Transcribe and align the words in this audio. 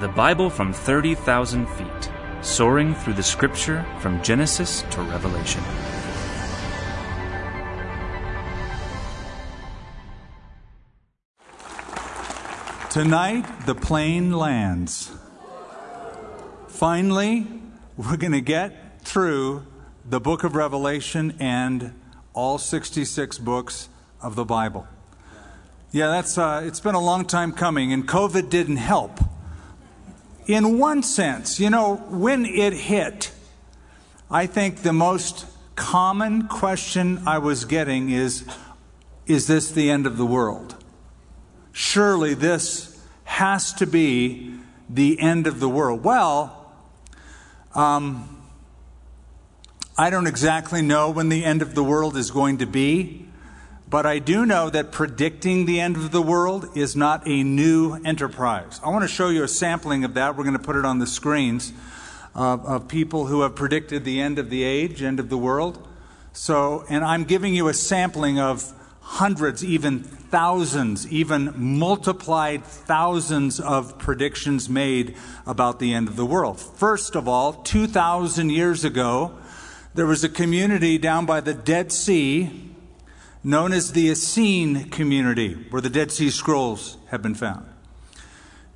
The 0.00 0.08
Bible 0.08 0.50
from 0.50 0.72
30,000 0.72 1.68
feet, 1.68 2.10
soaring 2.40 2.96
through 2.96 3.12
the 3.12 3.22
scripture 3.22 3.86
from 4.00 4.20
Genesis 4.24 4.82
to 4.90 5.00
Revelation. 5.02 5.62
Tonight, 12.90 13.44
the 13.66 13.76
plane 13.76 14.32
lands. 14.32 15.12
Finally, 16.66 17.46
we're 17.96 18.16
going 18.16 18.32
to 18.32 18.40
get 18.40 19.00
through 19.02 19.64
the 20.04 20.18
book 20.18 20.42
of 20.42 20.56
Revelation 20.56 21.36
and 21.38 21.94
all 22.32 22.58
66 22.58 23.38
books 23.38 23.88
of 24.20 24.34
the 24.34 24.44
Bible. 24.44 24.88
Yeah, 25.92 26.08
that's 26.08 26.36
uh, 26.36 26.64
it's 26.64 26.80
been 26.80 26.96
a 26.96 27.00
long 27.00 27.24
time 27.26 27.52
coming, 27.52 27.92
and 27.92 28.08
COVID 28.08 28.50
didn't 28.50 28.78
help. 28.78 29.20
In 30.46 30.78
one 30.78 31.02
sense, 31.02 31.58
you 31.58 31.70
know, 31.70 31.96
when 31.96 32.44
it 32.44 32.74
hit, 32.74 33.32
I 34.30 34.46
think 34.46 34.82
the 34.82 34.92
most 34.92 35.46
common 35.74 36.48
question 36.48 37.22
I 37.26 37.38
was 37.38 37.64
getting 37.64 38.10
is 38.10 38.44
Is 39.26 39.46
this 39.46 39.70
the 39.70 39.90
end 39.90 40.06
of 40.06 40.16
the 40.16 40.26
world? 40.26 40.76
Surely 41.72 42.34
this 42.34 43.00
has 43.24 43.72
to 43.74 43.86
be 43.86 44.54
the 44.88 45.18
end 45.18 45.46
of 45.46 45.60
the 45.60 45.68
world. 45.68 46.04
Well, 46.04 46.72
um, 47.74 48.46
I 49.96 50.10
don't 50.10 50.26
exactly 50.26 50.82
know 50.82 51.10
when 51.10 51.30
the 51.30 51.44
end 51.44 51.62
of 51.62 51.74
the 51.74 51.82
world 51.82 52.16
is 52.16 52.30
going 52.30 52.58
to 52.58 52.66
be, 52.66 53.23
but 53.94 54.06
I 54.06 54.18
do 54.18 54.44
know 54.44 54.70
that 54.70 54.90
predicting 54.90 55.66
the 55.66 55.78
end 55.78 55.94
of 55.94 56.10
the 56.10 56.20
world 56.20 56.76
is 56.76 56.96
not 56.96 57.28
a 57.28 57.44
new 57.44 57.94
enterprise. 58.04 58.80
I 58.84 58.88
want 58.88 59.02
to 59.04 59.08
show 59.08 59.28
you 59.28 59.44
a 59.44 59.48
sampling 59.48 60.02
of 60.02 60.14
that. 60.14 60.36
We're 60.36 60.42
going 60.42 60.58
to 60.58 60.62
put 60.64 60.74
it 60.74 60.84
on 60.84 60.98
the 60.98 61.06
screens 61.06 61.72
uh, 62.34 62.56
of 62.56 62.88
people 62.88 63.26
who 63.26 63.42
have 63.42 63.54
predicted 63.54 64.02
the 64.02 64.20
end 64.20 64.40
of 64.40 64.50
the 64.50 64.64
age, 64.64 65.00
end 65.00 65.20
of 65.20 65.28
the 65.28 65.38
world. 65.38 65.86
So, 66.32 66.84
and 66.88 67.04
I'm 67.04 67.22
giving 67.22 67.54
you 67.54 67.68
a 67.68 67.72
sampling 67.72 68.40
of 68.40 68.72
hundreds, 69.00 69.64
even 69.64 70.02
thousands, 70.02 71.06
even 71.12 71.52
multiplied 71.54 72.64
thousands 72.64 73.60
of 73.60 73.96
predictions 74.00 74.68
made 74.68 75.14
about 75.46 75.78
the 75.78 75.94
end 75.94 76.08
of 76.08 76.16
the 76.16 76.26
world. 76.26 76.58
First 76.58 77.14
of 77.14 77.28
all, 77.28 77.52
2,000 77.52 78.50
years 78.50 78.84
ago, 78.84 79.38
there 79.94 80.06
was 80.06 80.24
a 80.24 80.28
community 80.28 80.98
down 80.98 81.26
by 81.26 81.40
the 81.40 81.54
Dead 81.54 81.92
Sea 81.92 82.63
known 83.44 83.74
as 83.74 83.92
the 83.92 84.10
Essene 84.10 84.88
community, 84.88 85.52
where 85.68 85.82
the 85.82 85.90
Dead 85.90 86.10
Sea 86.10 86.30
Scrolls 86.30 86.96
have 87.08 87.20
been 87.20 87.34
found. 87.34 87.68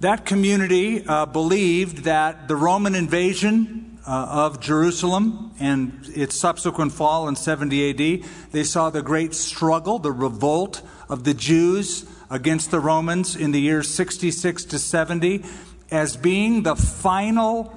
That 0.01 0.27
community 0.27 1.05
uh, 1.07 1.27
believed 1.27 2.05
that 2.05 2.47
the 2.47 2.55
Roman 2.55 2.95
invasion 2.95 3.99
uh, 4.07 4.27
of 4.31 4.61
Jerusalem 4.61 5.53
and 5.59 6.09
its 6.15 6.37
subsequent 6.37 6.93
fall 6.93 7.29
in 7.29 7.35
70 7.35 7.91
AD, 7.91 8.31
they 8.53 8.63
saw 8.63 8.91
the 8.91 9.03
great 9.03 9.35
struggle, 9.35 9.99
the 9.99 10.13
revolt 10.13 10.83
of 11.09 11.25
the 11.25 11.35
Jews 11.35 12.05
against 12.31 12.71
the 12.71 12.79
Romans 12.79 13.35
in 13.35 13.53
the 13.53 13.61
years 13.61 13.89
66 13.89 14.67
to 14.67 14.79
70 14.79 15.45
as 15.91 16.17
being 16.17 16.63
the 16.63 16.77
final 16.77 17.75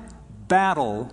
battle 0.47 1.11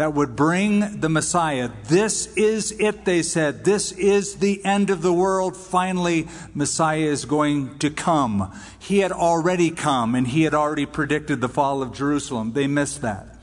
that 0.00 0.14
would 0.14 0.34
bring 0.34 1.00
the 1.00 1.10
Messiah. 1.10 1.68
This 1.88 2.34
is 2.34 2.72
it, 2.80 3.04
they 3.04 3.20
said. 3.20 3.64
This 3.66 3.92
is 3.92 4.36
the 4.36 4.64
end 4.64 4.88
of 4.88 5.02
the 5.02 5.12
world. 5.12 5.54
Finally, 5.54 6.26
Messiah 6.54 7.00
is 7.00 7.26
going 7.26 7.78
to 7.80 7.90
come. 7.90 8.50
He 8.78 9.00
had 9.00 9.12
already 9.12 9.70
come 9.70 10.14
and 10.14 10.26
he 10.26 10.44
had 10.44 10.54
already 10.54 10.86
predicted 10.86 11.42
the 11.42 11.50
fall 11.50 11.82
of 11.82 11.92
Jerusalem. 11.92 12.54
They 12.54 12.66
missed 12.66 13.02
that. 13.02 13.36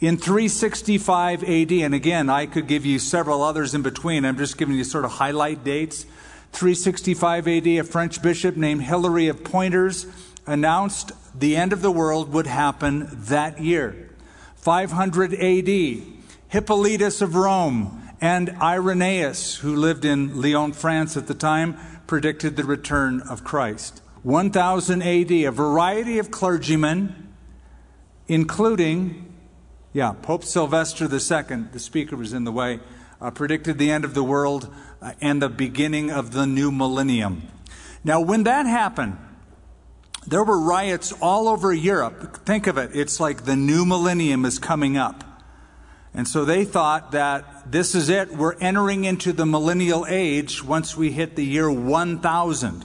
In 0.00 0.16
365 0.16 1.42
AD, 1.42 1.72
and 1.72 1.92
again, 1.94 2.30
I 2.30 2.46
could 2.46 2.66
give 2.66 2.86
you 2.86 2.98
several 2.98 3.42
others 3.42 3.74
in 3.74 3.82
between, 3.82 4.24
I'm 4.24 4.38
just 4.38 4.56
giving 4.56 4.76
you 4.76 4.84
sort 4.84 5.04
of 5.04 5.10
highlight 5.10 5.64
dates. 5.64 6.04
365 6.52 7.46
AD, 7.46 7.66
a 7.66 7.82
French 7.82 8.22
bishop 8.22 8.56
named 8.56 8.84
Hilary 8.84 9.28
of 9.28 9.44
Poitiers 9.44 10.06
announced 10.46 11.12
the 11.38 11.56
end 11.56 11.74
of 11.74 11.82
the 11.82 11.92
world 11.92 12.32
would 12.32 12.46
happen 12.46 13.06
that 13.12 13.60
year. 13.60 14.13
500 14.64 15.34
AD, 15.34 16.02
Hippolytus 16.48 17.20
of 17.20 17.34
Rome 17.34 18.02
and 18.18 18.48
Irenaeus, 18.62 19.56
who 19.56 19.76
lived 19.76 20.06
in 20.06 20.40
Lyon, 20.40 20.72
France 20.72 21.18
at 21.18 21.26
the 21.26 21.34
time, 21.34 21.76
predicted 22.06 22.56
the 22.56 22.64
return 22.64 23.20
of 23.20 23.44
Christ. 23.44 24.00
1000 24.22 25.02
AD, 25.02 25.30
a 25.30 25.50
variety 25.50 26.18
of 26.18 26.30
clergymen, 26.30 27.34
including 28.26 29.34
yeah, 29.92 30.14
Pope 30.22 30.44
Sylvester 30.44 31.04
II, 31.04 31.64
the 31.70 31.78
speaker 31.78 32.16
was 32.16 32.32
in 32.32 32.44
the 32.44 32.52
way, 32.52 32.80
uh, 33.20 33.30
predicted 33.30 33.76
the 33.76 33.90
end 33.90 34.06
of 34.06 34.14
the 34.14 34.24
world 34.24 34.74
uh, 35.02 35.12
and 35.20 35.42
the 35.42 35.50
beginning 35.50 36.10
of 36.10 36.32
the 36.32 36.46
new 36.46 36.72
millennium. 36.72 37.42
Now, 38.02 38.18
when 38.22 38.44
that 38.44 38.64
happened, 38.64 39.18
there 40.26 40.44
were 40.44 40.58
riots 40.58 41.12
all 41.20 41.48
over 41.48 41.72
Europe. 41.72 42.44
Think 42.44 42.66
of 42.66 42.78
it, 42.78 42.90
it's 42.94 43.20
like 43.20 43.44
the 43.44 43.56
new 43.56 43.84
millennium 43.84 44.44
is 44.44 44.58
coming 44.58 44.96
up. 44.96 45.24
And 46.14 46.28
so 46.28 46.44
they 46.44 46.64
thought 46.64 47.10
that 47.10 47.70
this 47.70 47.94
is 47.94 48.08
it, 48.08 48.36
we're 48.36 48.56
entering 48.58 49.04
into 49.04 49.32
the 49.32 49.44
millennial 49.44 50.06
age 50.08 50.62
once 50.62 50.96
we 50.96 51.10
hit 51.10 51.34
the 51.34 51.44
year 51.44 51.70
1000. 51.70 52.84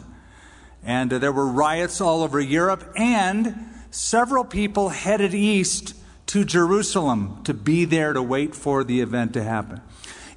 And 0.83 1.13
uh, 1.13 1.19
there 1.19 1.31
were 1.31 1.45
riots 1.45 2.01
all 2.01 2.23
over 2.23 2.39
Europe, 2.39 2.91
and 2.95 3.55
several 3.91 4.43
people 4.43 4.89
headed 4.89 5.35
east 5.35 5.93
to 6.27 6.43
Jerusalem 6.43 7.43
to 7.43 7.53
be 7.53 7.85
there 7.85 8.13
to 8.13 8.21
wait 8.23 8.55
for 8.55 8.83
the 8.83 9.01
event 9.01 9.33
to 9.33 9.43
happen. 9.43 9.81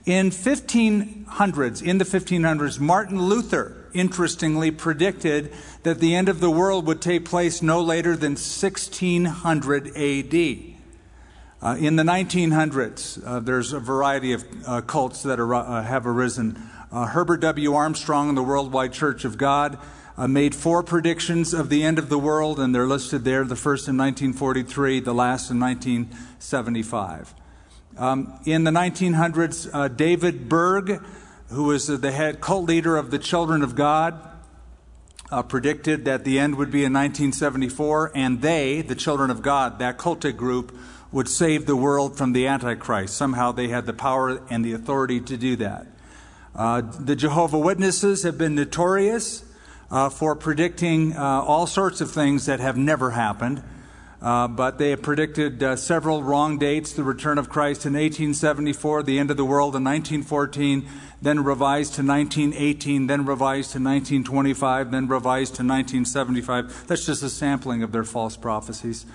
In 0.04 0.30
1500s, 0.30 1.82
in 1.82 1.98
the 1.98 2.04
1500s, 2.04 2.80
Martin 2.80 3.22
Luther 3.22 3.81
interestingly 3.94 4.70
predicted 4.70 5.52
that 5.82 5.98
the 5.98 6.14
end 6.14 6.28
of 6.28 6.40
the 6.40 6.50
world 6.50 6.86
would 6.86 7.00
take 7.00 7.24
place 7.24 7.62
no 7.62 7.80
later 7.80 8.16
than 8.16 8.32
1600 8.32 9.88
AD. 9.96 10.72
Uh, 11.62 11.76
in 11.78 11.94
the 11.96 12.02
1900s, 12.02 13.24
uh, 13.24 13.38
there's 13.38 13.72
a 13.72 13.78
variety 13.78 14.32
of 14.32 14.44
uh, 14.66 14.80
cults 14.80 15.22
that 15.22 15.38
are, 15.38 15.54
uh, 15.54 15.82
have 15.82 16.06
arisen. 16.06 16.60
Uh, 16.90 17.06
Herbert 17.06 17.40
W. 17.40 17.74
Armstrong 17.74 18.28
and 18.28 18.36
the 18.36 18.42
Worldwide 18.42 18.92
Church 18.92 19.24
of 19.24 19.38
God 19.38 19.78
uh, 20.18 20.26
made 20.26 20.54
four 20.54 20.82
predictions 20.82 21.54
of 21.54 21.68
the 21.68 21.84
end 21.84 21.98
of 21.98 22.08
the 22.08 22.18
world, 22.18 22.58
and 22.58 22.74
they're 22.74 22.86
listed 22.86 23.24
there 23.24 23.44
the 23.44 23.56
first 23.56 23.88
in 23.88 23.96
1943, 23.96 25.00
the 25.00 25.14
last 25.14 25.50
in 25.50 25.60
1975. 25.60 27.34
Um, 27.96 28.38
in 28.44 28.64
the 28.64 28.70
1900s, 28.70 29.70
uh, 29.72 29.88
David 29.88 30.48
Berg, 30.48 31.02
who 31.52 31.64
was 31.64 31.86
the 31.86 32.12
head 32.12 32.40
cult 32.40 32.64
leader 32.64 32.96
of 32.96 33.10
the 33.10 33.18
Children 33.18 33.62
of 33.62 33.74
God, 33.74 34.18
uh, 35.30 35.42
predicted 35.42 36.04
that 36.04 36.24
the 36.24 36.38
end 36.38 36.56
would 36.56 36.70
be 36.70 36.84
in 36.84 36.92
1974, 36.92 38.12
and 38.14 38.42
they, 38.42 38.82
the 38.82 38.94
Children 38.94 39.30
of 39.30 39.42
God, 39.42 39.78
that 39.78 39.98
cultic 39.98 40.36
group, 40.36 40.76
would 41.10 41.28
save 41.28 41.66
the 41.66 41.76
world 41.76 42.16
from 42.16 42.32
the 42.32 42.46
Antichrist. 42.46 43.14
Somehow 43.14 43.52
they 43.52 43.68
had 43.68 43.86
the 43.86 43.92
power 43.92 44.42
and 44.50 44.64
the 44.64 44.72
authority 44.72 45.20
to 45.20 45.36
do 45.36 45.56
that. 45.56 45.86
Uh, 46.54 46.80
the 46.80 47.16
Jehovah 47.16 47.58
Witnesses 47.58 48.22
have 48.22 48.38
been 48.38 48.54
notorious 48.54 49.44
uh, 49.90 50.08
for 50.08 50.34
predicting 50.34 51.14
uh, 51.14 51.20
all 51.20 51.66
sorts 51.66 52.00
of 52.00 52.10
things 52.10 52.46
that 52.46 52.60
have 52.60 52.76
never 52.76 53.10
happened. 53.10 53.62
Uh, 54.22 54.46
but 54.46 54.78
they 54.78 54.90
have 54.90 55.02
predicted 55.02 55.60
uh, 55.64 55.74
several 55.74 56.22
wrong 56.22 56.56
dates 56.56 56.92
the 56.92 57.02
return 57.02 57.38
of 57.38 57.48
Christ 57.48 57.84
in 57.84 57.94
1874, 57.94 59.02
the 59.02 59.18
end 59.18 59.32
of 59.32 59.36
the 59.36 59.44
world 59.44 59.74
in 59.74 59.82
1914, 59.82 60.86
then 61.20 61.42
revised 61.42 61.94
to 61.94 62.02
1918, 62.02 63.08
then 63.08 63.26
revised 63.26 63.72
to 63.72 63.78
1925, 63.78 64.92
then 64.92 65.08
revised 65.08 65.56
to 65.56 65.64
1975. 65.64 66.86
That's 66.86 67.04
just 67.04 67.24
a 67.24 67.28
sampling 67.28 67.82
of 67.82 67.90
their 67.90 68.04
false 68.04 68.36
prophecies. 68.36 69.06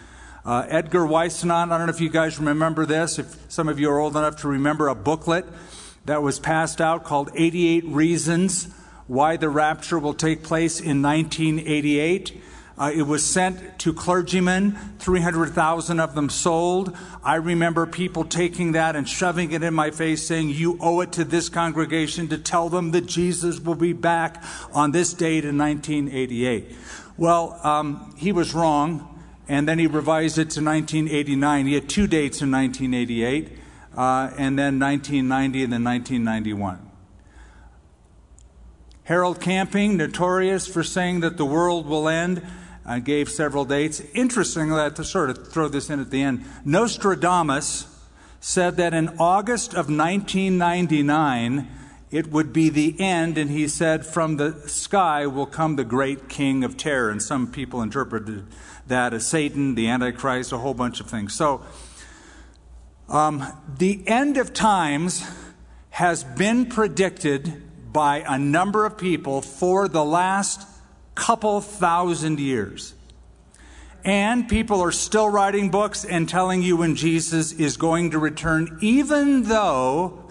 Uh, 0.43 0.65
Edgar 0.67 1.05
Whisenant, 1.05 1.71
I 1.71 1.77
don't 1.77 1.87
know 1.87 1.93
if 1.93 2.01
you 2.01 2.09
guys 2.09 2.37
remember 2.37 2.85
this, 2.85 3.17
if 3.17 3.37
some 3.49 3.69
of 3.69 3.79
you 3.79 3.89
are 3.89 3.99
old 3.99 4.17
enough 4.17 4.41
to 4.41 4.49
remember 4.49 4.89
a 4.89 4.95
booklet 4.95 5.45
that 6.03 6.21
was 6.21 6.37
passed 6.37 6.81
out 6.81 7.05
called 7.05 7.29
88 7.33 7.85
Reasons 7.85 8.73
why 9.07 9.37
the 9.37 9.49
rapture 9.49 9.97
will 9.99 10.13
take 10.13 10.43
place 10.43 10.79
in 10.81 11.01
1988. 11.01 12.41
Uh, 12.77 12.91
it 12.93 13.01
was 13.01 13.25
sent 13.25 13.79
to 13.79 13.91
clergymen, 13.91 14.73
300,000 14.99 15.99
of 15.99 16.13
them 16.13 16.29
sold. 16.29 16.95
I 17.23 17.35
remember 17.35 17.87
people 17.87 18.23
taking 18.23 18.73
that 18.73 18.95
and 18.95 19.09
shoving 19.09 19.51
it 19.51 19.63
in 19.63 19.73
my 19.73 19.89
face, 19.89 20.27
saying, 20.27 20.49
You 20.49 20.77
owe 20.79 21.01
it 21.01 21.11
to 21.13 21.23
this 21.23 21.49
congregation 21.49 22.27
to 22.27 22.37
tell 22.37 22.69
them 22.69 22.91
that 22.91 23.07
Jesus 23.07 23.59
will 23.59 23.75
be 23.75 23.93
back 23.93 24.43
on 24.73 24.91
this 24.91 25.13
date 25.13 25.43
in 25.43 25.57
1988. 25.57 26.75
Well, 27.17 27.59
um, 27.63 28.13
he 28.15 28.31
was 28.31 28.53
wrong, 28.53 29.23
and 29.47 29.67
then 29.67 29.79
he 29.79 29.87
revised 29.87 30.37
it 30.37 30.51
to 30.51 30.63
1989. 30.63 31.65
He 31.65 31.73
had 31.73 31.89
two 31.89 32.05
dates 32.05 32.43
in 32.43 32.51
1988, 32.51 33.57
uh, 33.97 34.29
and 34.37 34.59
then 34.59 34.77
1990 34.77 35.63
and 35.63 35.73
then 35.73 35.83
1991. 35.83 36.91
Harold 39.05 39.41
Camping, 39.41 39.97
notorious 39.97 40.67
for 40.67 40.83
saying 40.83 41.21
that 41.21 41.37
the 41.37 41.45
world 41.45 41.87
will 41.87 42.07
end 42.07 42.45
uh, 42.87 42.99
gave 42.99 43.29
several 43.29 43.65
dates. 43.65 44.01
Interestingly, 44.13 44.81
I 44.81 44.89
to 44.89 45.03
sort 45.03 45.29
of 45.29 45.51
throw 45.51 45.67
this 45.67 45.89
in 45.89 45.99
at 45.99 46.09
the 46.09 46.23
end. 46.23 46.45
Nostradamus 46.63 47.85
said 48.39 48.77
that 48.77 48.93
in 48.93 49.09
August 49.19 49.73
of 49.73 49.89
1999, 49.89 51.67
it 52.09 52.27
would 52.31 52.53
be 52.53 52.69
the 52.69 52.99
end, 53.01 53.37
and 53.37 53.49
he 53.49 53.67
said, 53.67 54.05
From 54.05 54.37
the 54.37 54.53
sky 54.69 55.27
will 55.27 55.45
come 55.45 55.75
the 55.75 55.83
great 55.83 56.29
king 56.29 56.63
of 56.63 56.77
terror. 56.77 57.09
And 57.09 57.21
some 57.21 57.51
people 57.51 57.81
interpreted 57.81 58.45
that 58.87 59.13
as 59.13 59.27
Satan, 59.27 59.75
the 59.75 59.89
Antichrist, 59.89 60.53
a 60.53 60.57
whole 60.57 60.73
bunch 60.73 61.01
of 61.01 61.09
things. 61.09 61.33
So, 61.33 61.65
um, 63.09 63.45
the 63.77 64.01
end 64.07 64.37
of 64.37 64.53
times 64.53 65.29
has 65.89 66.23
been 66.23 66.67
predicted 66.67 67.63
by 67.91 68.23
a 68.25 68.37
number 68.37 68.85
of 68.85 68.97
people 68.97 69.41
for 69.41 69.87
the 69.87 70.05
last 70.05 70.76
couple 71.17 71.59
thousand 71.61 72.39
years. 72.39 72.93
And 74.05 74.47
people 74.47 74.81
are 74.81 74.91
still 74.91 75.27
writing 75.27 75.69
books 75.69 76.05
and 76.05 76.29
telling 76.29 76.61
you 76.61 76.77
when 76.77 76.95
Jesus 76.95 77.51
is 77.51 77.75
going 77.75 78.11
to 78.11 78.19
return, 78.19 78.77
even 78.81 79.43
though 79.43 80.29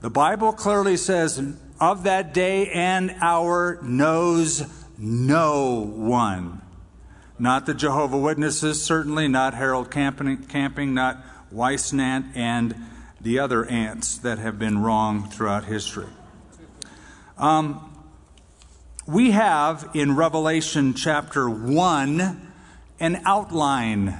the 0.00 0.10
Bible 0.10 0.52
clearly 0.52 0.96
says, 0.96 1.40
of 1.80 2.02
that 2.02 2.34
day 2.34 2.68
and 2.70 3.14
hour 3.20 3.78
knows 3.82 4.64
no 4.98 5.80
one. 5.80 6.60
Not 7.38 7.66
the 7.66 7.74
Jehovah 7.74 8.18
Witnesses, 8.18 8.82
certainly 8.82 9.28
not 9.28 9.54
Harold 9.54 9.90
Camping, 9.90 10.44
Camping 10.44 10.92
not 10.92 11.24
Whisenant, 11.52 12.36
and 12.36 12.74
the 13.20 13.38
other 13.38 13.64
ants 13.64 14.18
that 14.18 14.38
have 14.38 14.58
been 14.58 14.78
wrong 14.82 15.30
throughout 15.30 15.64
history. 15.64 16.08
Um, 17.38 17.93
we 19.06 19.32
have 19.32 19.90
in 19.92 20.16
Revelation 20.16 20.94
chapter 20.94 21.48
1 21.48 22.52
an 23.00 23.22
outline 23.26 24.16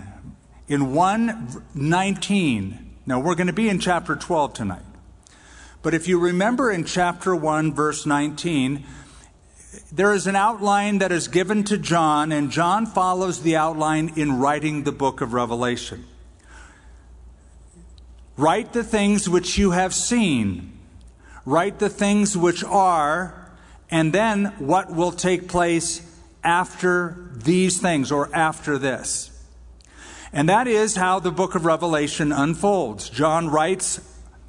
in 0.68 0.92
119. 0.94 2.90
Now, 3.06 3.20
we're 3.20 3.34
going 3.34 3.46
to 3.46 3.54
be 3.54 3.68
in 3.70 3.78
chapter 3.78 4.14
12 4.14 4.52
tonight. 4.52 4.82
But 5.82 5.94
if 5.94 6.06
you 6.06 6.18
remember 6.18 6.70
in 6.70 6.84
chapter 6.84 7.34
1, 7.34 7.72
verse 7.74 8.04
19, 8.04 8.84
there 9.90 10.12
is 10.12 10.26
an 10.26 10.36
outline 10.36 10.98
that 10.98 11.12
is 11.12 11.28
given 11.28 11.64
to 11.64 11.78
John, 11.78 12.30
and 12.30 12.50
John 12.50 12.84
follows 12.86 13.42
the 13.42 13.56
outline 13.56 14.12
in 14.16 14.38
writing 14.38 14.84
the 14.84 14.92
book 14.92 15.20
of 15.22 15.32
Revelation. 15.32 16.04
Write 18.36 18.72
the 18.72 18.84
things 18.84 19.28
which 19.28 19.56
you 19.56 19.70
have 19.70 19.94
seen, 19.94 20.78
write 21.46 21.78
the 21.78 21.88
things 21.88 22.36
which 22.36 22.64
are, 22.64 23.43
and 23.90 24.12
then 24.12 24.46
what 24.58 24.92
will 24.92 25.12
take 25.12 25.48
place 25.48 26.00
after 26.42 27.30
these 27.32 27.80
things 27.80 28.12
or 28.12 28.34
after 28.34 28.78
this. 28.78 29.30
And 30.32 30.48
that 30.48 30.66
is 30.66 30.96
how 30.96 31.20
the 31.20 31.30
book 31.30 31.54
of 31.54 31.64
Revelation 31.64 32.32
unfolds. 32.32 33.08
John 33.08 33.48
writes 33.48 34.00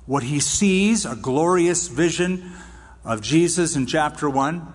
what 0.05 0.23
he 0.23 0.39
sees, 0.39 1.05
a 1.05 1.15
glorious 1.15 1.87
vision 1.87 2.51
of 3.03 3.21
Jesus 3.21 3.75
in 3.75 3.85
chapter 3.85 4.29
1. 4.29 4.73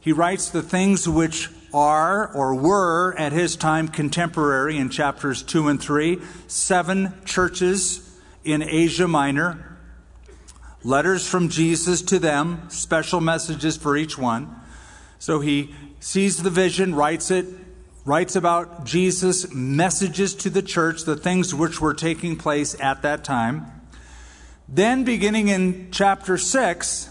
He 0.00 0.12
writes 0.12 0.48
the 0.48 0.62
things 0.62 1.06
which 1.08 1.50
are 1.72 2.32
or 2.34 2.54
were 2.54 3.14
at 3.18 3.32
his 3.32 3.54
time 3.54 3.88
contemporary 3.88 4.78
in 4.78 4.88
chapters 4.88 5.42
2 5.42 5.68
and 5.68 5.80
3, 5.80 6.18
seven 6.46 7.12
churches 7.24 8.18
in 8.42 8.62
Asia 8.62 9.06
Minor, 9.06 9.69
letters 10.82 11.26
from 11.26 11.48
Jesus 11.48 12.02
to 12.02 12.18
them, 12.18 12.68
special 12.68 13.20
messages 13.20 13.76
for 13.76 13.96
each 13.96 14.16
one. 14.16 14.54
So 15.18 15.40
he 15.40 15.74
sees 16.00 16.42
the 16.42 16.50
vision, 16.50 16.94
writes 16.94 17.30
it, 17.30 17.46
writes 18.04 18.34
about 18.34 18.84
Jesus' 18.84 19.52
messages 19.52 20.34
to 20.36 20.50
the 20.50 20.62
church, 20.62 21.02
the 21.02 21.16
things 21.16 21.54
which 21.54 21.80
were 21.80 21.94
taking 21.94 22.36
place 22.36 22.74
at 22.80 23.02
that 23.02 23.24
time. 23.24 23.66
Then, 24.68 25.04
beginning 25.04 25.48
in 25.48 25.88
chapter 25.90 26.38
6, 26.38 27.08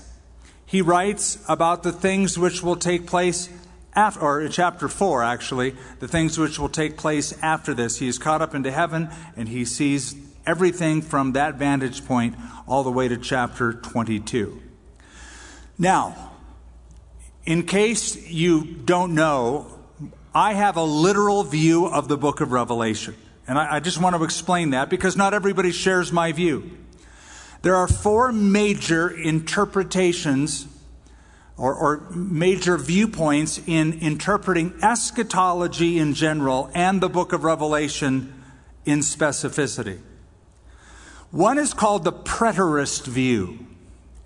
he 0.65 0.81
writes 0.81 1.43
about 1.47 1.83
the 1.83 1.91
things 1.91 2.37
which 2.37 2.63
will 2.63 2.75
take 2.75 3.05
place 3.05 3.49
after, 3.93 4.19
or 4.21 4.41
in 4.41 4.51
chapter 4.51 4.87
4, 4.87 5.23
actually, 5.23 5.75
the 5.99 6.07
things 6.07 6.37
which 6.37 6.57
will 6.57 6.69
take 6.69 6.97
place 6.97 7.37
after 7.41 7.73
this. 7.73 7.97
He 7.97 8.07
is 8.07 8.17
caught 8.17 8.41
up 8.41 8.55
into 8.55 8.71
heaven 8.71 9.09
and 9.35 9.49
he 9.49 9.65
sees 9.65 10.15
everything 10.45 11.01
from 11.01 11.33
that 11.33 11.55
vantage 11.55 12.05
point 12.05 12.35
all 12.69 12.83
the 12.83 12.91
way 12.91 13.07
to 13.07 13.17
chapter 13.17 13.73
22. 13.73 14.61
Now, 15.77 16.33
in 17.45 17.63
case 17.63 18.29
you 18.29 18.63
don't 18.63 19.15
know, 19.15 19.79
I 20.35 20.53
have 20.53 20.77
a 20.77 20.83
literal 20.83 21.43
view 21.43 21.87
of 21.87 22.07
the 22.07 22.15
book 22.15 22.41
of 22.41 22.51
Revelation. 22.51 23.15
And 23.47 23.57
I, 23.57 23.77
I 23.77 23.79
just 23.79 23.99
want 23.99 24.15
to 24.15 24.23
explain 24.23 24.69
that 24.69 24.91
because 24.91 25.17
not 25.17 25.33
everybody 25.33 25.71
shares 25.71 26.11
my 26.11 26.31
view. 26.31 26.77
There 27.63 27.75
are 27.75 27.87
four 27.87 28.31
major 28.31 29.09
interpretations 29.09 30.67
or, 31.57 31.73
or, 31.73 32.09
major 32.11 32.77
viewpoints 32.77 33.59
in 33.65 33.99
interpreting 33.99 34.73
eschatology 34.81 35.97
in 35.97 36.13
general 36.13 36.71
and 36.73 37.01
the 37.01 37.09
book 37.09 37.33
of 37.33 37.43
Revelation 37.43 38.33
in 38.85 38.99
specificity. 38.99 39.99
One 41.31 41.59
is 41.59 41.73
called 41.73 42.03
the 42.03 42.13
preterist 42.13 43.05
view. 43.05 43.59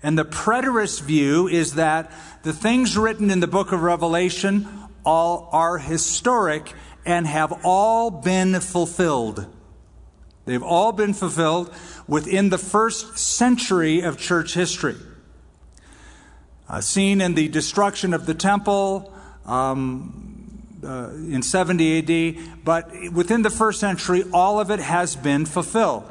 And 0.02 0.18
the 0.18 0.24
preterist 0.24 1.02
view 1.02 1.48
is 1.48 1.74
that 1.74 2.10
the 2.42 2.52
things 2.52 2.96
written 2.96 3.30
in 3.30 3.40
the 3.40 3.46
book 3.46 3.72
of 3.72 3.82
Revelation 3.82 4.68
all 5.04 5.48
are 5.52 5.78
historic 5.78 6.72
and 7.04 7.26
have 7.26 7.52
all 7.64 8.10
been 8.10 8.60
fulfilled. 8.60 9.46
They've 10.46 10.62
all 10.62 10.92
been 10.92 11.14
fulfilled 11.14 11.74
within 12.06 12.50
the 12.50 12.58
first 12.58 13.18
century 13.18 14.00
of 14.00 14.18
church 14.18 14.54
history. 14.54 14.96
Uh, 16.68 16.80
seen 16.80 17.20
in 17.20 17.34
the 17.34 17.48
destruction 17.48 18.14
of 18.14 18.24
the 18.24 18.34
temple 18.34 19.12
um, 19.44 20.58
uh, 20.82 21.10
in 21.10 21.42
70 21.42 22.38
AD, 22.38 22.64
but 22.64 22.90
within 23.12 23.42
the 23.42 23.50
first 23.50 23.80
century, 23.80 24.24
all 24.32 24.60
of 24.60 24.70
it 24.70 24.80
has 24.80 25.16
been 25.16 25.44
fulfilled. 25.44 26.10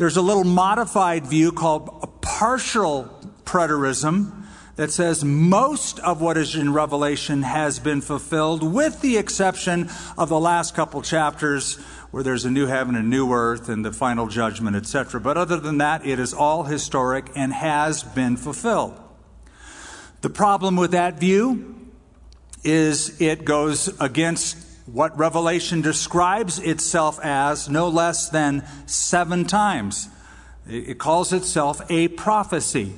There's 0.00 0.16
a 0.16 0.22
little 0.22 0.44
modified 0.44 1.26
view 1.26 1.52
called 1.52 2.22
partial 2.22 3.04
preterism 3.44 4.46
that 4.76 4.90
says 4.90 5.22
most 5.22 5.98
of 5.98 6.22
what 6.22 6.38
is 6.38 6.54
in 6.54 6.72
Revelation 6.72 7.42
has 7.42 7.78
been 7.78 8.00
fulfilled, 8.00 8.62
with 8.62 9.02
the 9.02 9.18
exception 9.18 9.90
of 10.16 10.30
the 10.30 10.40
last 10.40 10.74
couple 10.74 11.02
chapters 11.02 11.76
where 12.12 12.22
there's 12.22 12.46
a 12.46 12.50
new 12.50 12.64
heaven 12.64 12.94
and 12.94 13.10
new 13.10 13.30
earth 13.30 13.68
and 13.68 13.84
the 13.84 13.92
final 13.92 14.26
judgment, 14.26 14.74
etc. 14.74 15.20
But 15.20 15.36
other 15.36 15.58
than 15.58 15.76
that, 15.76 16.06
it 16.06 16.18
is 16.18 16.32
all 16.32 16.62
historic 16.62 17.26
and 17.36 17.52
has 17.52 18.02
been 18.02 18.38
fulfilled. 18.38 18.98
The 20.22 20.30
problem 20.30 20.76
with 20.76 20.92
that 20.92 21.20
view 21.20 21.76
is 22.64 23.20
it 23.20 23.44
goes 23.44 24.00
against 24.00 24.69
what 24.86 25.16
Revelation 25.18 25.80
describes 25.80 26.58
itself 26.58 27.20
as 27.22 27.68
no 27.68 27.88
less 27.88 28.28
than 28.28 28.64
seven 28.86 29.44
times. 29.44 30.08
It 30.68 30.98
calls 30.98 31.32
itself 31.32 31.80
a 31.90 32.08
prophecy. 32.08 32.94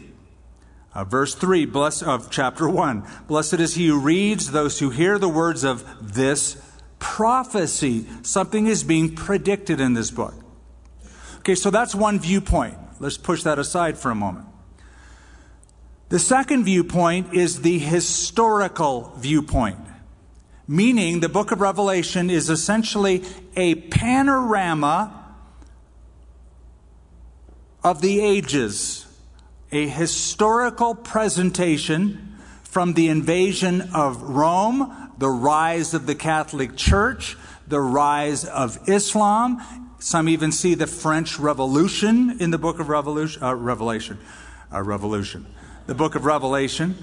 Uh, 0.95 1.05
verse 1.05 1.35
3 1.35 1.65
bless, 1.65 2.03
of 2.03 2.31
chapter 2.31 2.69
1 2.69 3.03
Blessed 3.27 3.55
is 3.55 3.75
he 3.75 3.87
who 3.87 3.99
reads, 3.99 4.51
those 4.51 4.79
who 4.79 4.91
hear 4.91 5.19
the 5.19 5.29
words 5.29 5.65
of 5.65 6.15
this 6.15 6.57
prophecy. 6.99 8.07
Something 8.23 8.67
is 8.67 8.85
being 8.85 9.15
predicted 9.15 9.81
in 9.81 9.95
this 9.95 10.11
book. 10.11 10.35
Okay, 11.39 11.55
so 11.55 11.71
that's 11.71 11.95
one 11.95 12.21
viewpoint. 12.21 12.77
Let's 13.01 13.17
push 13.17 13.43
that 13.43 13.59
aside 13.59 13.99
for 13.99 14.11
a 14.11 14.15
moment. 14.15 14.47
The 16.11 16.19
second 16.19 16.65
viewpoint 16.65 17.33
is 17.33 17.63
the 17.63 17.79
historical 17.79 19.15
viewpoint, 19.17 19.79
meaning 20.67 21.21
the 21.21 21.29
book 21.29 21.53
of 21.53 21.61
Revelation 21.61 22.31
is 22.31 22.49
essentially 22.49 23.23
a 23.57 23.75
panorama 23.75 25.35
of 27.85 28.01
the 28.01 28.21
ages, 28.21 29.07
a 29.71 29.89
historical 29.89 30.95
presentation 30.95 32.39
from 32.63 32.95
the 32.95 33.09
invasion 33.09 33.83
of 33.95 34.23
Rome 34.23 35.03
the 35.23 35.29
rise 35.29 35.95
of 35.95 36.07
the 36.07 36.17
Catholic 36.17 36.75
Church, 36.75 37.37
the 37.69 37.81
rise 37.81 38.45
of 38.45 38.89
Islam. 38.89 39.63
Some 40.01 40.29
even 40.29 40.51
see 40.51 40.75
the 40.75 40.89
French 40.89 41.39
Revolution 41.39 42.39
in 42.41 42.51
the 42.51 42.59
book 42.59 42.81
of 42.81 42.89
Revolution, 42.89 43.41
uh, 43.41 43.55
Revelation, 43.55 44.19
uh, 44.73 44.83
Revolution, 44.83 45.47
the 45.87 45.95
book 45.95 46.17
of 46.17 46.25
Revelation. 46.25 46.97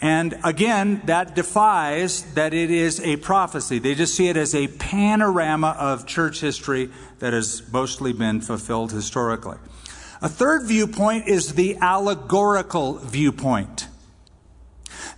And 0.00 0.38
again, 0.44 1.00
that 1.06 1.34
defies 1.34 2.22
that 2.34 2.52
it 2.52 2.70
is 2.70 3.00
a 3.00 3.16
prophecy. 3.16 3.78
They 3.78 3.94
just 3.94 4.14
see 4.14 4.28
it 4.28 4.36
as 4.36 4.54
a 4.54 4.68
panorama 4.68 5.74
of 5.78 6.06
church 6.06 6.40
history 6.40 6.90
that 7.18 7.32
has 7.32 7.62
mostly 7.72 8.12
been 8.12 8.40
fulfilled 8.40 8.92
historically. 8.92 9.56
A 10.20 10.28
third 10.28 10.64
viewpoint 10.64 11.28
is 11.28 11.54
the 11.54 11.76
allegorical 11.80 12.98
viewpoint. 12.98 13.88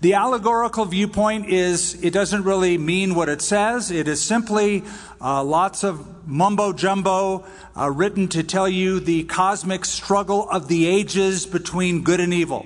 The 0.00 0.14
allegorical 0.14 0.84
viewpoint 0.84 1.48
is 1.48 2.00
it 2.04 2.12
doesn't 2.12 2.44
really 2.44 2.78
mean 2.78 3.16
what 3.16 3.28
it 3.28 3.42
says. 3.42 3.90
It 3.90 4.06
is 4.06 4.22
simply 4.22 4.84
uh, 5.20 5.42
lots 5.42 5.82
of 5.82 6.26
mumbo 6.28 6.72
jumbo 6.72 7.44
uh, 7.76 7.90
written 7.90 8.28
to 8.28 8.44
tell 8.44 8.68
you 8.68 9.00
the 9.00 9.24
cosmic 9.24 9.84
struggle 9.84 10.48
of 10.50 10.68
the 10.68 10.86
ages 10.86 11.46
between 11.46 12.02
good 12.04 12.20
and 12.20 12.32
evil. 12.32 12.64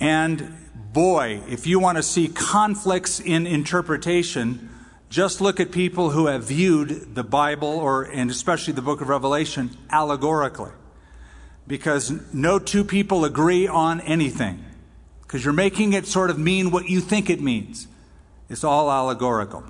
And 0.00 0.56
boy, 0.74 1.42
if 1.48 1.66
you 1.66 1.78
want 1.78 1.96
to 1.98 2.02
see 2.02 2.26
conflicts 2.26 3.20
in 3.20 3.46
interpretation, 3.46 4.70
just 5.10 5.40
look 5.40 5.60
at 5.60 5.70
people 5.70 6.10
who 6.10 6.26
have 6.26 6.44
viewed 6.44 7.14
the 7.14 7.22
Bible 7.22 7.68
or 7.68 8.02
and 8.04 8.30
especially 8.30 8.72
the 8.72 8.82
book 8.82 9.00
of 9.00 9.08
Revelation 9.08 9.76
allegorically. 9.90 10.72
Because 11.66 12.10
no 12.32 12.58
two 12.58 12.82
people 12.82 13.24
agree 13.24 13.68
on 13.68 14.00
anything 14.00 14.64
because 15.30 15.44
you're 15.44 15.54
making 15.54 15.92
it 15.92 16.06
sort 16.06 16.28
of 16.28 16.40
mean 16.40 16.72
what 16.72 16.88
you 16.88 17.00
think 17.00 17.30
it 17.30 17.40
means. 17.40 17.86
It's 18.48 18.64
all 18.64 18.90
allegorical. 18.90 19.62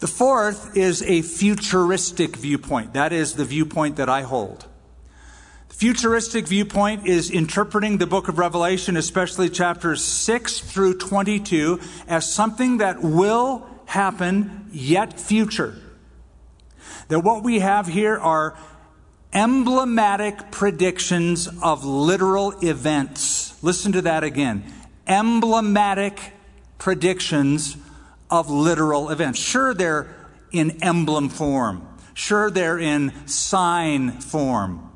The 0.00 0.06
fourth 0.06 0.76
is 0.76 1.02
a 1.02 1.22
futuristic 1.22 2.36
viewpoint. 2.36 2.92
That 2.92 3.10
is 3.10 3.36
the 3.36 3.46
viewpoint 3.46 3.96
that 3.96 4.10
I 4.10 4.22
hold. 4.22 4.66
Futuristic 5.78 6.48
viewpoint 6.48 7.06
is 7.06 7.30
interpreting 7.30 7.98
the 7.98 8.06
book 8.08 8.26
of 8.26 8.36
Revelation, 8.36 8.96
especially 8.96 9.48
chapters 9.48 10.02
6 10.02 10.58
through 10.58 10.98
22, 10.98 11.78
as 12.08 12.28
something 12.28 12.78
that 12.78 13.00
will 13.00 13.64
happen 13.86 14.66
yet 14.72 15.20
future. 15.20 15.76
That 17.06 17.20
what 17.20 17.44
we 17.44 17.60
have 17.60 17.86
here 17.86 18.18
are 18.18 18.58
emblematic 19.32 20.50
predictions 20.50 21.48
of 21.62 21.84
literal 21.84 22.58
events. 22.58 23.62
Listen 23.62 23.92
to 23.92 24.02
that 24.02 24.24
again. 24.24 24.64
Emblematic 25.06 26.32
predictions 26.78 27.76
of 28.28 28.50
literal 28.50 29.10
events. 29.10 29.38
Sure, 29.38 29.72
they're 29.74 30.08
in 30.50 30.82
emblem 30.82 31.28
form. 31.28 31.86
Sure, 32.14 32.50
they're 32.50 32.80
in 32.80 33.28
sign 33.28 34.10
form. 34.10 34.87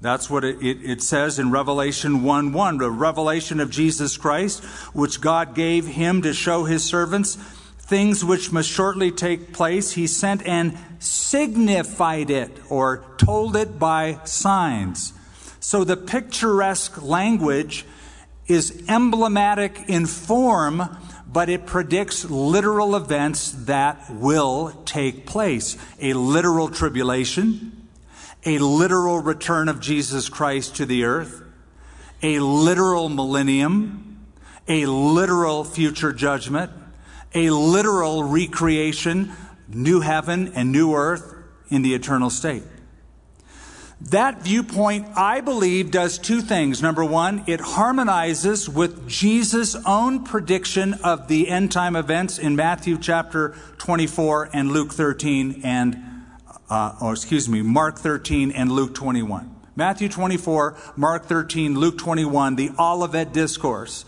That's 0.00 0.30
what 0.30 0.44
it, 0.44 0.62
it, 0.62 0.78
it, 0.84 1.02
says 1.02 1.38
in 1.40 1.50
Revelation 1.50 2.22
1 2.22 2.52
1, 2.52 2.78
the 2.78 2.90
revelation 2.90 3.58
of 3.58 3.70
Jesus 3.70 4.16
Christ, 4.16 4.64
which 4.94 5.20
God 5.20 5.54
gave 5.56 5.86
him 5.86 6.22
to 6.22 6.32
show 6.32 6.64
his 6.64 6.84
servants 6.84 7.36
things 7.88 8.22
which 8.24 8.52
must 8.52 8.68
shortly 8.68 9.10
take 9.10 9.52
place. 9.52 9.92
He 9.92 10.06
sent 10.06 10.46
and 10.46 10.76
signified 10.98 12.30
it 12.30 12.50
or 12.68 13.04
told 13.16 13.56
it 13.56 13.78
by 13.78 14.20
signs. 14.24 15.14
So 15.58 15.84
the 15.84 15.96
picturesque 15.96 17.02
language 17.02 17.84
is 18.46 18.84
emblematic 18.88 19.84
in 19.88 20.06
form, 20.06 20.82
but 21.26 21.48
it 21.48 21.66
predicts 21.66 22.24
literal 22.24 22.94
events 22.94 23.50
that 23.66 24.10
will 24.10 24.82
take 24.84 25.26
place. 25.26 25.76
A 26.00 26.12
literal 26.12 26.68
tribulation, 26.68 27.77
a 28.48 28.56
literal 28.56 29.20
return 29.20 29.68
of 29.68 29.78
Jesus 29.78 30.30
Christ 30.30 30.76
to 30.76 30.86
the 30.86 31.04
earth, 31.04 31.42
a 32.22 32.38
literal 32.38 33.10
millennium, 33.10 34.24
a 34.66 34.86
literal 34.86 35.64
future 35.64 36.14
judgment, 36.14 36.72
a 37.34 37.50
literal 37.50 38.24
recreation, 38.24 39.32
new 39.68 40.00
heaven 40.00 40.50
and 40.54 40.72
new 40.72 40.94
earth 40.94 41.34
in 41.68 41.82
the 41.82 41.92
eternal 41.92 42.30
state. 42.30 42.62
That 44.00 44.40
viewpoint, 44.40 45.08
I 45.14 45.42
believe, 45.42 45.90
does 45.90 46.16
two 46.16 46.40
things. 46.40 46.80
Number 46.80 47.04
one, 47.04 47.44
it 47.46 47.60
harmonizes 47.60 48.66
with 48.66 49.06
Jesus' 49.06 49.76
own 49.84 50.24
prediction 50.24 50.94
of 51.04 51.28
the 51.28 51.50
end 51.50 51.70
time 51.70 51.96
events 51.96 52.38
in 52.38 52.56
Matthew 52.56 52.96
chapter 52.96 53.54
24 53.76 54.50
and 54.54 54.72
Luke 54.72 54.94
13 54.94 55.60
and, 55.64 56.07
uh, 56.70 56.94
or 57.00 57.12
excuse 57.12 57.48
me, 57.48 57.62
Mark 57.62 57.98
13 57.98 58.50
and 58.50 58.70
Luke 58.70 58.94
21. 58.94 59.54
Matthew 59.76 60.08
24, 60.08 60.76
Mark 60.96 61.26
13, 61.26 61.78
Luke 61.78 61.98
21, 61.98 62.56
the 62.56 62.70
Olivet 62.78 63.32
Discourse. 63.32 64.04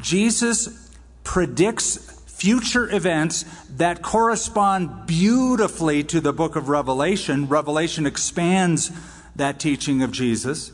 Jesus 0.00 0.90
predicts 1.24 1.96
future 2.26 2.94
events 2.94 3.44
that 3.70 4.02
correspond 4.02 5.06
beautifully 5.06 6.04
to 6.04 6.20
the 6.20 6.32
book 6.32 6.56
of 6.56 6.68
Revelation. 6.68 7.48
Revelation 7.48 8.04
expands 8.04 8.92
that 9.34 9.58
teaching 9.58 10.02
of 10.02 10.12
Jesus. 10.12 10.72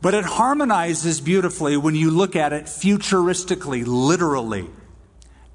But 0.00 0.14
it 0.14 0.24
harmonizes 0.24 1.20
beautifully 1.20 1.76
when 1.76 1.94
you 1.94 2.10
look 2.10 2.36
at 2.36 2.52
it 2.52 2.66
futuristically, 2.66 3.84
literally. 3.86 4.68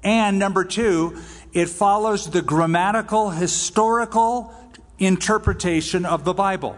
And 0.02 0.38
number 0.38 0.64
two, 0.64 1.16
it 1.52 1.68
follows 1.68 2.30
the 2.30 2.42
grammatical, 2.42 3.30
historical 3.30 4.54
interpretation 5.00 6.04
of 6.04 6.24
the 6.24 6.34
Bible. 6.34 6.76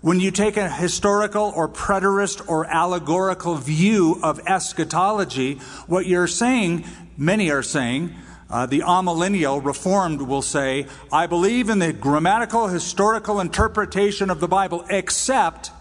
When 0.00 0.20
you 0.20 0.30
take 0.30 0.56
a 0.56 0.68
historical 0.68 1.52
or 1.56 1.68
preterist 1.68 2.46
or 2.48 2.66
allegorical 2.66 3.56
view 3.56 4.20
of 4.22 4.38
eschatology, 4.46 5.54
what 5.86 6.06
you're 6.06 6.26
saying, 6.26 6.84
many 7.16 7.50
are 7.50 7.62
saying, 7.62 8.14
uh, 8.50 8.66
the 8.66 8.80
amillennial 8.80 9.64
reformed 9.64 10.20
will 10.22 10.42
say, 10.42 10.86
I 11.10 11.26
believe 11.26 11.70
in 11.70 11.78
the 11.78 11.92
grammatical, 11.92 12.68
historical 12.68 13.40
interpretation 13.40 14.30
of 14.30 14.40
the 14.40 14.48
Bible, 14.48 14.84
except 14.90 15.72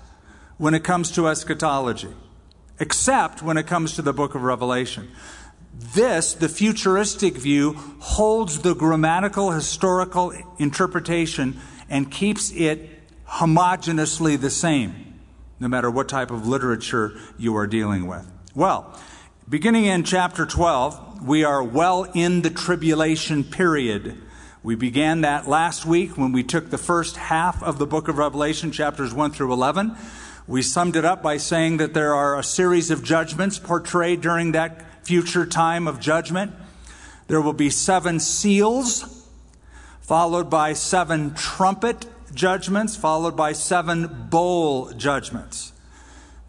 when 0.58 0.74
it 0.74 0.84
comes 0.84 1.12
to 1.12 1.28
eschatology, 1.28 2.14
except 2.80 3.44
when 3.44 3.58
it 3.58 3.68
comes 3.68 3.96
to 3.96 4.02
the 4.02 4.14
book 4.14 4.36
of 4.36 4.44
Revelation. 4.44 5.12
This, 5.74 6.34
the 6.34 6.50
futuristic 6.50 7.36
view, 7.36 7.74
holds 8.00 8.60
the 8.60 8.76
grammatical, 8.76 9.52
historical 9.52 10.32
interpretation 10.60 11.60
and 11.90 12.12
keeps 12.12 12.52
it 12.52 12.90
homogeneously 13.26 14.40
the 14.40 14.50
same, 14.50 15.20
no 15.60 15.68
matter 15.68 15.90
what 15.90 16.08
type 16.08 16.30
of 16.30 16.48
literature 16.48 17.18
you 17.38 17.56
are 17.56 17.66
dealing 17.66 18.08
with. 18.08 18.32
Well, 18.54 19.00
beginning 19.50 19.86
in 19.86 20.04
chapter 20.04 20.46
12, 20.46 21.28
we 21.28 21.44
are 21.44 21.64
well 21.64 22.04
in 22.14 22.44
the 22.44 22.52
tribulation 22.52 23.44
period. 23.44 24.22
We 24.62 24.76
began 24.76 25.22
that 25.22 25.48
last 25.48 25.86
week 25.86 26.18
when 26.18 26.32
we 26.32 26.44
took 26.44 26.70
the 26.70 26.78
first 26.78 27.18
half 27.18 27.64
of 27.64 27.80
the 27.80 27.88
book 27.88 28.08
of 28.08 28.18
Revelation, 28.20 28.72
chapters 28.72 29.14
1 29.14 29.32
through 29.32 29.52
11. 29.52 29.96
We 30.48 30.62
summed 30.62 30.96
it 30.96 31.06
up 31.06 31.24
by 31.24 31.38
saying 31.38 31.78
that 31.78 31.94
there 31.94 32.14
are 32.14 32.38
a 32.38 32.44
series 32.44 32.92
of 32.92 33.04
judgments 33.04 33.58
portrayed 33.58 34.22
during 34.22 34.52
that 34.52 34.86
future 35.04 35.46
time 35.46 35.88
of 35.88 36.00
judgment. 36.00 36.54
There 37.28 37.42
will 37.42 37.54
be 37.54 37.70
seven 37.70 38.20
seals, 38.20 39.28
followed 40.02 40.50
by 40.50 40.74
seven 40.74 41.34
trumpet 41.34 42.06
judgments, 42.34 42.96
followed 42.96 43.36
by 43.36 43.54
seven 43.54 44.28
bowl 44.30 44.92
judgments. 44.92 45.74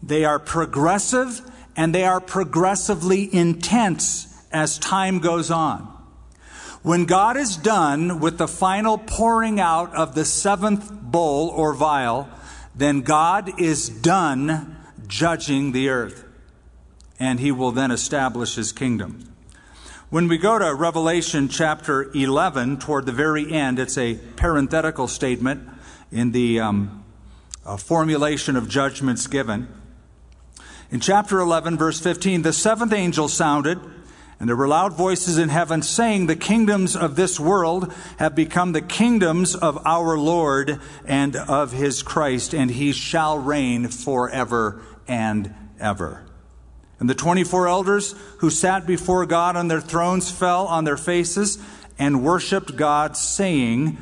They 0.01 0.25
are 0.25 0.39
progressive 0.39 1.41
and 1.75 1.93
they 1.93 2.05
are 2.05 2.21
progressively 2.21 3.33
intense 3.33 4.43
as 4.51 4.77
time 4.77 5.19
goes 5.19 5.51
on. 5.51 5.91
When 6.83 7.05
God 7.05 7.35
is 7.35 7.57
done 7.57 8.19
with 8.19 8.37
the 8.37 8.47
final 8.47 8.97
pouring 8.97 9.59
out 9.59 9.93
of 9.95 10.13
the 10.13 10.23
seventh 10.23 10.91
bowl 10.91 11.49
or 11.49 11.73
vial, 11.73 12.29
then 12.75 13.01
God 13.01 13.59
is 13.59 13.89
done 13.89 14.77
judging 15.07 15.71
the 15.71 15.89
earth. 15.89 16.24
And 17.19 17.39
he 17.39 17.51
will 17.51 17.71
then 17.71 17.91
establish 17.91 18.55
his 18.55 18.71
kingdom. 18.71 19.31
When 20.09 20.27
we 20.27 20.37
go 20.37 20.59
to 20.59 20.73
Revelation 20.73 21.47
chapter 21.47 22.11
11, 22.13 22.77
toward 22.77 23.05
the 23.05 23.11
very 23.11 23.51
end, 23.51 23.79
it's 23.79 23.97
a 23.97 24.15
parenthetical 24.35 25.07
statement 25.07 25.67
in 26.11 26.31
the 26.31 26.59
um, 26.59 27.03
uh, 27.65 27.77
formulation 27.77 28.55
of 28.55 28.69
judgments 28.69 29.27
given. 29.27 29.67
In 30.91 30.99
chapter 30.99 31.39
11, 31.39 31.77
verse 31.77 31.99
15, 31.99 32.43
the 32.43 32.53
seventh 32.53 32.93
angel 32.93 33.27
sounded 33.27 33.79
and 34.39 34.49
there 34.49 34.55
were 34.55 34.67
loud 34.67 34.93
voices 34.93 35.37
in 35.37 35.49
heaven 35.49 35.81
saying, 35.81 36.27
The 36.27 36.35
kingdoms 36.35 36.95
of 36.95 37.15
this 37.15 37.39
world 37.39 37.93
have 38.19 38.35
become 38.35 38.73
the 38.73 38.81
kingdoms 38.81 39.55
of 39.55 39.81
our 39.85 40.17
Lord 40.17 40.79
and 41.05 41.35
of 41.35 41.71
his 41.71 42.03
Christ, 42.03 42.53
and 42.53 42.69
he 42.69 42.91
shall 42.91 43.37
reign 43.37 43.87
forever 43.87 44.81
and 45.07 45.53
ever. 45.79 46.25
And 46.99 47.09
the 47.09 47.15
24 47.15 47.67
elders 47.67 48.15
who 48.39 48.49
sat 48.49 48.87
before 48.87 49.25
God 49.25 49.55
on 49.55 49.67
their 49.67 49.81
thrones 49.81 50.31
fell 50.31 50.65
on 50.67 50.85
their 50.85 50.97
faces 50.97 51.57
and 51.97 52.23
worshiped 52.23 52.75
God, 52.75 53.17
saying, 53.17 53.97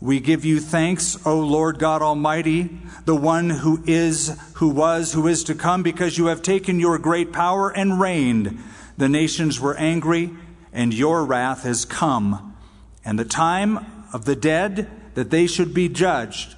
We 0.00 0.20
give 0.20 0.44
you 0.44 0.60
thanks, 0.60 1.18
O 1.26 1.38
Lord 1.40 1.78
God 1.78 2.02
Almighty, 2.02 2.70
the 3.04 3.16
one 3.16 3.50
who 3.50 3.82
is, 3.86 4.38
who 4.54 4.68
was, 4.68 5.12
who 5.12 5.26
is 5.26 5.44
to 5.44 5.54
come, 5.54 5.82
because 5.82 6.18
you 6.18 6.26
have 6.26 6.42
taken 6.42 6.80
your 6.80 6.98
great 6.98 7.32
power 7.32 7.70
and 7.70 8.00
reigned. 8.00 8.58
The 8.96 9.08
nations 9.08 9.60
were 9.60 9.76
angry, 9.76 10.30
and 10.72 10.92
your 10.92 11.24
wrath 11.24 11.64
has 11.64 11.84
come, 11.84 12.56
and 13.04 13.18
the 13.18 13.24
time 13.24 14.04
of 14.12 14.24
the 14.24 14.36
dead 14.36 14.90
that 15.14 15.30
they 15.30 15.46
should 15.46 15.74
be 15.74 15.88
judged, 15.88 16.54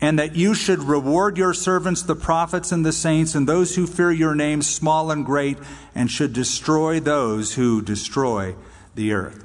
and 0.00 0.18
that 0.18 0.36
you 0.36 0.54
should 0.54 0.80
reward 0.80 1.36
your 1.36 1.52
servants, 1.52 2.02
the 2.02 2.14
prophets 2.14 2.70
and 2.70 2.86
the 2.86 2.92
saints, 2.92 3.34
and 3.34 3.48
those 3.48 3.74
who 3.74 3.86
fear 3.86 4.12
your 4.12 4.34
name, 4.34 4.62
small 4.62 5.10
and 5.10 5.24
great, 5.26 5.58
and 5.94 6.10
should 6.10 6.32
destroy 6.32 7.00
those 7.00 7.54
who 7.54 7.82
destroy 7.82 8.54
the 8.94 9.12
earth. 9.12 9.44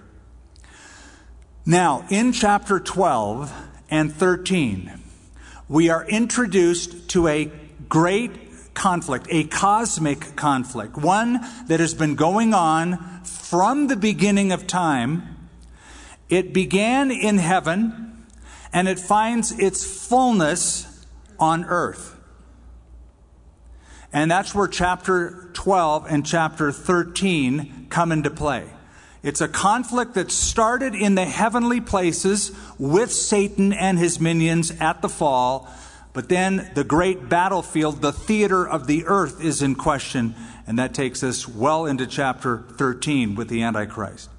Now, 1.66 2.06
in 2.10 2.34
chapter 2.34 2.80
12 2.80 3.52
and 3.90 4.14
13, 4.14 5.00
we 5.70 5.90
are 5.90 6.06
introduced 6.06 7.10
to 7.10 7.28
a 7.28 7.52
great 7.90 8.74
conflict, 8.74 9.28
a 9.30 9.46
cosmic 9.46 10.36
conflict, 10.36 10.98
one 10.98 11.40
that 11.68 11.80
has 11.80 11.94
been 11.94 12.16
going 12.16 12.54
on 12.54 13.22
from 13.24 13.88
the 13.88 13.96
beginning 13.96 14.52
of 14.52 14.68
time. 14.68 15.50
It 16.30 16.54
began 16.54 17.12
in 17.12 17.38
heaven 17.38 18.13
and 18.74 18.88
it 18.88 19.00
finds 19.00 19.52
its 19.52 19.86
fullness 19.86 21.06
on 21.40 21.64
earth. 21.66 22.18
And 24.12 24.30
that's 24.30 24.54
where 24.54 24.68
chapter 24.68 25.50
12 25.54 26.08
and 26.10 26.26
chapter 26.26 26.72
13 26.72 27.88
come 27.90 28.12
into 28.12 28.30
play. 28.30 28.66
It's 29.22 29.42
a 29.42 29.48
conflict 29.48 30.16
that 30.16 30.32
started 30.32 30.94
in 30.94 31.16
the 31.16 31.26
heavenly 31.26 31.80
places 31.80 32.52
with 32.78 33.12
Satan 33.12 33.72
and 33.72 33.98
his 33.98 34.20
minions 34.20 34.72
at 34.82 35.02
the 35.02 35.10
fall, 35.10 35.72
but 36.12 36.28
then 36.28 36.70
the 36.76 36.84
great 36.84 37.30
battlefield, 37.30 38.02
the 38.02 38.12
theater 38.12 38.68
of 38.68 38.86
the 38.86 39.06
earth, 39.06 39.44
is 39.44 39.62
in 39.62 39.76
question, 39.76 40.36
and 40.68 40.78
that 40.78 40.94
takes 40.94 41.24
us 41.24 41.48
well 41.48 41.86
into 41.86 42.06
chapter 42.06 42.66
13 42.78 43.36
with 43.36 43.48
the 43.48 43.64
Antichrist. 43.64 44.30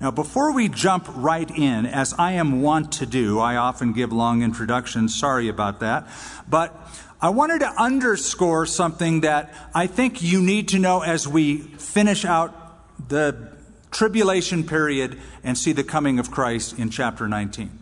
Now, 0.00 0.12
before 0.12 0.52
we 0.52 0.68
jump 0.68 1.08
right 1.16 1.50
in, 1.50 1.84
as 1.84 2.14
I 2.18 2.32
am 2.32 2.62
wont 2.62 2.92
to 2.92 3.06
do, 3.06 3.40
I 3.40 3.56
often 3.56 3.92
give 3.92 4.12
long 4.12 4.42
introductions, 4.42 5.18
sorry 5.18 5.48
about 5.48 5.80
that, 5.80 6.06
but 6.48 6.72
I 7.20 7.30
wanted 7.30 7.60
to 7.60 7.82
underscore 7.82 8.64
something 8.66 9.22
that 9.22 9.52
I 9.74 9.88
think 9.88 10.22
you 10.22 10.40
need 10.40 10.68
to 10.68 10.78
know 10.78 11.00
as 11.00 11.26
we 11.26 11.56
finish 11.58 12.24
out 12.24 13.08
the 13.08 13.52
tribulation 13.90 14.64
period 14.64 15.18
and 15.42 15.58
see 15.58 15.72
the 15.72 15.82
coming 15.82 16.20
of 16.20 16.30
Christ 16.30 16.78
in 16.78 16.90
chapter 16.90 17.26
19. 17.26 17.76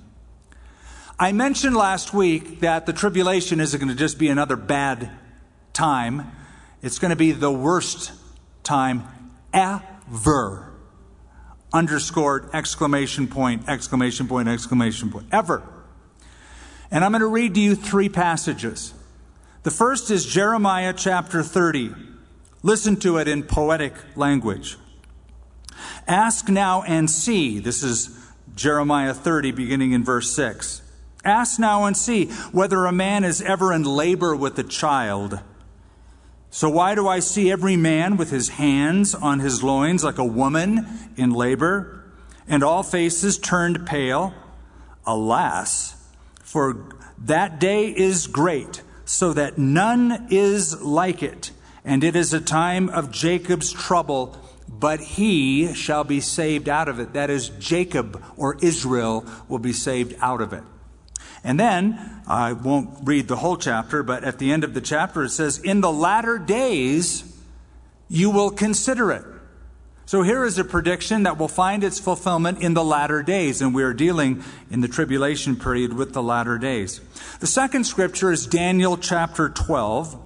I 1.18 1.32
mentioned 1.32 1.76
last 1.76 2.14
week 2.14 2.60
that 2.60 2.86
the 2.86 2.94
tribulation 2.94 3.60
isn't 3.60 3.78
going 3.78 3.90
to 3.90 3.94
just 3.94 4.18
be 4.18 4.28
another 4.28 4.56
bad 4.56 5.10
time, 5.74 6.32
it's 6.80 6.98
going 6.98 7.10
to 7.10 7.16
be 7.16 7.32
the 7.32 7.52
worst 7.52 8.12
time 8.62 9.04
ever 9.52 10.75
underscored, 11.76 12.48
exclamation 12.54 13.28
point, 13.28 13.68
exclamation 13.68 14.26
point, 14.26 14.48
exclamation 14.48 15.10
point, 15.10 15.26
ever. 15.30 15.62
And 16.90 17.04
I'm 17.04 17.12
going 17.12 17.20
to 17.20 17.26
read 17.26 17.54
to 17.54 17.60
you 17.60 17.74
three 17.74 18.08
passages. 18.08 18.94
The 19.62 19.70
first 19.70 20.10
is 20.10 20.24
Jeremiah 20.24 20.94
chapter 20.96 21.42
30. 21.42 21.94
Listen 22.62 22.96
to 23.00 23.18
it 23.18 23.28
in 23.28 23.42
poetic 23.42 23.92
language. 24.16 24.78
Ask 26.08 26.48
now 26.48 26.82
and 26.82 27.10
see. 27.10 27.58
This 27.58 27.82
is 27.82 28.18
Jeremiah 28.54 29.12
30, 29.12 29.52
beginning 29.52 29.92
in 29.92 30.02
verse 30.02 30.34
6. 30.34 30.82
Ask 31.24 31.58
now 31.58 31.84
and 31.84 31.96
see 31.96 32.26
whether 32.52 32.86
a 32.86 32.92
man 32.92 33.24
is 33.24 33.42
ever 33.42 33.72
in 33.72 33.82
labor 33.82 34.34
with 34.34 34.58
a 34.58 34.62
child 34.62 35.40
so 36.56 36.70
why 36.70 36.94
do 36.94 37.06
I 37.06 37.18
see 37.18 37.52
every 37.52 37.76
man 37.76 38.16
with 38.16 38.30
his 38.30 38.48
hands 38.48 39.14
on 39.14 39.40
his 39.40 39.62
loins 39.62 40.02
like 40.02 40.16
a 40.16 40.24
woman 40.24 40.86
in 41.14 41.28
labor, 41.28 42.02
and 42.48 42.64
all 42.64 42.82
faces 42.82 43.36
turned 43.36 43.86
pale? 43.86 44.32
Alas, 45.04 46.02
for 46.42 46.86
that 47.18 47.60
day 47.60 47.88
is 47.88 48.26
great, 48.26 48.80
so 49.04 49.34
that 49.34 49.58
none 49.58 50.28
is 50.30 50.80
like 50.80 51.22
it, 51.22 51.50
and 51.84 52.02
it 52.02 52.16
is 52.16 52.32
a 52.32 52.40
time 52.40 52.88
of 52.88 53.10
Jacob's 53.10 53.70
trouble, 53.70 54.34
but 54.66 54.98
he 54.98 55.74
shall 55.74 56.04
be 56.04 56.22
saved 56.22 56.70
out 56.70 56.88
of 56.88 56.98
it. 56.98 57.12
That 57.12 57.28
is, 57.28 57.50
Jacob 57.50 58.24
or 58.34 58.56
Israel 58.62 59.26
will 59.46 59.58
be 59.58 59.74
saved 59.74 60.16
out 60.22 60.40
of 60.40 60.54
it. 60.54 60.62
And 61.46 61.60
then, 61.60 62.20
I 62.26 62.54
won't 62.54 62.90
read 63.04 63.28
the 63.28 63.36
whole 63.36 63.56
chapter, 63.56 64.02
but 64.02 64.24
at 64.24 64.40
the 64.40 64.50
end 64.50 64.64
of 64.64 64.74
the 64.74 64.80
chapter 64.80 65.22
it 65.22 65.30
says, 65.30 65.60
In 65.60 65.80
the 65.80 65.92
latter 65.92 66.38
days 66.38 67.40
you 68.08 68.30
will 68.30 68.50
consider 68.50 69.12
it. 69.12 69.24
So 70.06 70.22
here 70.22 70.44
is 70.44 70.58
a 70.58 70.64
prediction 70.64 71.22
that 71.22 71.38
will 71.38 71.46
find 71.46 71.84
its 71.84 72.00
fulfillment 72.00 72.62
in 72.62 72.74
the 72.74 72.82
latter 72.82 73.22
days, 73.22 73.62
and 73.62 73.72
we 73.72 73.84
are 73.84 73.94
dealing 73.94 74.42
in 74.72 74.80
the 74.80 74.88
tribulation 74.88 75.54
period 75.54 75.92
with 75.92 76.14
the 76.14 76.22
latter 76.22 76.58
days. 76.58 77.00
The 77.38 77.46
second 77.46 77.84
scripture 77.84 78.32
is 78.32 78.44
Daniel 78.44 78.96
chapter 78.96 79.48
12. 79.48 80.20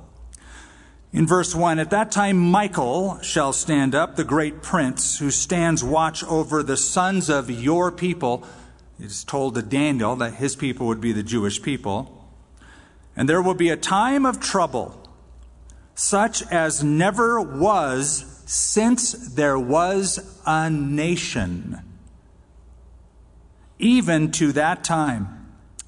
In 1.13 1.27
verse 1.27 1.55
1, 1.55 1.79
at 1.79 1.91
that 1.91 2.11
time 2.11 2.39
Michael 2.39 3.21
shall 3.21 3.53
stand 3.53 3.95
up, 3.95 4.17
the 4.17 4.25
great 4.25 4.63
prince, 4.63 5.19
who 5.19 5.31
stands 5.31 5.85
watch 5.85 6.25
over 6.25 6.63
the 6.63 6.79
sons 6.79 7.29
of 7.29 7.51
your 7.51 7.93
people 7.93 8.47
it's 9.01 9.25
told 9.25 9.55
to 9.55 9.63
Daniel 9.63 10.17
that 10.17 10.35
his 10.35 10.57
people 10.57 10.87
would 10.87 11.01
be 11.01 11.13
the 11.13 11.23
Jewish 11.23 11.63
people. 11.63 12.29
And 13.17 13.29
there 13.29 13.43
will 13.43 13.55
be 13.55 13.71
a 13.71 13.77
time 13.77 14.25
of 14.27 14.41
trouble, 14.41 15.09
such 15.95 16.43
as 16.51 16.85
never 16.85 17.41
was 17.41 18.43
since 18.47 19.13
there 19.13 19.59
was 19.59 20.41
a 20.47 20.69
nation, 20.71 21.79
even 23.79 24.31
to 24.33 24.53
that 24.53 24.83
time. 24.83 25.37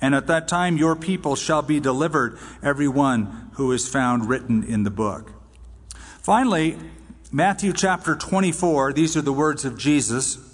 And 0.01 0.15
at 0.15 0.27
that 0.27 0.49
time 0.49 0.77
your 0.77 0.97
people 0.97 1.37
shall 1.37 1.63
be 1.63 1.81
delivered, 1.81 2.39
every 2.63 2.89
one 2.89 3.51
who 3.55 3.73
is 3.73 3.89
found 3.89 4.29
written 4.29 4.65
in 4.65 4.83
the 4.83 4.91
book. 4.91 5.33
Finally, 6.21 6.77
Matthew 7.31 7.73
chapter 7.73 8.15
24, 8.15 8.93
these 8.93 9.17
are 9.17 9.23
the 9.23 9.33
words 9.33 9.65
of 9.65 9.79
Jesus. 9.79 10.52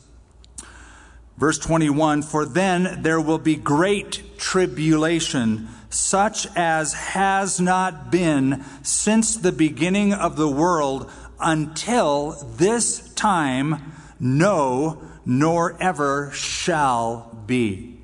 Verse 1.38 1.58
21 1.58 2.22
For 2.22 2.44
then 2.44 3.02
there 3.02 3.20
will 3.20 3.38
be 3.38 3.54
great 3.54 4.38
tribulation, 4.38 5.68
such 5.88 6.48
as 6.56 6.92
has 6.94 7.60
not 7.60 8.10
been 8.10 8.64
since 8.82 9.36
the 9.36 9.52
beginning 9.52 10.12
of 10.12 10.36
the 10.36 10.50
world 10.50 11.10
until 11.38 12.32
this 12.56 13.14
time, 13.14 13.92
no, 14.18 15.00
nor 15.24 15.80
ever 15.80 16.32
shall 16.32 17.30
be. 17.46 18.00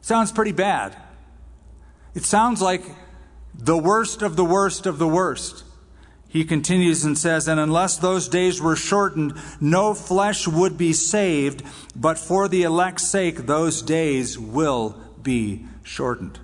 Sounds 0.00 0.30
pretty 0.30 0.52
bad. 0.52 0.96
It 2.14 2.22
sounds 2.22 2.62
like 2.62 2.84
the 3.52 3.76
worst 3.76 4.22
of 4.22 4.36
the 4.36 4.44
worst 4.44 4.86
of 4.86 4.98
the 4.98 5.08
worst. 5.08 5.64
He 6.28 6.44
continues 6.44 7.04
and 7.04 7.16
says, 7.16 7.48
And 7.48 7.58
unless 7.58 7.96
those 7.96 8.28
days 8.28 8.60
were 8.60 8.76
shortened, 8.76 9.34
no 9.60 9.94
flesh 9.94 10.46
would 10.46 10.76
be 10.76 10.92
saved, 10.92 11.62
but 11.96 12.18
for 12.18 12.48
the 12.48 12.62
elect's 12.64 13.08
sake, 13.08 13.46
those 13.46 13.80
days 13.80 14.38
will 14.38 14.94
be 15.22 15.64
shortened. 15.82 16.38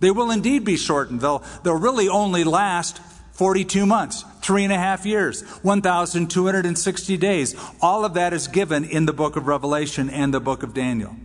They 0.00 0.10
will 0.10 0.30
indeed 0.30 0.64
be 0.64 0.76
shortened. 0.76 1.20
They'll, 1.20 1.44
they'll 1.62 1.78
really 1.78 2.08
only 2.08 2.44
last 2.44 3.00
42 3.32 3.84
months, 3.84 4.24
three 4.40 4.64
and 4.64 4.72
a 4.72 4.78
half 4.78 5.04
years, 5.04 5.42
1,260 5.62 7.16
days. 7.16 7.54
All 7.82 8.04
of 8.04 8.14
that 8.14 8.32
is 8.32 8.48
given 8.48 8.84
in 8.84 9.06
the 9.06 9.12
book 9.12 9.36
of 9.36 9.46
Revelation 9.46 10.08
and 10.08 10.32
the 10.32 10.40
book 10.40 10.62
of 10.62 10.72
Daniel. 10.72 11.16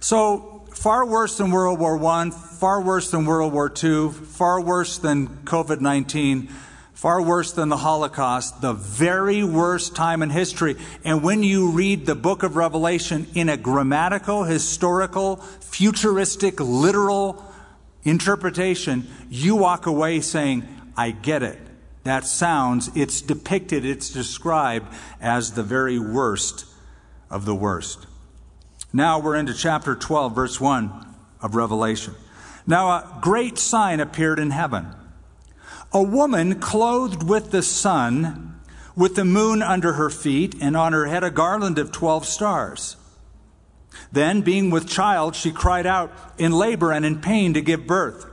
So, 0.00 0.51
far 0.74 1.06
worse 1.06 1.38
than 1.38 1.50
World 1.50 1.78
War 1.78 2.02
I, 2.04 2.30
far 2.30 2.80
worse 2.80 3.10
than 3.10 3.24
World 3.24 3.52
War 3.52 3.72
II, 3.82 4.10
far 4.10 4.60
worse 4.60 4.98
than 4.98 5.28
COVID 5.44 5.80
19, 5.80 6.48
far 6.92 7.20
worse 7.20 7.52
than 7.52 7.68
the 7.68 7.76
Holocaust, 7.76 8.60
the 8.60 8.72
very 8.72 9.42
worst 9.42 9.96
time 9.96 10.22
in 10.22 10.30
history. 10.30 10.76
And 11.04 11.22
when 11.22 11.42
you 11.42 11.70
read 11.70 12.06
the 12.06 12.14
book 12.14 12.42
of 12.42 12.56
Revelation 12.56 13.26
in 13.34 13.48
a 13.48 13.56
grammatical, 13.56 14.44
historical, 14.44 15.36
futuristic, 15.60 16.60
literal 16.60 17.44
interpretation, 18.04 19.08
you 19.30 19.56
walk 19.56 19.86
away 19.86 20.20
saying, 20.20 20.66
I 20.96 21.10
get 21.10 21.42
it. 21.42 21.58
That 22.04 22.24
sounds, 22.26 22.90
it's 22.94 23.20
depicted, 23.20 23.84
it's 23.84 24.10
described 24.10 24.92
as 25.20 25.52
the 25.52 25.62
very 25.62 25.98
worst 25.98 26.66
of 27.30 27.44
the 27.44 27.54
worst. 27.54 28.06
Now 28.92 29.18
we're 29.18 29.36
into 29.36 29.54
chapter 29.54 29.94
12, 29.94 30.34
verse 30.34 30.60
1 30.60 31.14
of 31.40 31.54
Revelation. 31.54 32.14
Now 32.66 32.88
a 32.88 33.18
great 33.22 33.56
sign 33.56 34.00
appeared 34.00 34.38
in 34.38 34.50
heaven. 34.50 34.94
A 35.92 36.02
woman 36.02 36.60
clothed 36.60 37.22
with 37.22 37.52
the 37.52 37.62
sun, 37.62 38.60
with 38.94 39.14
the 39.14 39.24
moon 39.24 39.62
under 39.62 39.94
her 39.94 40.10
feet, 40.10 40.54
and 40.60 40.76
on 40.76 40.92
her 40.92 41.06
head 41.06 41.24
a 41.24 41.30
garland 41.30 41.78
of 41.78 41.90
12 41.90 42.26
stars. 42.26 42.96
Then, 44.10 44.42
being 44.42 44.70
with 44.70 44.88
child, 44.88 45.36
she 45.36 45.52
cried 45.52 45.86
out 45.86 46.12
in 46.36 46.52
labor 46.52 46.92
and 46.92 47.04
in 47.04 47.20
pain 47.20 47.54
to 47.54 47.62
give 47.62 47.86
birth. 47.86 48.26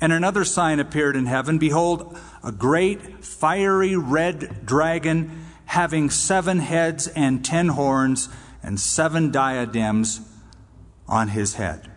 And 0.00 0.12
another 0.12 0.44
sign 0.44 0.80
appeared 0.80 1.14
in 1.14 1.26
heaven. 1.26 1.58
Behold, 1.58 2.18
a 2.42 2.50
great 2.50 3.24
fiery 3.24 3.96
red 3.96 4.66
dragon 4.66 5.46
having 5.66 6.10
seven 6.10 6.58
heads 6.58 7.06
and 7.06 7.44
ten 7.44 7.68
horns 7.68 8.28
and 8.62 8.78
seven 8.78 9.30
diadems 9.30 10.20
on 11.08 11.28
his 11.28 11.54
head. 11.54 11.90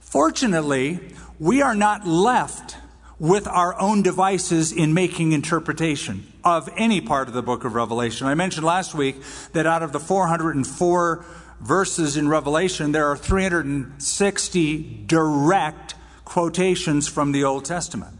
Fortunately, 0.00 1.00
we 1.38 1.60
are 1.62 1.74
not 1.74 2.06
left 2.06 2.76
with 3.18 3.48
our 3.48 3.78
own 3.80 4.02
devices 4.02 4.72
in 4.72 4.94
making 4.94 5.32
interpretation 5.32 6.32
of 6.44 6.68
any 6.76 7.00
part 7.00 7.28
of 7.28 7.34
the 7.34 7.42
book 7.42 7.64
of 7.64 7.74
Revelation. 7.74 8.26
I 8.26 8.34
mentioned 8.34 8.64
last 8.64 8.94
week 8.94 9.16
that 9.52 9.66
out 9.66 9.82
of 9.82 9.92
the 9.92 10.00
404 10.00 11.24
verses 11.60 12.16
in 12.16 12.28
Revelation, 12.28 12.92
there 12.92 13.06
are 13.06 13.16
360 13.16 15.04
direct 15.06 15.94
quotations 16.24 17.08
from 17.08 17.32
the 17.32 17.42
Old 17.42 17.64
Testament. 17.64 18.16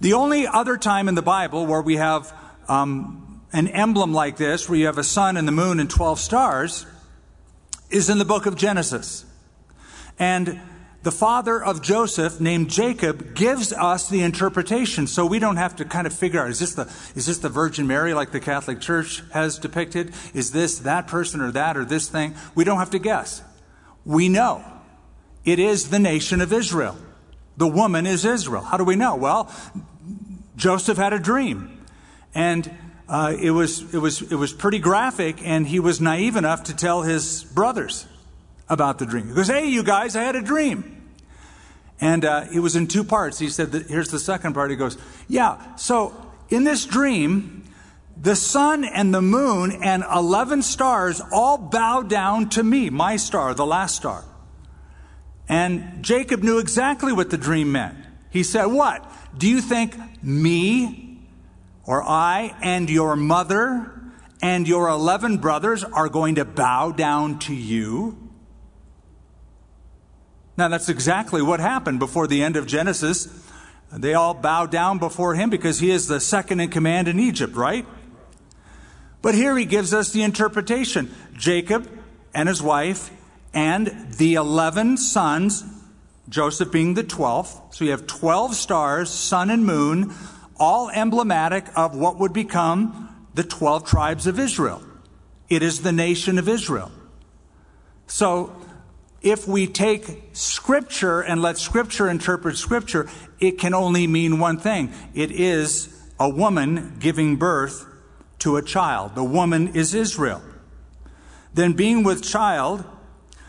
The 0.00 0.14
only 0.14 0.46
other 0.46 0.76
time 0.78 1.08
in 1.08 1.14
the 1.14 1.22
Bible 1.22 1.66
where 1.66 1.82
we 1.82 1.96
have 1.96 2.32
um, 2.68 3.27
an 3.52 3.68
emblem 3.68 4.12
like 4.12 4.36
this, 4.36 4.68
where 4.68 4.78
you 4.78 4.86
have 4.86 4.98
a 4.98 5.04
sun 5.04 5.36
and 5.36 5.48
the 5.48 5.52
moon 5.52 5.80
and 5.80 5.88
12 5.88 6.18
stars, 6.18 6.86
is 7.90 8.10
in 8.10 8.18
the 8.18 8.24
book 8.24 8.46
of 8.46 8.56
Genesis. 8.56 9.24
And 10.18 10.60
the 11.02 11.12
father 11.12 11.62
of 11.62 11.80
Joseph, 11.80 12.40
named 12.40 12.70
Jacob, 12.70 13.34
gives 13.34 13.72
us 13.72 14.08
the 14.08 14.22
interpretation 14.22 15.06
so 15.06 15.24
we 15.24 15.38
don't 15.38 15.56
have 15.56 15.76
to 15.76 15.84
kind 15.84 16.06
of 16.06 16.12
figure 16.12 16.40
out 16.40 16.50
is 16.50 16.58
this, 16.58 16.74
the, 16.74 16.82
is 17.14 17.26
this 17.26 17.38
the 17.38 17.48
Virgin 17.48 17.86
Mary 17.86 18.12
like 18.14 18.32
the 18.32 18.40
Catholic 18.40 18.80
Church 18.80 19.22
has 19.32 19.58
depicted? 19.58 20.12
Is 20.34 20.50
this 20.50 20.80
that 20.80 21.06
person 21.06 21.40
or 21.40 21.52
that 21.52 21.76
or 21.76 21.84
this 21.84 22.08
thing? 22.08 22.34
We 22.54 22.64
don't 22.64 22.78
have 22.78 22.90
to 22.90 22.98
guess. 22.98 23.42
We 24.04 24.28
know. 24.28 24.64
It 25.44 25.58
is 25.58 25.90
the 25.90 25.98
nation 25.98 26.40
of 26.40 26.52
Israel. 26.52 26.96
The 27.56 27.68
woman 27.68 28.06
is 28.06 28.24
Israel. 28.24 28.62
How 28.62 28.76
do 28.76 28.84
we 28.84 28.96
know? 28.96 29.16
Well, 29.16 29.52
Joseph 30.56 30.98
had 30.98 31.12
a 31.12 31.18
dream. 31.18 31.86
And 32.34 32.70
uh, 33.08 33.34
it, 33.40 33.50
was, 33.50 33.94
it, 33.94 33.98
was, 33.98 34.20
it 34.20 34.34
was 34.34 34.52
pretty 34.52 34.78
graphic, 34.78 35.40
and 35.42 35.66
he 35.66 35.80
was 35.80 36.00
naive 36.00 36.36
enough 36.36 36.64
to 36.64 36.76
tell 36.76 37.02
his 37.02 37.44
brothers 37.44 38.06
about 38.68 38.98
the 38.98 39.06
dream. 39.06 39.28
He 39.28 39.34
goes, 39.34 39.48
Hey, 39.48 39.68
you 39.68 39.82
guys, 39.82 40.14
I 40.14 40.22
had 40.22 40.36
a 40.36 40.42
dream. 40.42 40.94
And 42.00 42.24
uh, 42.24 42.44
it 42.52 42.60
was 42.60 42.76
in 42.76 42.86
two 42.86 43.02
parts. 43.02 43.38
He 43.38 43.48
said, 43.48 43.72
that, 43.72 43.86
Here's 43.86 44.10
the 44.10 44.18
second 44.18 44.52
part. 44.52 44.70
He 44.70 44.76
goes, 44.76 44.98
Yeah, 45.26 45.76
so 45.76 46.14
in 46.50 46.64
this 46.64 46.84
dream, 46.84 47.64
the 48.20 48.36
sun 48.36 48.84
and 48.84 49.14
the 49.14 49.22
moon 49.22 49.78
and 49.82 50.04
11 50.12 50.62
stars 50.62 51.22
all 51.32 51.56
bow 51.56 52.02
down 52.02 52.50
to 52.50 52.62
me, 52.62 52.90
my 52.90 53.16
star, 53.16 53.54
the 53.54 53.66
last 53.66 53.96
star. 53.96 54.24
And 55.48 56.02
Jacob 56.02 56.42
knew 56.42 56.58
exactly 56.58 57.12
what 57.12 57.30
the 57.30 57.38
dream 57.38 57.72
meant. 57.72 57.96
He 58.28 58.42
said, 58.42 58.66
What? 58.66 59.10
Do 59.36 59.48
you 59.48 59.62
think 59.62 59.96
me 60.22 61.07
or 61.88 62.02
I 62.06 62.54
and 62.60 62.90
your 62.90 63.16
mother 63.16 63.90
and 64.42 64.68
your 64.68 64.88
11 64.90 65.38
brothers 65.38 65.82
are 65.82 66.10
going 66.10 66.34
to 66.34 66.44
bow 66.44 66.92
down 66.92 67.38
to 67.40 67.54
you? 67.54 68.28
Now, 70.58 70.68
that's 70.68 70.90
exactly 70.90 71.40
what 71.40 71.60
happened 71.60 71.98
before 71.98 72.26
the 72.26 72.42
end 72.42 72.56
of 72.56 72.66
Genesis. 72.66 73.26
They 73.90 74.12
all 74.12 74.34
bow 74.34 74.66
down 74.66 74.98
before 74.98 75.34
him 75.34 75.48
because 75.48 75.80
he 75.80 75.90
is 75.90 76.08
the 76.08 76.20
second 76.20 76.60
in 76.60 76.68
command 76.68 77.08
in 77.08 77.18
Egypt, 77.18 77.56
right? 77.56 77.86
But 79.22 79.34
here 79.34 79.56
he 79.56 79.64
gives 79.64 79.94
us 79.94 80.12
the 80.12 80.22
interpretation 80.22 81.14
Jacob 81.32 81.88
and 82.34 82.50
his 82.50 82.60
wife 82.60 83.10
and 83.54 84.12
the 84.18 84.34
11 84.34 84.98
sons, 84.98 85.64
Joseph 86.28 86.70
being 86.70 86.92
the 86.92 87.04
12th. 87.04 87.72
So 87.72 87.86
you 87.86 87.92
have 87.92 88.06
12 88.06 88.54
stars, 88.54 89.08
sun 89.08 89.48
and 89.48 89.64
moon, 89.64 90.12
all 90.58 90.90
emblematic 90.90 91.66
of 91.76 91.96
what 91.96 92.18
would 92.18 92.32
become 92.32 93.28
the 93.34 93.44
12 93.44 93.84
tribes 93.84 94.26
of 94.26 94.38
Israel. 94.38 94.82
It 95.48 95.62
is 95.62 95.82
the 95.82 95.92
nation 95.92 96.38
of 96.38 96.48
Israel. 96.48 96.90
So 98.06 98.54
if 99.22 99.46
we 99.46 99.66
take 99.66 100.30
Scripture 100.32 101.20
and 101.20 101.42
let 101.42 101.58
Scripture 101.58 102.08
interpret 102.08 102.56
Scripture, 102.56 103.08
it 103.40 103.58
can 103.58 103.74
only 103.74 104.06
mean 104.06 104.38
one 104.38 104.58
thing 104.58 104.92
it 105.14 105.30
is 105.30 105.94
a 106.18 106.28
woman 106.28 106.96
giving 106.98 107.36
birth 107.36 107.86
to 108.40 108.56
a 108.56 108.62
child. 108.62 109.14
The 109.14 109.24
woman 109.24 109.74
is 109.74 109.94
Israel. 109.94 110.42
Then, 111.54 111.72
being 111.72 112.04
with 112.04 112.22
child, 112.22 112.84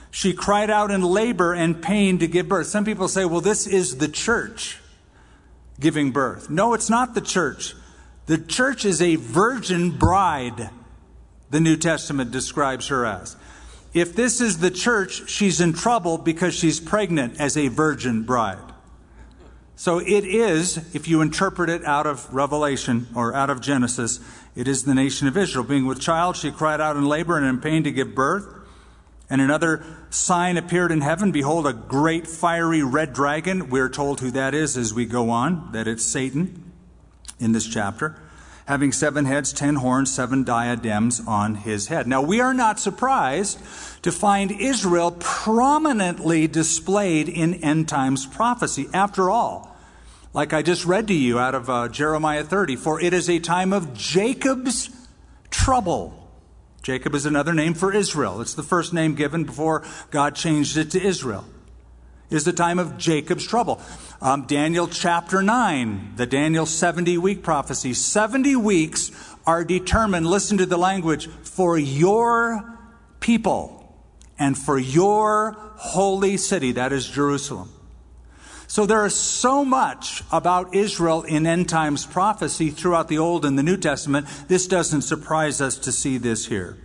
she 0.10 0.34
cried 0.34 0.70
out 0.70 0.90
in 0.90 1.02
labor 1.02 1.54
and 1.54 1.82
pain 1.82 2.18
to 2.20 2.28
give 2.28 2.48
birth. 2.48 2.68
Some 2.68 2.86
people 2.86 3.08
say, 3.08 3.26
well, 3.26 3.42
this 3.42 3.68
is 3.68 3.98
the 3.98 4.08
church 4.08 4.80
giving 5.80 6.12
birth. 6.12 6.50
No, 6.50 6.74
it's 6.74 6.90
not 6.90 7.14
the 7.14 7.22
church. 7.22 7.76
The 8.26 8.38
church 8.38 8.86
is 8.86 9.02
a 9.02 9.16
virgin 9.16 9.98
bride, 9.98 10.70
the 11.50 11.60
New 11.60 11.78
Testament 11.78 12.32
describes 12.32 12.90
her 12.90 13.06
as. 13.06 13.36
If 13.94 14.16
this 14.16 14.40
is 14.40 14.60
the 14.60 14.70
church, 14.70 15.30
she's 15.30 15.60
in 15.60 15.74
trouble 15.74 16.18
because 16.20 16.54
she's 16.54 16.80
pregnant 16.80 17.40
as 17.40 17.58
a 17.58 17.70
virgin 17.70 18.24
bride. 18.24 18.60
So 19.76 20.00
it 20.00 20.26
is, 20.26 20.94
if 20.94 21.08
you 21.08 21.22
interpret 21.22 21.70
it 21.70 21.86
out 21.86 22.06
of 22.06 22.32
Revelation 22.34 23.08
or 23.16 23.34
out 23.34 23.50
of 23.50 23.62
Genesis, 23.62 24.20
it 24.56 24.68
is 24.68 24.84
the 24.84 24.94
nation 24.94 25.28
of 25.28 25.38
Israel. 25.38 25.64
Being 25.64 25.86
with 25.86 26.02
child, 26.02 26.36
she 26.36 26.52
cried 26.52 26.82
out 26.82 26.98
in 26.98 27.06
labor 27.06 27.38
and 27.38 27.46
in 27.46 27.62
pain 27.62 27.84
to 27.84 27.92
give 27.92 28.14
birth. 28.14 28.46
And 29.30 29.42
another 29.42 29.84
sign 30.10 30.58
appeared 30.58 30.92
in 30.92 31.02
heaven. 31.02 31.32
Behold, 31.32 31.68
a 31.68 31.74
great 31.74 32.28
fiery 32.28 32.82
red 32.82 33.14
dragon. 33.14 33.70
We're 33.70 33.90
told 33.90 34.22
who 34.22 34.32
that 34.32 34.54
is 34.54 34.76
as 34.76 34.94
we 34.94 35.06
go 35.06 35.30
on, 35.30 35.72
that 35.74 35.88
it's 35.88 36.04
Satan 36.04 36.72
in 37.40 37.52
this 37.52 37.68
chapter 37.68 38.16
having 38.70 38.92
seven 38.92 39.26
heads, 39.26 39.52
ten 39.52 39.74
horns, 39.74 40.14
seven 40.14 40.44
diadems 40.44 41.20
on 41.26 41.56
his 41.56 41.88
head. 41.88 42.06
Now, 42.06 42.22
we 42.22 42.40
are 42.40 42.54
not 42.54 42.80
surprised 42.80 43.58
to 44.04 44.12
find 44.12 44.52
Israel 44.52 45.10
prominently 45.20 46.46
displayed 46.48 47.28
in 47.28 47.56
end 47.64 47.90
times 47.90 48.28
prophecy. 48.28 48.88
After 48.94 49.32
all, 49.32 49.76
like 50.36 50.54
I 50.54 50.62
just 50.62 50.86
read 50.86 51.08
to 51.08 51.16
you 51.16 51.40
out 51.40 51.56
of 51.56 51.68
uh, 51.68 51.88
Jeremiah 51.88 52.44
30, 52.44 52.76
for 52.76 53.02
it 53.02 53.12
is 53.12 53.28
a 53.28 53.40
time 53.40 53.74
of 53.74 53.96
Jacob's 53.96 54.92
trouble. 55.50 56.19
Jacob 56.82 57.14
is 57.14 57.26
another 57.26 57.54
name 57.54 57.74
for 57.74 57.94
Israel. 57.94 58.42
It's 58.42 58.54
the 58.54 58.64
first 58.64 58.94
name 58.94 59.16
given 59.16 59.44
before 59.44 59.84
God 60.12 60.36
changed 60.36 60.78
it 60.78 60.92
to 60.92 61.02
Israel. 61.02 61.46
Is 62.30 62.46
the 62.46 62.54
time 62.54 62.78
of 62.78 62.98
Jacob's 62.98 63.46
trouble. 63.46 63.82
Um, 64.22 64.46
Daniel 64.46 64.88
chapter 64.88 65.42
9, 65.42 66.14
the 66.16 66.28
Daniel 66.28 66.68
70 66.68 67.18
week 67.18 67.42
prophecy. 67.42 67.94
70 67.94 68.56
weeks 68.56 69.12
are 69.48 69.64
determined, 69.64 70.28
listen 70.28 70.58
to 70.60 70.68
the 70.68 70.78
language, 70.78 71.28
for 71.28 71.78
your 71.78 72.78
people 73.20 73.80
and 74.38 74.58
for 74.58 74.78
your 74.78 75.58
holy 75.76 76.38
city, 76.38 76.72
that 76.74 76.94
is 76.94 77.08
Jerusalem. 77.08 77.72
So 78.70 78.86
there 78.86 79.04
is 79.04 79.16
so 79.16 79.66
much 79.66 80.24
about 80.32 80.76
Israel 80.76 81.24
in 81.24 81.48
end 81.48 81.68
times 81.68 82.06
prophecy 82.06 82.70
throughout 82.70 83.08
the 83.08 83.18
Old 83.18 83.44
and 83.44 83.58
the 83.58 83.64
New 83.64 83.78
Testament. 83.78 84.28
This 84.48 84.68
doesn't 84.68 85.02
surprise 85.02 85.60
us 85.60 85.76
to 85.80 85.92
see 85.92 86.20
this 86.20 86.46
here. 86.46 86.78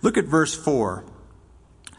Look 0.00 0.16
at 0.16 0.26
verse 0.26 0.54
4. 0.54 1.04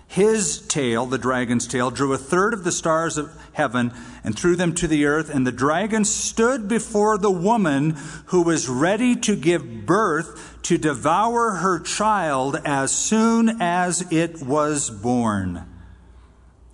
His 0.08 0.66
tail, 0.68 1.06
the 1.06 1.18
dragon's 1.18 1.68
tail, 1.68 1.92
drew 1.92 2.14
a 2.14 2.18
third 2.18 2.54
of 2.54 2.64
the 2.64 2.72
stars 2.72 3.18
of 3.18 3.38
heaven 3.52 3.92
and 4.24 4.40
threw 4.40 4.56
them 4.56 4.74
to 4.76 4.88
the 4.88 5.04
earth. 5.04 5.30
And 5.30 5.46
the 5.46 5.52
dragon 5.52 6.06
stood 6.06 6.70
before 6.70 7.18
the 7.18 7.30
woman 7.30 7.98
who 8.28 8.42
was 8.42 8.70
ready 8.70 9.18
to 9.18 9.36
give 9.36 9.86
birth 9.86 10.60
to 10.64 10.78
devour 10.78 11.56
her 11.56 11.78
child 11.82 12.56
as 12.64 12.94
soon 12.94 13.62
as 13.62 14.10
it 14.14 14.42
was 14.42 14.90
born. 14.90 15.66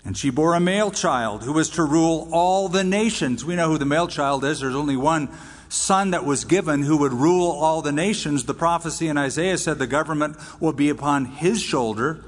And 0.08 0.18
she 0.18 0.30
bore 0.30 0.56
a 0.56 0.60
male 0.62 0.90
child 0.90 1.44
who 1.44 1.52
was 1.52 1.72
to 1.72 1.84
rule 1.84 2.30
all 2.32 2.70
the 2.70 2.86
nations. 2.86 3.44
We 3.44 3.58
know 3.58 3.68
who 3.68 3.78
the 3.78 3.84
male 3.84 4.08
child 4.08 4.46
is. 4.46 4.62
There's 4.62 4.74
only 4.74 4.96
one 4.96 5.28
son 5.68 6.12
that 6.12 6.24
was 6.24 6.46
given 6.46 6.84
who 6.84 6.96
would 6.96 7.12
rule 7.12 7.52
all 7.52 7.82
the 7.82 7.92
nations. 7.92 8.46
The 8.46 8.54
prophecy 8.54 9.10
in 9.10 9.18
Isaiah 9.18 9.58
said 9.58 9.80
the 9.80 9.86
government 9.86 10.38
will 10.62 10.72
be 10.72 10.88
upon 10.88 11.26
his 11.26 11.62
shoulder 11.62 12.24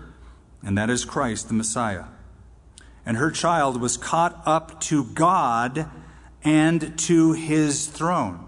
and 0.61 0.77
that 0.77 0.89
is 0.89 1.05
Christ, 1.05 1.47
the 1.47 1.53
Messiah. 1.53 2.03
And 3.05 3.15
her 3.15 3.31
child 3.31 3.79
was 3.79 3.95
caught 3.95 4.43
up 4.45 4.81
to 4.81 5.05
God 5.05 5.89
and 6.43 6.99
to 6.99 7.31
his 7.31 7.87
throne. 7.87 8.45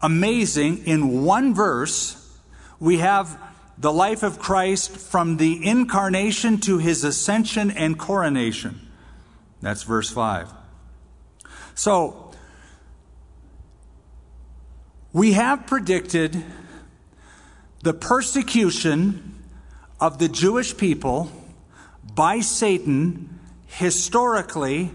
Amazing, 0.00 0.86
in 0.86 1.24
one 1.24 1.52
verse, 1.52 2.38
we 2.78 2.98
have 2.98 3.49
the 3.80 3.92
life 3.92 4.22
of 4.22 4.38
Christ 4.38 4.90
from 4.90 5.38
the 5.38 5.66
incarnation 5.66 6.58
to 6.60 6.76
his 6.76 7.02
ascension 7.02 7.70
and 7.70 7.98
coronation. 7.98 8.78
That's 9.62 9.84
verse 9.84 10.10
5. 10.10 10.52
So, 11.74 12.30
we 15.14 15.32
have 15.32 15.66
predicted 15.66 16.44
the 17.82 17.94
persecution 17.94 19.42
of 19.98 20.18
the 20.18 20.28
Jewish 20.28 20.76
people 20.76 21.32
by 22.14 22.40
Satan 22.40 23.40
historically 23.66 24.90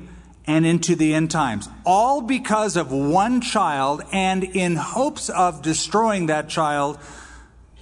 and 0.46 0.64
into 0.64 0.96
the 0.96 1.16
end 1.16 1.32
times. 1.32 1.68
All 1.86 2.22
because 2.22 2.78
of 2.78 2.92
one 2.92 3.42
child 3.42 4.04
and 4.12 4.44
in 4.44 4.76
hopes 4.76 5.30
of 5.30 5.64
destroying 5.64 6.28
that 6.28 6.50
child 6.50 7.00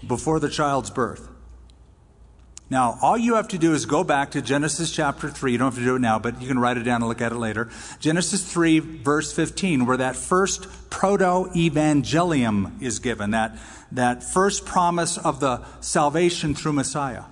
before 0.08 0.40
the 0.40 0.50
child's 0.50 0.90
birth. 0.90 1.30
Now, 2.70 2.98
all 3.02 3.18
you 3.18 3.36
have 3.36 3.50
to 3.50 3.58
do 3.58 3.74
is 3.74 3.86
go 3.86 4.04
back 4.04 4.32
to 4.32 4.42
Genesis 4.42 4.92
chapter 4.92 5.30
3. 5.30 5.52
You 5.52 5.58
don't 5.58 5.68
have 5.68 5.78
to 5.78 5.86
do 5.86 5.96
it 5.96 6.00
now, 6.00 6.18
but 6.18 6.42
you 6.42 6.48
can 6.48 6.58
write 6.58 6.78
it 6.78 6.84
down 6.84 7.02
and 7.02 7.08
look 7.08 7.22
at 7.22 7.32
it 7.32 7.38
later. 7.38 7.70
Genesis 8.00 8.52
3, 8.52 8.80
verse 8.80 9.32
15, 9.32 9.86
where 9.86 9.98
that 9.98 10.16
first 10.16 10.90
proto 10.90 11.52
evangelium 11.56 12.82
is 12.82 13.00
given, 13.00 13.32
that, 13.32 13.58
that 13.92 14.24
first 14.24 14.66
promise 14.66 15.18
of 15.18 15.40
the 15.40 15.62
salvation 15.82 16.56
through 16.56 16.74
Messiah. 16.74 17.26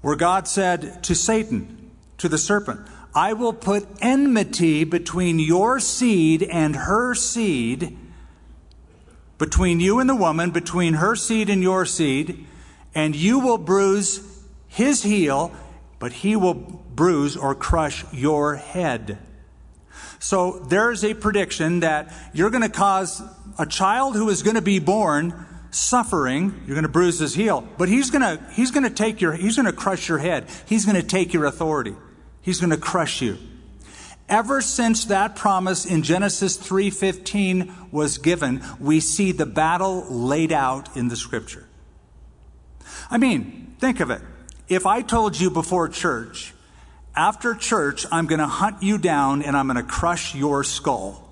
Where 0.00 0.16
God 0.16 0.48
said 0.48 1.04
to 1.04 1.14
Satan, 1.14 1.90
to 2.18 2.28
the 2.28 2.38
serpent, 2.38 2.80
I 3.14 3.34
will 3.34 3.52
put 3.52 3.86
enmity 4.00 4.84
between 4.84 5.38
your 5.38 5.80
seed 5.80 6.42
and 6.42 6.74
her 6.74 7.14
seed, 7.14 7.96
between 9.38 9.80
you 9.80 9.98
and 9.98 10.08
the 10.08 10.14
woman, 10.14 10.50
between 10.50 10.94
her 10.94 11.14
seed 11.16 11.50
and 11.50 11.62
your 11.62 11.84
seed 11.84 12.46
and 12.96 13.14
you 13.14 13.38
will 13.38 13.58
bruise 13.58 14.42
his 14.68 15.02
heel, 15.02 15.52
but 15.98 16.12
he 16.12 16.34
will 16.34 16.54
bruise 16.54 17.36
or 17.36 17.54
crush 17.54 18.10
your 18.10 18.56
head. 18.56 19.18
So 20.18 20.64
there's 20.70 21.04
a 21.04 21.12
prediction 21.12 21.80
that 21.80 22.12
you're 22.32 22.48
going 22.48 22.62
to 22.62 22.70
cause 22.70 23.22
a 23.58 23.66
child 23.66 24.16
who 24.16 24.30
is 24.30 24.42
going 24.42 24.56
to 24.56 24.62
be 24.62 24.78
born 24.78 25.44
suffering. 25.70 26.62
You're 26.66 26.74
going 26.74 26.84
to 26.84 26.88
bruise 26.88 27.18
his 27.18 27.34
heel, 27.34 27.68
but 27.76 27.90
he's 27.90 28.10
going 28.10 28.22
to, 28.22 28.42
he's 28.52 28.70
going 28.70 28.84
to 28.84 28.90
take 28.90 29.20
your, 29.20 29.34
he's 29.34 29.56
going 29.56 29.66
to 29.66 29.72
crush 29.74 30.08
your 30.08 30.18
head. 30.18 30.46
He's 30.64 30.86
going 30.86 30.96
to 30.96 31.06
take 31.06 31.34
your 31.34 31.44
authority. 31.44 31.94
He's 32.40 32.60
going 32.60 32.70
to 32.70 32.78
crush 32.78 33.20
you. 33.20 33.36
Ever 34.28 34.60
since 34.60 35.04
that 35.04 35.36
promise 35.36 35.84
in 35.84 36.02
Genesis 36.02 36.56
3:15 36.56 37.72
was 37.92 38.18
given, 38.18 38.62
we 38.80 38.98
see 38.98 39.30
the 39.30 39.46
battle 39.46 40.04
laid 40.08 40.50
out 40.50 40.96
in 40.96 41.08
the 41.08 41.16
scripture. 41.16 41.66
I 43.08 43.18
mean, 43.18 43.74
think 43.78 44.00
of 44.00 44.10
it. 44.10 44.20
If 44.68 44.84
I 44.84 45.02
told 45.02 45.38
you 45.38 45.48
before 45.48 45.88
church, 45.88 46.54
after 47.14 47.54
church, 47.54 48.04
I'm 48.10 48.26
going 48.26 48.40
to 48.40 48.46
hunt 48.46 48.82
you 48.82 48.98
down 48.98 49.42
and 49.42 49.56
I'm 49.56 49.68
going 49.68 49.76
to 49.76 49.82
crush 49.82 50.34
your 50.34 50.64
skull. 50.64 51.30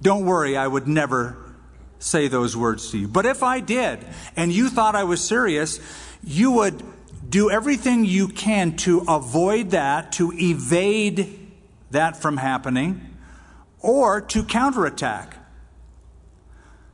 Don't 0.00 0.24
worry, 0.24 0.56
I 0.56 0.68
would 0.68 0.86
never 0.86 1.36
say 1.98 2.28
those 2.28 2.56
words 2.56 2.92
to 2.92 2.98
you. 2.98 3.08
But 3.08 3.26
if 3.26 3.42
I 3.42 3.58
did, 3.58 4.06
and 4.36 4.52
you 4.52 4.68
thought 4.68 4.94
I 4.94 5.02
was 5.02 5.22
serious, 5.22 5.80
you 6.22 6.52
would 6.52 6.84
do 7.28 7.50
everything 7.50 8.04
you 8.04 8.28
can 8.28 8.76
to 8.76 9.04
avoid 9.08 9.70
that, 9.70 10.12
to 10.12 10.32
evade 10.32 11.37
that 11.90 12.16
from 12.16 12.36
happening, 12.36 13.16
or 13.80 14.20
to 14.20 14.44
counterattack. 14.44 15.36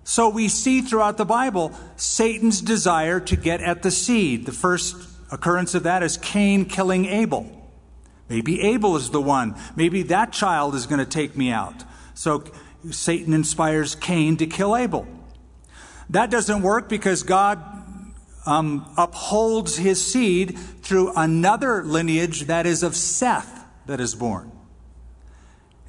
So 0.04 0.28
we 0.28 0.48
see 0.48 0.82
throughout 0.82 1.16
the 1.16 1.24
Bible 1.24 1.72
Satan's 1.96 2.60
desire 2.60 3.20
to 3.20 3.36
get 3.36 3.60
at 3.62 3.82
the 3.82 3.90
seed. 3.90 4.44
The 4.44 4.52
first 4.52 4.96
occurrence 5.32 5.74
of 5.74 5.84
that 5.84 6.02
is 6.02 6.18
Cain 6.18 6.66
killing 6.66 7.06
Abel. 7.06 7.50
Maybe 8.28 8.60
Abel 8.60 8.96
is 8.96 9.10
the 9.10 9.20
one. 9.20 9.56
Maybe 9.76 10.02
that 10.04 10.32
child 10.32 10.74
is 10.74 10.86
going 10.86 10.98
to 10.98 11.06
take 11.06 11.36
me 11.36 11.50
out. 11.50 11.84
So 12.14 12.44
Satan 12.90 13.32
inspires 13.32 13.94
Cain 13.94 14.36
to 14.38 14.46
kill 14.46 14.76
Abel. 14.76 15.06
That 16.10 16.30
doesn't 16.30 16.62
work 16.62 16.88
because 16.88 17.22
God 17.22 17.58
um, 18.46 18.92
upholds 18.96 19.76
his 19.76 20.04
seed 20.04 20.58
through 20.82 21.12
another 21.16 21.82
lineage 21.82 22.42
that 22.42 22.66
is 22.66 22.82
of 22.82 22.94
Seth 22.94 23.64
that 23.86 24.00
is 24.00 24.14
born. 24.14 24.52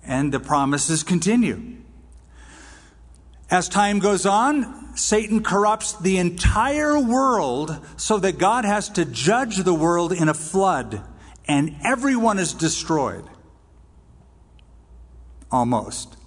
And 0.06 0.32
the 0.32 0.40
promises 0.40 1.04
continue. 1.04 1.78
As 3.50 3.70
time 3.70 4.00
goes 4.00 4.26
on, 4.26 4.96
Satan 4.98 5.44
corrupts 5.44 5.94
the 5.94 6.18
entire 6.18 7.00
world 7.00 7.80
so 7.98 8.18
that 8.20 8.38
God 8.38 8.66
has 8.66 8.90
to 8.90 9.06
judge 9.06 9.58
the 9.58 9.74
world 9.74 10.12
in 10.12 10.30
a 10.30 10.34
flood, 10.34 11.02
and 11.48 11.76
everyone 11.84 12.40
is 12.40 12.54
destroyed. 12.54 13.26
Almost. 15.52 16.18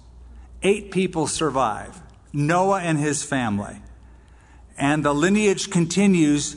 Eight 0.61 0.91
people 0.91 1.27
survive 1.27 2.01
Noah 2.31 2.81
and 2.81 2.97
his 2.97 3.23
family. 3.23 3.81
And 4.77 5.03
the 5.03 5.13
lineage 5.13 5.69
continues 5.69 6.55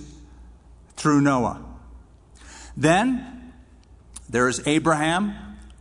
through 0.96 1.22
Noah. 1.22 1.64
Then 2.76 3.52
there 4.28 4.48
is 4.48 4.62
Abraham, 4.66 5.34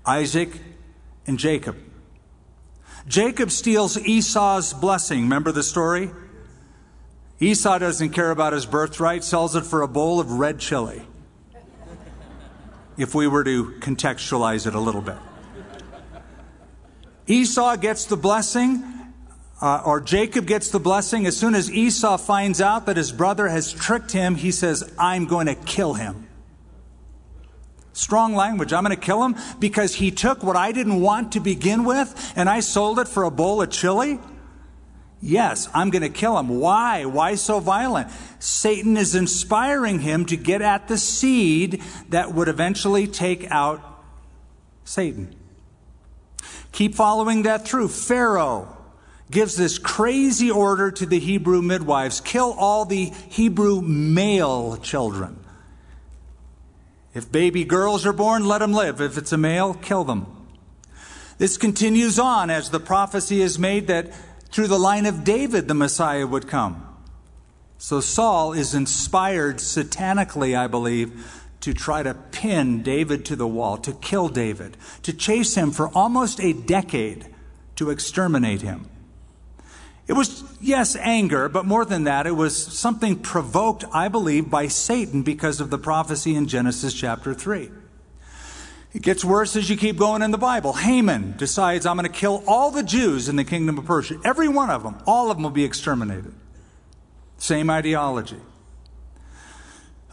Isaac, 0.06 0.60
and 1.28 1.38
Jacob. 1.38 1.78
Jacob 3.08 3.52
steals 3.52 3.98
Esau's 3.98 4.74
blessing. 4.74 5.24
Remember 5.24 5.52
the 5.52 5.64
story? 5.64 6.12
Esau 7.40 7.80
doesn't 7.80 8.12
care 8.12 8.30
about 8.30 8.54
his 8.54 8.66
birthright, 8.66 9.24
sells 9.24 9.56
it 9.56 9.66
for 9.66 9.82
a 9.82 9.88
bowl 9.88 10.20
of 10.20 10.34
red 10.34 10.60
chili. 10.60 11.02
If 12.98 13.16
we 13.16 13.28
were 13.28 13.44
to 13.44 13.72
contextualize 13.80 14.68
it 14.68 14.76
a 14.76 14.80
little 14.80 15.02
bit. 15.02 15.18
Esau 17.26 17.76
gets 17.78 18.06
the 18.06 18.18
blessing, 18.18 18.84
uh, 19.62 19.82
or 19.86 20.02
Jacob 20.02 20.46
gets 20.46 20.70
the 20.70 20.80
blessing. 20.80 21.26
As 21.26 21.38
soon 21.38 21.56
as 21.56 21.72
Esau 21.72 22.18
finds 22.18 22.62
out 22.62 22.86
that 22.86 22.98
his 22.98 23.12
brother 23.12 23.48
has 23.48 23.72
tricked 23.72 24.12
him, 24.12 24.36
he 24.36 24.52
says, 24.52 24.94
I'm 25.00 25.26
going 25.26 25.48
to 25.48 25.56
kill 25.56 25.94
him. 25.96 26.28
Strong 28.02 28.34
language. 28.34 28.74
I'm 28.74 28.84
going 28.84 28.96
to 28.96 29.00
kill 29.00 29.24
him 29.24 29.36
because 29.60 29.94
he 29.94 30.10
took 30.10 30.42
what 30.42 30.56
I 30.56 30.72
didn't 30.72 31.02
want 31.02 31.34
to 31.34 31.40
begin 31.40 31.84
with 31.84 32.34
and 32.36 32.50
I 32.50 32.60
sold 32.60 32.98
it 32.98 33.08
for 33.08 33.22
a 33.22 33.30
bowl 33.30 33.62
of 33.62 33.70
chili? 33.70 34.20
Yes, 35.22 35.70
I'm 35.72 35.92
going 35.92 36.02
to 36.02 36.10
kill 36.10 36.36
him. 36.40 36.50
Why? 36.50 37.06
Why 37.06 37.36
so 37.36 37.60
violent? 37.60 38.10
Satan 38.40 38.98
is 38.98 39.14
inspiring 39.14 40.00
him 40.00 40.26
to 40.26 40.36
get 40.36 40.64
at 40.64 40.88
the 40.88 40.98
seed 40.98 41.84
that 42.10 42.34
would 42.34 42.48
eventually 42.48 43.06
take 43.06 43.46
out 43.52 44.04
Satan. 44.84 45.36
Keep 46.72 46.96
following 46.96 47.44
that 47.44 47.68
through. 47.68 47.90
Pharaoh 47.90 48.76
gives 49.30 49.56
this 49.56 49.78
crazy 49.78 50.50
order 50.50 50.90
to 50.90 51.06
the 51.06 51.20
Hebrew 51.20 51.62
midwives 51.62 52.20
kill 52.20 52.56
all 52.58 52.86
the 52.86 53.12
Hebrew 53.30 53.80
male 53.80 54.78
children. 54.78 55.41
If 57.14 57.32
baby 57.32 57.66
girls 57.66 58.06
are 58.06 58.14
born, 58.14 58.46
let 58.46 58.60
them 58.60 58.74
live. 58.74 59.02
If 59.02 59.18
it's 59.18 59.34
a 59.34 59.38
male, 59.38 59.74
kill 59.74 60.04
them. 60.04 60.28
This 61.38 61.58
continues 61.58 62.20
on 62.20 62.50
as 62.50 62.70
the 62.70 62.80
prophecy 62.80 63.42
is 63.42 63.58
made 63.58 63.88
that 63.88 64.14
through 64.52 64.68
the 64.68 64.80
line 64.80 65.06
of 65.06 65.24
David 65.24 65.68
the 65.68 65.74
Messiah 65.74 66.28
would 66.28 66.48
come. 66.48 66.88
So 67.78 68.00
Saul 68.00 68.54
is 68.54 68.76
inspired 68.76 69.58
satanically, 69.58 70.56
I 70.56 70.68
believe, 70.68 71.42
to 71.62 71.74
try 71.74 72.04
to 72.04 72.14
pin 72.14 72.84
David 72.84 73.26
to 73.26 73.36
the 73.36 73.48
wall, 73.48 73.78
to 73.78 73.94
kill 73.94 74.30
David, 74.30 74.78
to 75.04 75.14
chase 75.14 75.56
him 75.56 75.72
for 75.72 75.90
almost 75.90 76.40
a 76.40 76.54
decade, 76.54 77.28
to 77.76 77.90
exterminate 77.90 78.62
him. 78.62 78.88
It 80.08 80.14
was, 80.14 80.44
yes, 80.60 80.96
anger, 80.96 81.48
but 81.48 81.66
more 81.66 81.86
than 81.86 82.06
that, 82.06 82.28
it 82.28 82.36
was 82.36 82.58
something 82.58 83.20
provoked, 83.20 83.86
I 83.94 84.08
believe, 84.08 84.50
by 84.50 84.68
Satan 84.68 85.22
because 85.22 85.62
of 85.62 85.70
the 85.70 85.78
prophecy 85.78 86.36
in 86.36 86.48
Genesis 86.48 86.94
chapter 86.94 87.34
3. 87.34 87.70
It 88.94 89.04
gets 89.04 89.24
worse 89.24 89.56
as 89.56 89.70
you 89.70 89.78
keep 89.78 89.98
going 89.98 90.22
in 90.22 90.32
the 90.32 90.38
Bible. 90.38 90.74
Haman 90.74 91.36
decides, 91.38 91.86
I'm 91.86 91.96
going 91.96 92.12
to 92.12 92.20
kill 92.20 92.44
all 92.46 92.72
the 92.72 92.84
Jews 92.84 93.30
in 93.30 93.38
the 93.38 93.46
kingdom 93.46 93.78
of 93.78 93.86
Persia. 93.86 94.20
Every 94.26 94.50
one 94.50 94.70
of 94.70 94.84
them. 94.84 94.98
All 95.08 95.32
of 95.32 95.38
them 95.38 95.44
will 95.44 95.50
be 95.50 95.64
exterminated. 95.64 96.34
Same 97.38 97.70
ideology. 97.70 98.40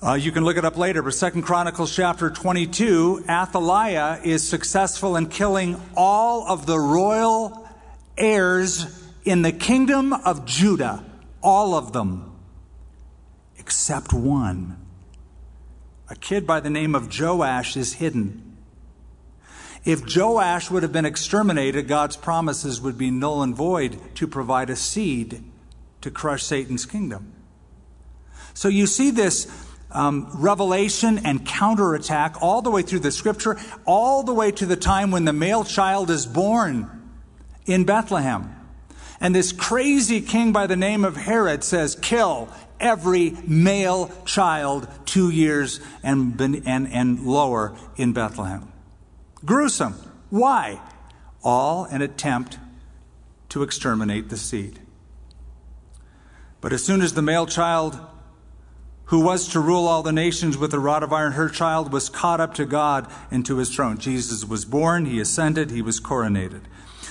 Uh, 0.00 0.14
you 0.14 0.30
can 0.30 0.44
look 0.44 0.56
it 0.56 0.64
up 0.64 0.76
later, 0.76 1.02
but 1.02 1.12
Second 1.12 1.42
Chronicles 1.42 1.94
chapter 1.94 2.30
22, 2.30 3.24
Athaliah 3.28 4.20
is 4.22 4.48
successful 4.48 5.16
in 5.16 5.26
killing 5.26 5.80
all 5.96 6.46
of 6.46 6.66
the 6.66 6.78
royal 6.78 7.68
heirs 8.16 9.07
in 9.28 9.42
the 9.42 9.52
kingdom 9.52 10.14
of 10.14 10.46
Judah, 10.46 11.04
all 11.42 11.74
of 11.74 11.92
them, 11.92 12.34
except 13.58 14.10
one. 14.10 14.78
A 16.08 16.16
kid 16.16 16.46
by 16.46 16.60
the 16.60 16.70
name 16.70 16.94
of 16.94 17.14
Joash 17.14 17.76
is 17.76 17.94
hidden. 17.94 18.56
If 19.84 20.16
Joash 20.16 20.70
would 20.70 20.82
have 20.82 20.92
been 20.92 21.04
exterminated, 21.04 21.88
God's 21.88 22.16
promises 22.16 22.80
would 22.80 22.96
be 22.96 23.10
null 23.10 23.42
and 23.42 23.54
void 23.54 24.00
to 24.14 24.26
provide 24.26 24.70
a 24.70 24.76
seed 24.76 25.44
to 26.00 26.10
crush 26.10 26.42
Satan's 26.42 26.86
kingdom. 26.86 27.34
So 28.54 28.68
you 28.68 28.86
see 28.86 29.10
this 29.10 29.46
um, 29.90 30.30
revelation 30.36 31.18
and 31.18 31.44
counterattack 31.44 32.40
all 32.40 32.62
the 32.62 32.70
way 32.70 32.80
through 32.80 33.00
the 33.00 33.12
scripture, 33.12 33.58
all 33.84 34.22
the 34.22 34.32
way 34.32 34.52
to 34.52 34.64
the 34.64 34.76
time 34.76 35.10
when 35.10 35.26
the 35.26 35.34
male 35.34 35.64
child 35.64 36.08
is 36.08 36.24
born 36.24 37.10
in 37.66 37.84
Bethlehem. 37.84 38.54
And 39.20 39.34
this 39.34 39.52
crazy 39.52 40.20
king 40.20 40.52
by 40.52 40.66
the 40.66 40.76
name 40.76 41.04
of 41.04 41.16
Herod 41.16 41.64
says, 41.64 41.96
kill 41.96 42.48
every 42.78 43.36
male 43.46 44.10
child 44.24 44.88
two 45.04 45.30
years 45.30 45.80
and, 46.02 46.40
and, 46.40 46.92
and 46.92 47.26
lower 47.26 47.76
in 47.96 48.12
Bethlehem. 48.12 48.72
Gruesome. 49.44 49.94
Why? 50.30 50.80
All 51.42 51.84
an 51.84 52.02
attempt 52.02 52.58
to 53.48 53.62
exterminate 53.62 54.28
the 54.28 54.36
seed. 54.36 54.80
But 56.60 56.72
as 56.72 56.84
soon 56.84 57.00
as 57.00 57.14
the 57.14 57.22
male 57.22 57.46
child 57.46 57.98
who 59.06 59.24
was 59.24 59.48
to 59.48 59.60
rule 59.60 59.86
all 59.86 60.02
the 60.02 60.12
nations 60.12 60.58
with 60.58 60.74
a 60.74 60.78
rod 60.78 61.02
of 61.02 61.12
iron, 61.12 61.32
her 61.32 61.48
child 61.48 61.92
was 61.92 62.10
caught 62.10 62.40
up 62.40 62.52
to 62.54 62.66
God 62.66 63.10
and 63.30 63.44
to 63.46 63.56
his 63.56 63.74
throne. 63.74 63.96
Jesus 63.96 64.44
was 64.44 64.66
born, 64.66 65.06
he 65.06 65.18
ascended, 65.18 65.70
he 65.70 65.80
was 65.80 65.98
coronated. 65.98 66.62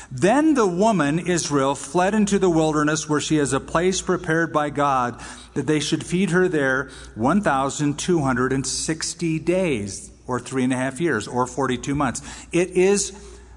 Then 0.10 0.54
the 0.54 0.68
woman, 0.68 1.20
Israel, 1.20 1.76
fled 1.76 2.14
into 2.14 2.40
the 2.40 2.50
wilderness 2.50 3.10
where 3.10 3.20
she 3.20 3.36
has 3.38 3.54
a 3.54 3.60
place 3.60 4.02
prepared 4.02 4.54
by 4.54 4.70
God 4.70 5.22
that 5.54 5.68
they 5.68 5.80
should 5.80 6.06
feed 6.06 6.30
her 6.30 6.48
there 6.48 6.90
1,260 7.16 9.40
days, 9.40 10.12
or 10.26 10.40
three 10.40 10.64
and 10.64 10.72
a 10.72 10.78
half 10.78 11.02
years, 11.02 11.28
or 11.28 11.46
42 11.46 11.94
months. 11.94 12.22
It 12.52 12.70
is 12.72 13.12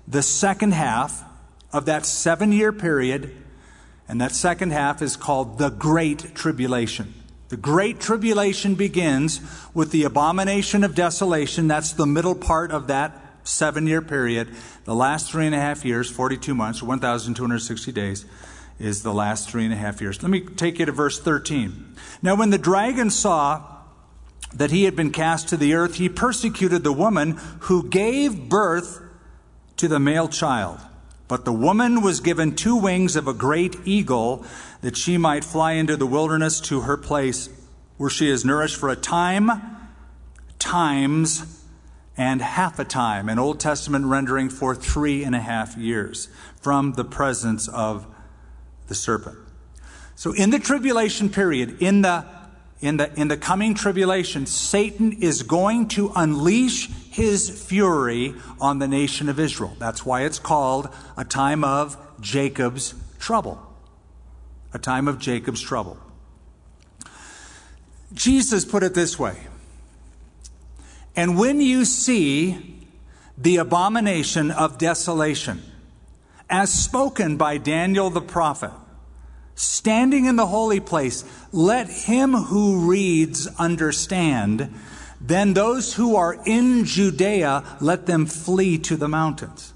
the 0.09 0.23
second 0.23 0.73
half 0.73 1.23
of 1.73 1.87
that 1.87 2.05
seven 2.05 2.53
year 2.53 2.73
period, 2.73 3.35
and 4.09 4.21
that 4.21 4.33
second 4.33 4.73
half 4.73 5.03
is 5.03 5.17
called 5.17 5.59
the 5.59 5.71
Great 5.71 6.35
Tribulation. 6.35 7.15
The 7.49 7.57
Great 7.57 8.01
Tribulation 8.01 8.75
begins 8.75 9.41
with 9.75 9.91
the 9.91 10.05
abomination 10.05 10.85
of 10.85 10.95
desolation. 10.95 11.69
That's 11.69 11.93
the 11.93 12.07
middle 12.07 12.35
part 12.35 12.71
of 12.71 12.87
that 12.89 13.31
seven 13.45 13.87
year 13.87 14.03
period. 14.03 14.55
The 14.91 14.97
last 14.97 15.31
three 15.31 15.47
and 15.47 15.55
a 15.55 15.61
half 15.61 15.85
years, 15.85 16.11
42 16.11 16.53
months, 16.53 16.83
1,260 16.83 17.93
days, 17.93 18.25
is 18.81 19.05
the 19.05 19.15
last 19.15 19.49
three 19.49 19.65
and 19.65 19.73
a 19.73 19.77
half 19.77 20.01
years. 20.01 20.21
Let 20.21 20.33
me 20.33 20.41
take 20.41 20.81
you 20.81 20.87
to 20.87 20.91
verse 20.91 21.21
13. 21.21 21.95
Now, 22.23 22.35
when 22.35 22.51
the 22.51 22.59
dragon 22.59 23.09
saw 23.09 23.63
that 24.53 24.73
he 24.73 24.83
had 24.83 24.97
been 24.97 25.13
cast 25.13 25.49
to 25.51 25.57
the 25.57 25.75
earth, 25.75 25.95
he 25.95 26.09
persecuted 26.09 26.83
the 26.83 26.93
woman 26.93 27.39
who 27.61 27.89
gave 27.89 28.49
birth 28.49 29.01
to 29.77 29.87
the 29.87 30.01
male 30.01 30.27
child. 30.27 30.81
But 31.29 31.45
the 31.45 31.53
woman 31.53 32.03
was 32.03 32.19
given 32.19 32.57
two 32.57 32.75
wings 32.75 33.15
of 33.15 33.29
a 33.29 33.33
great 33.33 33.77
eagle 33.85 34.45
that 34.81 34.97
she 34.97 35.19
might 35.19 35.45
fly 35.45 35.75
into 35.75 35.97
the 35.97 36.05
wilderness 36.05 36.61
to 36.63 36.81
her 36.81 36.97
place 36.97 37.49
where 37.97 38.11
she 38.11 38.29
is 38.29 38.45
nourished 38.45 38.75
for 38.75 38.89
a 38.89 38.97
time, 38.97 39.53
times, 40.59 41.60
and 42.21 42.43
half 42.43 42.79
a 42.79 42.85
time, 42.85 43.31
an 43.31 43.39
Old 43.39 43.59
Testament 43.59 44.05
rendering 44.05 44.51
for 44.51 44.75
three 44.75 45.25
and 45.25 45.35
a 45.35 45.41
half 45.41 45.75
years 45.79 46.29
from 46.61 46.93
the 46.93 47.03
presence 47.03 47.67
of 47.67 48.07
the 48.89 48.95
serpent. 48.95 49.39
So 50.17 50.33
in 50.33 50.51
the 50.51 50.59
tribulation 50.59 51.31
period, 51.31 51.81
in 51.81 52.03
the 52.03 52.27
in 52.83 52.99
the, 52.99 53.13
in 53.19 53.29
the 53.29 53.37
coming 53.37 53.75
tribulation, 53.75 54.47
Satan 54.47 55.13
is 55.13 55.43
going 55.43 55.89
to 55.89 56.13
unleash 56.17 56.91
his 57.11 57.49
fury 57.49 58.35
on 58.59 58.79
the 58.79 58.89
nation 58.89 59.29
of 59.29 59.39
Israel. 59.39 59.77
That's 59.79 60.05
why 60.05 60.25
it's 60.25 60.39
called 60.39 60.89
a 61.17 61.25
time 61.25 61.63
of 61.63 61.97
Jacob's 62.21 62.95
trouble. 63.19 63.61
A 64.73 64.79
time 64.79 65.09
of 65.09 65.19
Jacob's 65.19 65.61
trouble. 65.61 65.99
Jesus 68.15 68.65
put 68.65 68.83
it 68.83 68.95
this 68.95 69.19
way 69.19 69.37
And 71.21 71.37
when 71.37 71.61
you 71.61 71.85
see 71.85 72.89
the 73.37 73.59
abomination 73.59 74.51
of 74.51 74.79
desolation, 74.79 75.61
as 76.49 76.73
spoken 76.73 77.37
by 77.37 77.59
Daniel 77.59 78.09
the 78.09 78.23
prophet, 78.23 78.71
standing 79.55 80.25
in 80.25 80.37
the 80.37 80.47
holy 80.47 80.81
place, 80.81 81.23
let 81.53 81.91
him 81.91 82.33
who 82.33 82.89
reads 82.89 83.47
understand. 83.59 84.73
Then 85.21 85.53
those 85.53 85.93
who 85.93 86.17
are 86.17 86.39
in 86.47 86.87
Judea, 86.87 87.65
let 87.83 88.07
them 88.07 88.25
flee 88.25 88.79
to 88.79 88.97
the 88.97 89.07
mountains. 89.07 89.75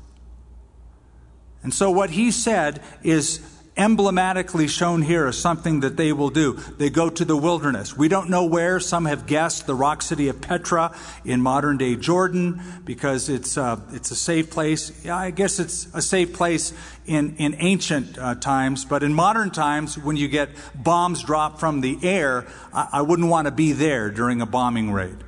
And 1.62 1.74
so 1.74 1.90
what 1.90 2.08
he 2.08 2.30
said 2.30 2.80
is 3.02 3.46
emblematically 3.76 4.68
shown 4.68 5.02
here 5.02 5.26
as 5.26 5.36
something 5.36 5.80
that 5.80 5.96
they 5.96 6.12
will 6.12 6.30
do. 6.30 6.52
They 6.78 6.90
go 6.90 7.10
to 7.10 7.24
the 7.24 7.36
wilderness. 7.36 7.96
We 7.96 8.08
don't 8.08 8.30
know 8.30 8.44
where. 8.44 8.78
Some 8.78 9.06
have 9.06 9.26
guessed 9.26 9.66
the 9.66 9.74
rock 9.74 10.02
city 10.02 10.28
of 10.28 10.40
Petra 10.40 10.94
in 11.24 11.40
modern 11.40 11.78
day 11.78 11.96
Jordan 11.96 12.60
because 12.84 13.28
it's, 13.28 13.58
uh, 13.58 13.80
it's 13.92 14.10
a 14.10 14.16
safe 14.16 14.50
place. 14.50 15.06
I 15.06 15.30
guess 15.30 15.58
it's 15.58 15.88
a 15.94 16.02
safe 16.02 16.32
place 16.32 16.72
in, 17.06 17.36
in 17.36 17.56
ancient 17.58 18.16
uh, 18.18 18.36
times, 18.36 18.84
but 18.84 19.02
in 19.02 19.12
modern 19.12 19.50
times, 19.50 19.98
when 19.98 20.16
you 20.16 20.28
get 20.28 20.50
bombs 20.74 21.22
dropped 21.22 21.58
from 21.58 21.80
the 21.80 21.98
air, 22.02 22.46
I, 22.72 22.88
I 22.92 23.02
wouldn't 23.02 23.28
want 23.28 23.46
to 23.46 23.50
be 23.50 23.72
there 23.72 24.10
during 24.10 24.40
a 24.40 24.46
bombing 24.46 24.92
raid. 24.92 25.23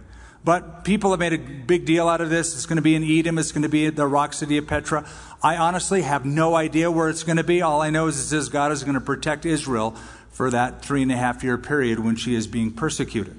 But 0.47 0.85
people 0.85 1.11
have 1.11 1.19
made 1.19 1.33
a 1.33 1.39
big 1.39 1.87
deal 1.87 2.09
out 2.09 2.21
of 2.21 2.31
this. 2.31 2.55
It's 2.55 2.67
going 2.67 2.77
to 2.77 2.83
be 2.83 2.95
in 2.95 3.03
Edom. 3.03 3.37
It's 3.37 3.51
going 3.51 3.65
to 3.65 3.69
be 3.69 3.87
at 3.87 3.97
the 3.97 4.07
rock 4.07 4.33
city 4.33 4.59
of 4.59 4.69
Petra. 4.69 5.05
I 5.43 5.57
honestly 5.57 6.03
have 6.03 6.25
no 6.25 6.55
idea 6.55 6.89
where 6.89 7.09
it's 7.09 7.25
going 7.25 7.39
to 7.39 7.43
be. 7.43 7.63
All 7.63 7.83
I 7.83 7.91
know 7.91 8.07
is 8.07 8.17
it 8.17 8.29
says 8.29 8.49
God 8.49 8.71
is 8.71 8.85
going 8.85 8.95
to 8.95 9.01
protect 9.01 9.45
Israel 9.45 9.97
for 10.31 10.49
that 10.53 10.83
three 10.83 11.03
and 11.03 11.11
a 11.11 11.17
half 11.17 11.43
year 11.43 11.59
period 11.59 11.99
when 11.99 12.15
she 12.15 12.37
is 12.37 12.47
being 12.47 12.71
persecuted. 12.71 13.37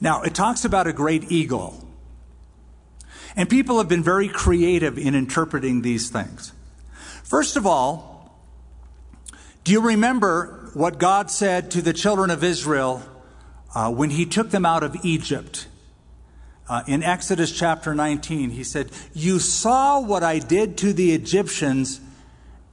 Now, 0.00 0.22
it 0.22 0.32
talks 0.32 0.64
about 0.64 0.86
a 0.86 0.92
great 0.92 1.32
eagle. 1.32 1.84
And 3.34 3.50
people 3.50 3.78
have 3.78 3.88
been 3.88 4.04
very 4.04 4.28
creative 4.28 4.96
in 4.96 5.16
interpreting 5.16 5.82
these 5.82 6.08
things. 6.08 6.52
First 7.24 7.56
of 7.56 7.66
all, 7.66 8.38
do 9.64 9.72
you 9.72 9.80
remember 9.80 10.70
what 10.72 10.98
God 10.98 11.32
said 11.32 11.72
to 11.72 11.82
the 11.82 11.92
children 11.92 12.30
of 12.30 12.44
Israel 12.44 13.02
uh, 13.74 13.90
when 13.90 14.10
He 14.10 14.24
took 14.24 14.50
them 14.50 14.64
out 14.64 14.84
of 14.84 14.96
Egypt? 15.04 15.66
Uh, 16.66 16.82
in 16.86 17.02
Exodus 17.02 17.52
chapter 17.52 17.94
19, 17.94 18.50
he 18.50 18.64
said, 18.64 18.90
You 19.12 19.38
saw 19.38 20.00
what 20.00 20.22
I 20.22 20.38
did 20.38 20.78
to 20.78 20.92
the 20.92 21.12
Egyptians 21.12 22.00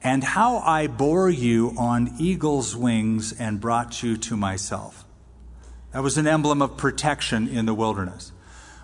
and 0.02 0.24
how 0.24 0.58
I 0.58 0.86
bore 0.86 1.28
you 1.28 1.74
on 1.76 2.14
eagle's 2.18 2.74
wings 2.74 3.32
and 3.38 3.60
brought 3.60 4.02
you 4.02 4.16
to 4.16 4.36
myself. 4.36 5.04
That 5.92 6.02
was 6.02 6.16
an 6.16 6.26
emblem 6.26 6.62
of 6.62 6.76
protection 6.76 7.46
in 7.46 7.66
the 7.66 7.74
wilderness. 7.74 8.31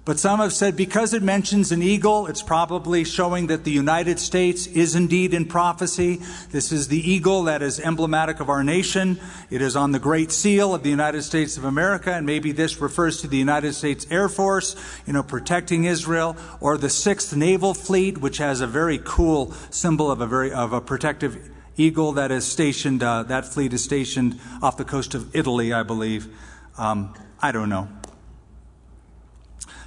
But 0.09 0.19
some 0.19 0.41
have 0.41 0.55
said 0.55 0.75
because 0.75 1.13
it 1.13 1.23
mentions 1.23 1.71
an 1.71 1.83
eagle, 1.83 2.29
it's 2.29 2.41
probably 2.41 3.05
showing 3.05 3.49
that 3.49 3.65
the 3.65 3.71
United 3.71 4.19
States 4.19 4.67
is 4.67 4.95
indeed 4.95 5.35
in 5.35 5.45
prophecy. 5.45 6.23
This 6.51 6.73
is 6.73 6.89
the 6.89 6.99
eagle 6.99 7.43
that 7.43 7.61
is 7.61 7.79
emblematic 7.79 8.41
of 8.41 8.49
our 8.49 8.65
nation. 8.65 9.21
It 9.51 9.61
is 9.61 9.77
on 9.77 9.93
the 9.93 9.99
Great 9.99 10.33
Seal 10.33 10.75
of 10.75 10.83
the 10.83 10.89
United 10.89 11.25
States 11.25 11.59
of 11.59 11.65
America, 11.65 12.11
and 12.11 12.25
maybe 12.25 12.53
this 12.53 12.81
refers 12.81 13.21
to 13.21 13.29
the 13.29 13.37
United 13.37 13.75
States 13.75 14.07
Air 14.11 14.31
Force, 14.31 14.77
you 15.07 15.13
know, 15.13 15.23
protecting 15.23 15.85
Israel, 15.85 16.39
or 16.59 16.79
the 16.79 16.89
Sixth 16.89 17.37
Naval 17.37 17.75
Fleet, 17.75 18.17
which 18.17 18.39
has 18.39 18.63
a 18.63 18.67
very 18.67 18.99
cool 19.05 19.53
symbol 19.69 20.11
of 20.11 20.23
a 20.23 20.27
very 20.27 20.51
of 20.51 20.73
a 20.73 20.81
protective 20.81 21.51
eagle 21.77 22.13
that 22.13 22.31
is 22.31 22.47
stationed. 22.47 23.03
Uh, 23.03 23.25
that 23.25 23.45
fleet 23.45 23.75
is 23.75 23.85
stationed 23.85 24.41
off 24.63 24.79
the 24.79 24.87
coast 24.87 25.15
of 25.15 25.37
Italy, 25.37 25.75
I 25.75 25.83
believe. 25.83 26.35
Um, 26.79 27.13
I 27.43 27.53
don't 27.53 27.69
know. 27.69 27.98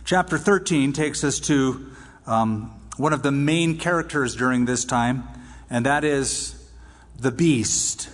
Chapter 0.04 0.38
13 0.38 0.94
takes 0.94 1.24
us 1.24 1.40
to 1.42 1.92
um, 2.26 2.72
one 2.98 3.14
of 3.14 3.24
the 3.24 3.32
main 3.32 3.78
characters 3.78 4.36
during 4.36 4.66
this 4.66 4.84
time, 4.84 5.24
and 5.70 5.86
that 5.86 6.04
is 6.04 6.70
the 7.18 7.32
beast. 7.32 8.10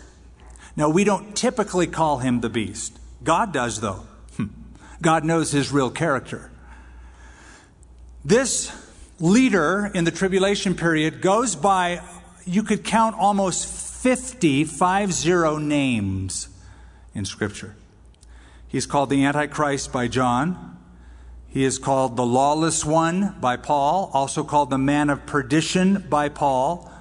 Now, 0.76 0.90
we 0.90 1.04
don't 1.04 1.36
typically 1.36 1.88
call 1.88 2.20
him 2.20 2.42
the 2.42 2.50
beast. 2.50 3.00
God 3.24 3.52
does, 3.52 3.82
though. 3.82 4.06
Hmm. 4.36 4.48
God 5.02 5.24
knows 5.24 5.52
his 5.52 5.72
real 5.72 5.90
character. 5.90 6.52
This 8.24 8.72
leader 9.20 9.90
in 9.94 10.04
the 10.04 10.12
tribulation 10.12 10.76
period 10.76 11.22
goes 11.22 11.56
by, 11.56 12.02
you 12.46 12.62
could 12.64 12.84
count 12.84 13.16
almost 13.18 13.66
50, 14.04 14.66
five 14.66 15.14
zero 15.14 15.58
names 15.58 16.50
in 17.16 17.26
Scripture. 17.26 17.76
He's 18.68 18.86
called 18.86 19.10
the 19.10 19.24
Antichrist 19.24 19.92
by 19.92 20.08
John. 20.08 20.77
He 21.50 21.64
is 21.64 21.80
called 21.80 22.18
the 22.18 22.26
lawless 22.26 22.84
one 22.84 23.36
by 23.40 23.58
Paul, 23.58 24.12
also 24.14 24.44
called 24.44 24.70
the 24.70 24.78
man 24.78 25.10
of 25.10 25.26
perdition 25.26 26.06
by 26.10 26.30
Paul. 26.30 26.92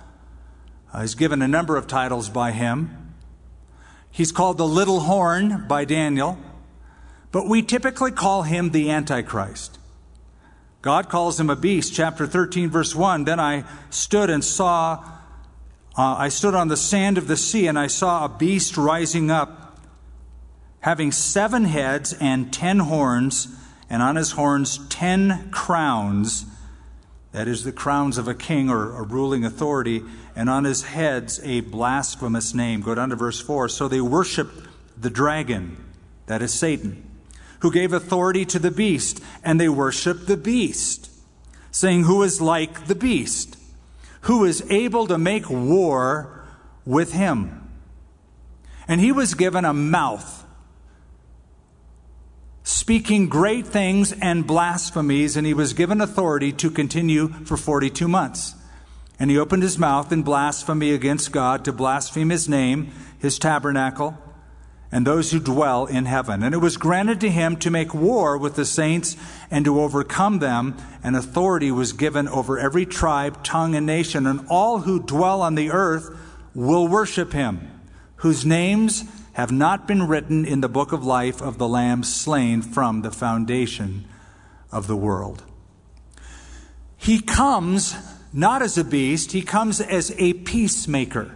Uh, 0.92 1.00
he's 1.00 1.14
given 1.14 1.42
a 1.42 1.48
number 1.48 1.76
of 1.76 1.86
titles 1.86 2.30
by 2.30 2.52
him. 2.52 3.14
He's 4.10 4.32
called 4.32 4.56
the 4.56 4.66
little 4.66 5.00
horn 5.00 5.66
by 5.68 5.84
Daniel, 5.84 6.38
but 7.32 7.48
we 7.48 7.60
typically 7.60 8.12
call 8.12 8.44
him 8.44 8.70
the 8.70 8.90
Antichrist. 8.90 9.78
God 10.80 11.08
calls 11.08 11.38
him 11.40 11.50
a 11.50 11.56
beast. 11.56 11.92
Chapter 11.92 12.26
13, 12.26 12.70
verse 12.70 12.94
1 12.94 13.24
Then 13.24 13.40
I 13.40 13.64
stood 13.90 14.30
and 14.30 14.44
saw, 14.44 15.04
uh, 15.98 16.14
I 16.16 16.28
stood 16.28 16.54
on 16.54 16.68
the 16.68 16.76
sand 16.76 17.18
of 17.18 17.26
the 17.26 17.36
sea, 17.36 17.66
and 17.66 17.78
I 17.78 17.88
saw 17.88 18.24
a 18.24 18.28
beast 18.28 18.76
rising 18.76 19.30
up, 19.30 19.80
having 20.80 21.10
seven 21.10 21.64
heads 21.64 22.12
and 22.14 22.52
ten 22.52 22.78
horns 22.78 23.48
and 23.88 24.02
on 24.02 24.16
his 24.16 24.32
horns 24.32 24.78
ten 24.88 25.50
crowns, 25.50 26.46
that 27.32 27.48
is, 27.48 27.64
the 27.64 27.72
crowns 27.72 28.18
of 28.18 28.28
a 28.28 28.34
king 28.34 28.70
or 28.70 28.96
a 28.96 29.02
ruling 29.02 29.44
authority, 29.44 30.02
and 30.34 30.50
on 30.50 30.64
his 30.64 30.84
heads 30.84 31.40
a 31.44 31.60
blasphemous 31.60 32.54
name. 32.54 32.80
Go 32.80 32.94
down 32.94 33.10
to 33.10 33.16
verse 33.16 33.40
4. 33.40 33.68
So 33.68 33.88
they 33.88 34.00
worshiped 34.00 34.66
the 34.96 35.10
dragon, 35.10 35.76
that 36.26 36.42
is 36.42 36.52
Satan, 36.52 37.08
who 37.60 37.70
gave 37.70 37.92
authority 37.92 38.44
to 38.46 38.58
the 38.58 38.70
beast, 38.70 39.22
and 39.44 39.60
they 39.60 39.68
worshiped 39.68 40.26
the 40.26 40.36
beast, 40.36 41.10
saying, 41.70 42.04
Who 42.04 42.22
is 42.22 42.40
like 42.40 42.86
the 42.86 42.94
beast? 42.94 43.56
Who 44.22 44.44
is 44.44 44.68
able 44.70 45.06
to 45.06 45.18
make 45.18 45.48
war 45.48 46.44
with 46.84 47.12
him? 47.12 47.70
And 48.88 49.00
he 49.00 49.12
was 49.12 49.34
given 49.34 49.64
a 49.64 49.74
mouth 49.74 50.45
speaking 52.66 53.28
great 53.28 53.64
things 53.64 54.10
and 54.10 54.44
blasphemies, 54.44 55.36
and 55.36 55.46
he 55.46 55.54
was 55.54 55.72
given 55.72 56.00
authority 56.00 56.50
to 56.50 56.68
continue 56.68 57.28
for 57.28 57.56
42 57.56 58.08
months. 58.08 58.56
And 59.20 59.30
he 59.30 59.38
opened 59.38 59.62
his 59.62 59.78
mouth 59.78 60.10
in 60.10 60.24
blasphemy 60.24 60.90
against 60.90 61.30
God 61.30 61.64
to 61.64 61.72
blaspheme 61.72 62.30
his 62.30 62.48
name, 62.48 62.90
his 63.20 63.38
tabernacle, 63.38 64.18
and 64.90 65.06
those 65.06 65.30
who 65.30 65.38
dwell 65.38 65.86
in 65.86 66.06
heaven. 66.06 66.42
And 66.42 66.56
it 66.56 66.58
was 66.58 66.76
granted 66.76 67.20
to 67.20 67.30
him 67.30 67.56
to 67.58 67.70
make 67.70 67.94
war 67.94 68.36
with 68.36 68.56
the 68.56 68.64
saints 68.64 69.16
and 69.48 69.64
to 69.64 69.80
overcome 69.80 70.40
them, 70.40 70.76
and 71.04 71.14
authority 71.14 71.70
was 71.70 71.92
given 71.92 72.26
over 72.26 72.58
every 72.58 72.84
tribe, 72.84 73.44
tongue, 73.44 73.76
and 73.76 73.86
nation, 73.86 74.26
and 74.26 74.44
all 74.50 74.80
who 74.80 75.00
dwell 75.00 75.40
on 75.40 75.54
the 75.54 75.70
earth 75.70 76.10
will 76.52 76.88
worship 76.88 77.32
him, 77.32 77.70
whose 78.16 78.44
names 78.44 79.04
have 79.36 79.52
not 79.52 79.86
been 79.86 80.08
written 80.08 80.46
in 80.46 80.62
the 80.62 80.68
book 80.68 80.92
of 80.92 81.04
life 81.04 81.42
of 81.42 81.58
the 81.58 81.68
Lamb 81.68 82.02
slain 82.02 82.62
from 82.62 83.02
the 83.02 83.10
foundation 83.10 84.08
of 84.72 84.86
the 84.86 84.96
world. 84.96 85.42
He 86.96 87.20
comes 87.20 87.94
not 88.32 88.62
as 88.62 88.78
a 88.78 88.84
beast, 88.84 89.32
he 89.32 89.42
comes 89.42 89.78
as 89.78 90.10
a 90.16 90.32
peacemaker. 90.32 91.34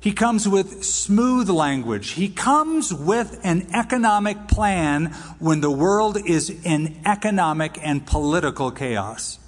He 0.00 0.10
comes 0.10 0.48
with 0.48 0.82
smooth 0.82 1.48
language. 1.48 2.10
He 2.10 2.28
comes 2.28 2.92
with 2.92 3.38
an 3.44 3.68
economic 3.72 4.48
plan 4.48 5.12
when 5.38 5.60
the 5.60 5.70
world 5.70 6.18
is 6.26 6.50
in 6.50 7.00
economic 7.06 7.78
and 7.80 8.04
political 8.04 8.72
chaos. 8.72 9.38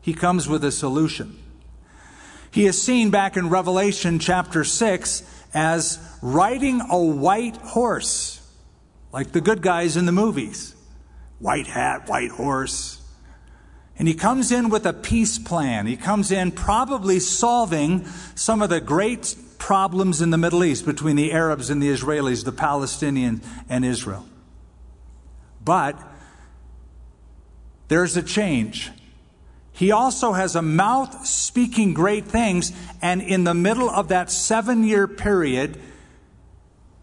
He 0.00 0.14
comes 0.14 0.48
with 0.48 0.64
a 0.64 0.72
solution. 0.72 1.38
He 2.50 2.64
is 2.64 2.82
seen 2.82 3.10
back 3.10 3.36
in 3.36 3.50
Revelation 3.50 4.18
chapter 4.18 4.64
6 4.64 5.35
as 5.56 5.98
riding 6.20 6.82
a 6.82 6.98
white 6.98 7.56
horse, 7.56 8.46
like 9.10 9.32
the 9.32 9.40
good 9.40 9.62
guys 9.62 9.96
in 9.96 10.04
the 10.04 10.12
movies. 10.12 10.74
White 11.38 11.66
hat, 11.66 12.08
white 12.08 12.30
horse, 12.30 13.02
and 13.98 14.06
he 14.06 14.14
comes 14.14 14.52
in 14.52 14.68
with 14.68 14.84
a 14.84 14.92
peace 14.92 15.38
plan. 15.38 15.86
He 15.86 15.96
comes 15.96 16.30
in 16.30 16.52
probably 16.52 17.18
solving 17.18 18.04
some 18.34 18.60
of 18.60 18.68
the 18.68 18.80
great 18.80 19.34
problems 19.58 20.20
in 20.20 20.30
the 20.30 20.38
Middle 20.38 20.62
East 20.62 20.84
between 20.84 21.16
the 21.16 21.32
Arabs 21.32 21.70
and 21.70 21.82
the 21.82 21.88
Israelis, 21.88 22.44
the 22.44 22.52
Palestinians 22.52 23.42
and 23.68 23.84
Israel. 23.84 24.26
But 25.64 25.98
there's 27.88 28.16
a 28.16 28.22
change. 28.22 28.90
He 29.76 29.92
also 29.92 30.32
has 30.32 30.56
a 30.56 30.62
mouth 30.62 31.26
speaking 31.26 31.94
great 31.94 32.24
things, 32.24 32.72
and 33.00 33.22
in 33.22 33.44
the 33.44 33.54
middle 33.54 33.88
of 33.88 34.08
that 34.08 34.30
seven 34.30 34.84
year 34.84 35.06
period, 35.06 35.78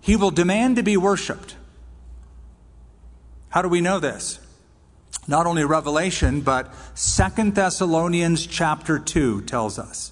he 0.01 0.15
will 0.15 0.31
demand 0.31 0.75
to 0.75 0.83
be 0.83 0.97
worshiped. 0.97 1.55
How 3.49 3.61
do 3.61 3.69
we 3.69 3.79
know 3.79 3.99
this? 3.99 4.39
not 5.27 5.45
only 5.45 5.63
Revelation, 5.63 6.41
but 6.41 6.73
Second 6.95 7.55
Thessalonians 7.55 8.45
chapter 8.45 8.99
2 8.99 9.41
tells 9.43 9.79
us. 9.79 10.11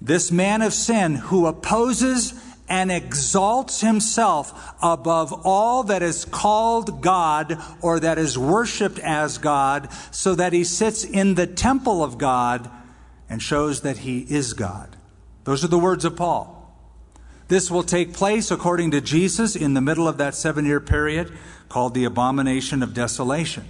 This 0.00 0.30
man 0.30 0.60
of 0.62 0.74
sin 0.74 1.14
who 1.14 1.46
opposes 1.46 2.34
and 2.68 2.90
exalts 2.90 3.80
himself 3.80 4.74
above 4.82 5.32
all 5.44 5.84
that 5.84 6.02
is 6.02 6.24
called 6.24 7.00
God 7.00 7.60
or 7.80 8.00
that 8.00 8.18
is 8.18 8.36
worshiped 8.36 8.98
as 8.98 9.38
God, 9.38 9.88
so 10.10 10.34
that 10.34 10.52
he 10.52 10.64
sits 10.64 11.04
in 11.04 11.34
the 11.34 11.46
temple 11.46 12.02
of 12.02 12.18
God 12.18 12.70
and 13.28 13.42
shows 13.42 13.82
that 13.82 13.98
he 13.98 14.20
is 14.20 14.52
God. 14.52 14.96
Those 15.44 15.64
are 15.64 15.68
the 15.68 15.78
words 15.78 16.04
of 16.04 16.16
Paul. 16.16 16.52
This 17.48 17.70
will 17.70 17.84
take 17.84 18.12
place, 18.12 18.50
according 18.50 18.90
to 18.90 19.00
Jesus, 19.00 19.54
in 19.54 19.74
the 19.74 19.80
middle 19.80 20.08
of 20.08 20.18
that 20.18 20.34
seven 20.34 20.64
year 20.64 20.80
period 20.80 21.32
called 21.68 21.94
the 21.94 22.04
abomination 22.04 22.82
of 22.82 22.94
desolation 22.94 23.64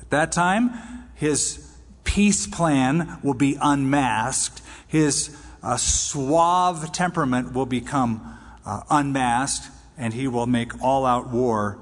At 0.00 0.10
that 0.10 0.32
time, 0.32 0.72
his 1.14 1.70
peace 2.04 2.46
plan 2.46 3.18
will 3.22 3.34
be 3.34 3.58
unmasked. 3.60 4.62
His 4.86 5.36
uh, 5.62 5.76
suave 5.76 6.92
temperament 6.92 7.52
will 7.52 7.66
become 7.66 8.38
uh, 8.66 8.82
unmasked, 8.90 9.70
and 9.96 10.14
he 10.14 10.28
will 10.28 10.46
make 10.46 10.82
all 10.82 11.06
out 11.06 11.28
war 11.30 11.78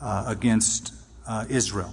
uh, 0.00 0.24
against 0.26 0.92
uh, 1.26 1.44
Israel. 1.48 1.92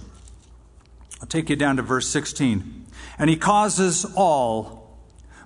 I'll 1.20 1.28
take 1.28 1.50
you 1.50 1.56
down 1.56 1.76
to 1.76 1.82
verse 1.82 2.08
16. 2.08 2.86
And 3.18 3.30
he 3.30 3.36
causes 3.36 4.06
all, 4.16 4.98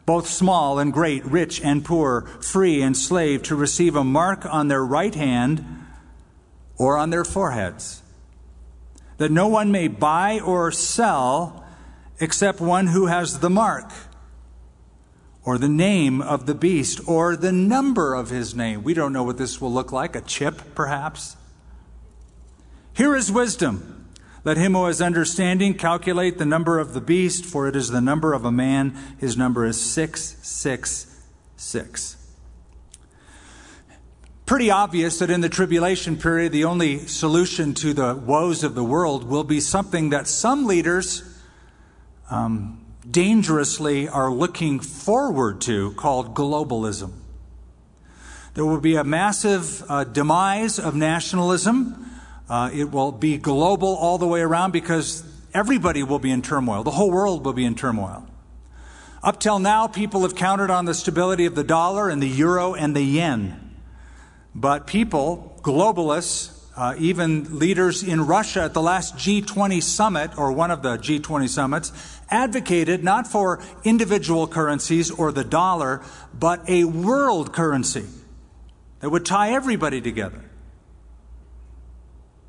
both 0.07 0.29
small 0.29 0.79
and 0.79 0.93
great, 0.93 1.25
rich 1.25 1.61
and 1.61 1.85
poor, 1.85 2.23
free 2.41 2.81
and 2.83 2.97
slave, 2.97 3.43
to 3.45 3.57
receive 3.57 3.97
a 3.97 4.05
mark 4.05 4.47
on 4.47 4.69
their 4.69 4.85
right 4.85 5.15
hand 5.15 5.65
or 6.77 6.97
on 6.97 7.11
their 7.11 7.25
foreheads 7.25 8.03
that 9.19 9.31
no 9.31 9.49
one 9.49 9.71
may 9.71 9.89
buy 9.89 10.41
or 10.41 10.71
sell 10.73 11.65
except 12.21 12.61
one 12.61 12.89
who 12.89 13.07
has 13.07 13.41
the 13.41 13.51
mark, 13.51 13.91
or 15.45 15.59
the 15.59 15.69
name 15.69 16.23
of 16.23 16.47
the 16.47 16.55
beast, 16.55 17.01
or 17.07 17.37
the 17.37 17.53
number 17.53 18.15
of 18.15 18.31
his 18.31 18.55
name. 18.55 18.83
We 18.83 18.95
don't 18.95 19.13
know 19.13 19.23
what 19.23 19.37
this 19.37 19.61
will 19.61 19.73
look 19.73 19.93
like, 19.93 20.17
a 20.17 20.23
chip 20.23 20.75
perhaps. 20.75 21.37
Here 22.95 23.15
is 23.15 23.31
wisdom. 23.31 24.09
Let 24.43 24.57
him 24.57 24.75
who 24.75 24.87
has 24.87 25.03
understanding 25.03 25.75
calculate 25.75 26.39
the 26.39 26.47
number 26.47 26.79
of 26.79 26.95
the 26.95 27.01
beast, 27.01 27.45
for 27.45 27.69
it 27.69 27.77
is 27.77 27.91
the 27.91 28.01
number 28.01 28.33
of 28.33 28.45
a 28.45 28.53
man. 28.53 28.97
His 29.19 29.37
number 29.37 29.65
is 29.65 29.81
666 29.81 32.17
pretty 34.47 34.71
obvious 34.71 35.19
that 35.19 35.31
in 35.31 35.41
the 35.41 35.49
tribulation 35.49 36.17
period, 36.17 36.53
the 36.53 36.65
only 36.65 36.99
solution 37.07 37.75
to 37.75 37.95
the 37.95 38.15
woes 38.15 38.63
of 38.63 38.75
the 38.75 38.85
world 38.85 39.25
will 39.25 39.45
be 39.45 39.61
something 39.61 40.11
that 40.11 40.29
some 40.29 40.67
leaders 40.67 41.23
um, 42.31 42.84
dangerously 43.11 44.09
are 44.09 44.31
looking 44.31 44.81
forward 44.81 45.61
to 45.63 45.93
called 45.93 46.35
globalism. 46.35 47.13
There 48.55 48.65
will 48.65 48.81
be 48.81 48.97
a 48.97 49.05
massive 49.05 49.83
uh, 49.89 50.05
demise 50.05 50.79
of 50.79 50.95
nationalism. 50.95 52.11
Uh, 52.49 52.71
it 52.73 52.91
will 52.91 53.11
be 53.11 53.37
global 53.37 53.97
all 53.97 54.17
the 54.17 54.29
way 54.29 54.41
around 54.41 54.73
because 54.73 55.25
everybody 55.53 56.03
will 56.03 56.19
be 56.19 56.31
in 56.31 56.41
turmoil. 56.41 56.85
The 56.85 56.93
whole 56.93 57.11
world 57.11 57.45
will 57.45 57.53
be 57.53 57.65
in 57.65 57.75
turmoil. 57.75 58.27
Up 59.25 59.41
till 59.41 59.59
now, 59.59 59.87
people 59.89 60.23
have 60.23 60.35
counted 60.35 60.71
on 60.71 60.85
the 60.85 60.95
stability 60.95 61.47
of 61.47 61.55
the 61.55 61.65
dollar 61.65 62.09
and 62.09 62.23
the 62.23 62.29
euro 62.29 62.75
and 62.75 62.95
the 62.95 63.03
yen. 63.03 63.75
But 64.55 64.87
people, 64.87 65.59
globalists, 65.63 66.54
uh, 66.77 66.95
even 66.99 67.59
leaders 67.59 68.03
in 68.03 68.27
Russia 68.27 68.63
at 68.63 68.75
the 68.75 68.83
last 68.83 69.17
G20 69.17 69.83
summit, 69.83 70.37
or 70.37 70.51
one 70.53 70.71
of 70.71 70.83
the 70.83 70.97
G20 70.97 71.49
summits, 71.49 71.93
advocated 72.31 73.05
not 73.05 73.27
for 73.27 73.63
individual 73.85 74.49
currencies 74.49 75.11
or 75.11 75.31
the 75.31 75.45
dollar, 75.45 76.03
but 76.33 76.69
a 76.69 76.85
world 76.85 77.53
currency 77.53 78.07
that 79.01 79.11
would 79.11 79.25
tie 79.25 79.53
everybody 79.53 80.01
together. 80.01 80.45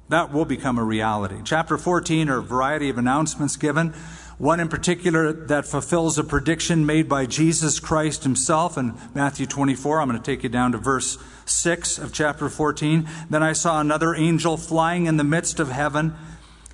That 0.10 0.32
will 0.32 0.46
become 0.46 0.78
a 0.78 0.84
reality. 0.84 1.42
Chapter 1.44 1.78
14 1.78 2.30
are 2.30 2.38
a 2.38 2.44
variety 2.44 2.90
of 2.90 2.98
announcements 2.98 3.58
given. 3.58 3.94
One 4.38 4.60
in 4.60 4.68
particular 4.68 5.32
that 5.32 5.66
fulfills 5.66 6.18
a 6.18 6.24
prediction 6.24 6.86
made 6.86 7.08
by 7.08 7.26
Jesus 7.26 7.80
Christ 7.80 8.24
himself 8.24 8.78
in 8.78 8.94
Matthew 9.14 9.46
24. 9.46 10.02
I'm 10.02 10.10
going 10.10 10.22
to 10.22 10.24
take 10.24 10.44
you 10.44 10.50
down 10.50 10.74
to 10.74 10.78
verse 10.78 11.18
6 11.46 11.98
of 12.00 12.12
chapter 12.12 12.50
14. 12.50 13.08
Then 13.30 13.44
I 13.44 13.54
saw 13.54 13.80
another 13.80 14.16
angel 14.16 14.58
flying 14.58 15.06
in 15.06 15.18
the 15.18 15.24
midst 15.24 15.60
of 15.60 15.70
heaven, 15.70 16.16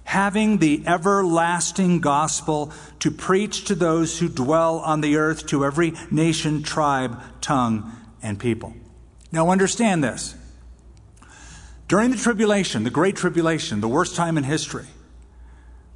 having 0.05 0.57
the 0.57 0.83
everlasting 0.87 1.99
gospel 1.99 2.71
to 2.99 3.11
preach 3.11 3.65
to 3.65 3.75
those 3.75 4.19
who 4.19 4.29
dwell 4.29 4.79
on 4.79 5.01
the 5.01 5.17
earth, 5.17 5.45
to 5.47 5.65
every 5.65 5.93
nation, 6.09 6.63
tribe, 6.63 7.21
tongue, 7.41 7.91
and 8.23 8.39
people. 8.39 8.73
Now 9.31 9.49
understand 9.49 10.03
this. 10.03 10.35
During 11.87 12.11
the 12.11 12.17
tribulation, 12.17 12.85
the 12.85 12.89
great 12.89 13.17
tribulation, 13.17 13.81
the 13.81 13.87
worst 13.89 14.15
time 14.15 14.37
in 14.37 14.45
history, 14.45 14.87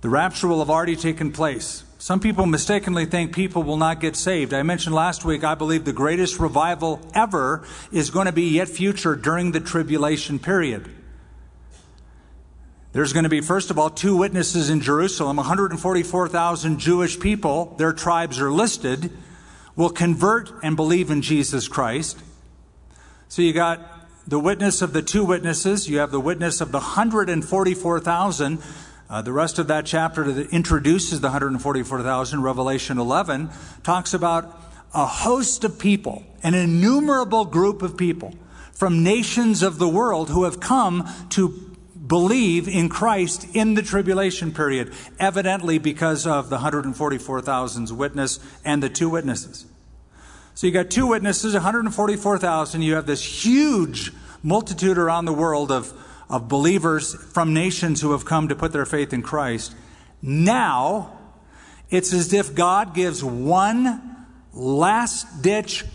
the 0.02 0.10
rapture 0.10 0.48
will 0.50 0.60
have 0.60 0.70
already 0.70 0.98
taken 0.98 1.32
place. 1.32 1.85
Some 2.06 2.20
people 2.20 2.46
mistakenly 2.46 3.08
think 3.08 3.34
people 3.34 3.64
will 3.64 3.78
not 3.78 4.00
get 4.00 4.16
saved. 4.16 4.54
I 4.54 4.62
mentioned 4.62 4.94
last 4.94 5.26
week, 5.26 5.44
I 5.44 5.56
believe 5.56 5.86
the 5.86 5.92
greatest 5.92 6.40
revival 6.40 7.02
ever 7.16 7.66
is 7.92 8.12
going 8.12 8.28
to 8.28 8.32
be 8.32 8.44
yet 8.44 8.70
future 8.70 9.16
during 9.16 9.54
the 9.54 9.60
tribulation 9.60 10.38
period. 10.38 10.88
There's 12.92 13.12
going 13.12 13.24
to 13.24 13.30
be, 13.30 13.42
first 13.42 13.72
of 13.72 13.80
all, 13.80 13.90
two 13.90 14.16
witnesses 14.16 14.70
in 14.70 14.82
Jerusalem, 14.82 15.38
144,000 15.38 16.78
Jewish 16.78 17.20
people, 17.20 17.74
their 17.80 17.92
tribes 17.92 18.40
are 18.40 18.52
listed, 18.52 19.10
will 19.76 19.90
convert 19.90 20.52
and 20.62 20.76
believe 20.76 21.10
in 21.10 21.24
Jesus 21.24 21.68
Christ. 21.68 22.20
So 23.30 23.42
you 23.42 23.52
got 23.52 23.82
the 24.28 24.40
witness 24.40 24.84
of 24.84 24.94
the 24.94 25.02
two 25.02 25.26
witnesses, 25.26 25.90
you 25.90 25.98
have 25.98 26.12
the 26.12 26.20
witness 26.20 26.62
of 26.62 26.72
the 26.72 26.78
144,000 26.78 28.60
uh, 29.10 29.22
the 29.22 29.32
rest 29.32 29.60
of 29.60 29.68
that 29.68 29.86
chapter 29.86 30.32
that 30.32 30.50
introduces 30.50 31.22
the 31.22 31.28
144,000, 31.28 32.42
Revelation 32.42 32.98
11, 32.98 33.50
talks 33.84 34.14
about 34.14 34.62
a 34.94 35.06
host 35.06 35.64
of 35.64 35.78
people, 35.78 36.24
an 36.42 36.54
innumerable 36.54 37.46
group 37.46 37.82
of 37.82 37.98
people 37.98 38.34
from 38.72 39.04
nations 39.04 39.64
of 39.64 39.78
the 39.78 39.88
world 39.88 40.30
who 40.30 40.44
have 40.44 40.60
come 40.60 41.08
to 41.30 41.76
believe 42.08 42.68
in 42.68 42.90
Christ 42.90 43.48
in 43.56 43.74
the 43.74 43.82
tribulation 43.82 44.54
period, 44.54 44.94
evidently 45.20 45.78
because 45.78 46.28
of 46.28 46.50
the 46.50 46.58
144,000's 46.58 47.94
witness 47.94 48.40
and 48.64 48.84
the 48.84 48.90
two 48.90 49.10
witnesses. 49.10 49.66
So 50.54 50.68
you 50.68 50.74
got 50.74 50.90
two 50.90 51.08
witnesses, 51.08 51.54
144,000. 51.54 52.82
You 52.82 52.96
have 52.96 53.06
this 53.06 53.46
huge 53.46 54.12
multitude 54.44 54.98
around 54.98 55.26
the 55.26 55.34
world 55.34 55.72
of, 55.72 55.94
of 56.30 56.48
believers 56.48 57.14
from 57.14 57.54
nations 57.54 58.02
who 58.02 58.12
have 58.12 58.26
come 58.26 58.48
to 58.48 58.56
put 58.56 58.72
their 58.72 58.86
faith 58.86 59.14
in 59.14 59.22
Christ. 59.22 59.76
Now, 60.22 61.18
it's 61.90 62.14
as 62.14 62.34
if 62.34 62.56
God 62.56 62.94
gives 62.96 63.24
one 63.24 64.26
last 64.54 65.42
ditch, 65.42 65.86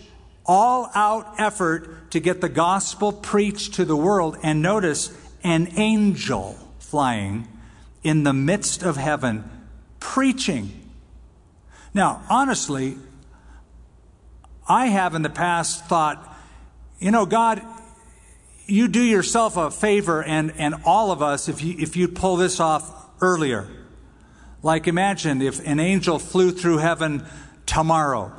all 0.46 0.90
out 0.94 1.34
effort 1.38 2.10
to 2.12 2.20
get 2.20 2.40
the 2.40 2.48
gospel 2.48 3.12
preached 3.12 3.74
to 3.74 3.84
the 3.84 3.96
world. 3.96 4.36
And 4.42 4.62
notice, 4.62 5.16
an 5.42 5.68
angel 5.76 6.56
flying 6.78 7.48
in 8.02 8.24
the 8.24 8.32
midst 8.32 8.82
of 8.82 8.96
heaven 8.96 9.48
preaching. 9.98 10.90
Now, 11.92 12.22
honestly, 12.28 12.96
I 14.68 14.86
have 14.86 15.14
in 15.14 15.22
the 15.22 15.30
past 15.30 15.86
thought, 15.86 16.26
you 16.98 17.10
know, 17.10 17.26
God, 17.26 17.62
you 18.70 18.88
do 18.88 19.02
yourself 19.02 19.56
a 19.56 19.70
favor 19.70 20.22
and, 20.22 20.52
and 20.56 20.74
all 20.84 21.10
of 21.10 21.22
us 21.22 21.48
if 21.48 21.62
you, 21.62 21.76
if 21.78 21.96
you 21.96 22.08
pull 22.08 22.36
this 22.36 22.60
off 22.60 23.08
earlier. 23.20 23.68
Like 24.62 24.86
imagine 24.86 25.42
if 25.42 25.66
an 25.66 25.80
angel 25.80 26.18
flew 26.18 26.52
through 26.52 26.78
heaven 26.78 27.26
tomorrow, 27.66 28.32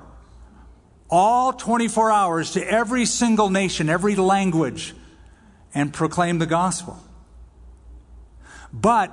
all 1.10 1.54
24 1.54 2.12
hours 2.12 2.52
to 2.52 2.64
every 2.66 3.06
single 3.06 3.50
nation, 3.50 3.90
every 3.90 4.16
language, 4.16 4.94
and 5.74 5.94
proclaim 5.94 6.40
the 6.40 6.46
gospel. 6.46 6.98
But 8.72 9.12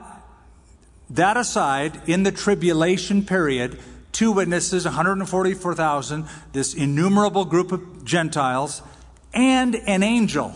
that 1.10 1.36
aside, 1.36 2.02
in 2.06 2.22
the 2.22 2.32
tribulation 2.32 3.24
period, 3.24 3.80
two 4.12 4.32
witnesses, 4.32 4.84
144,000, 4.84 6.26
this 6.52 6.74
innumerable 6.74 7.44
group 7.44 7.72
of 7.72 8.04
Gentiles, 8.04 8.82
and 9.32 9.74
an 9.74 10.02
angel. 10.02 10.54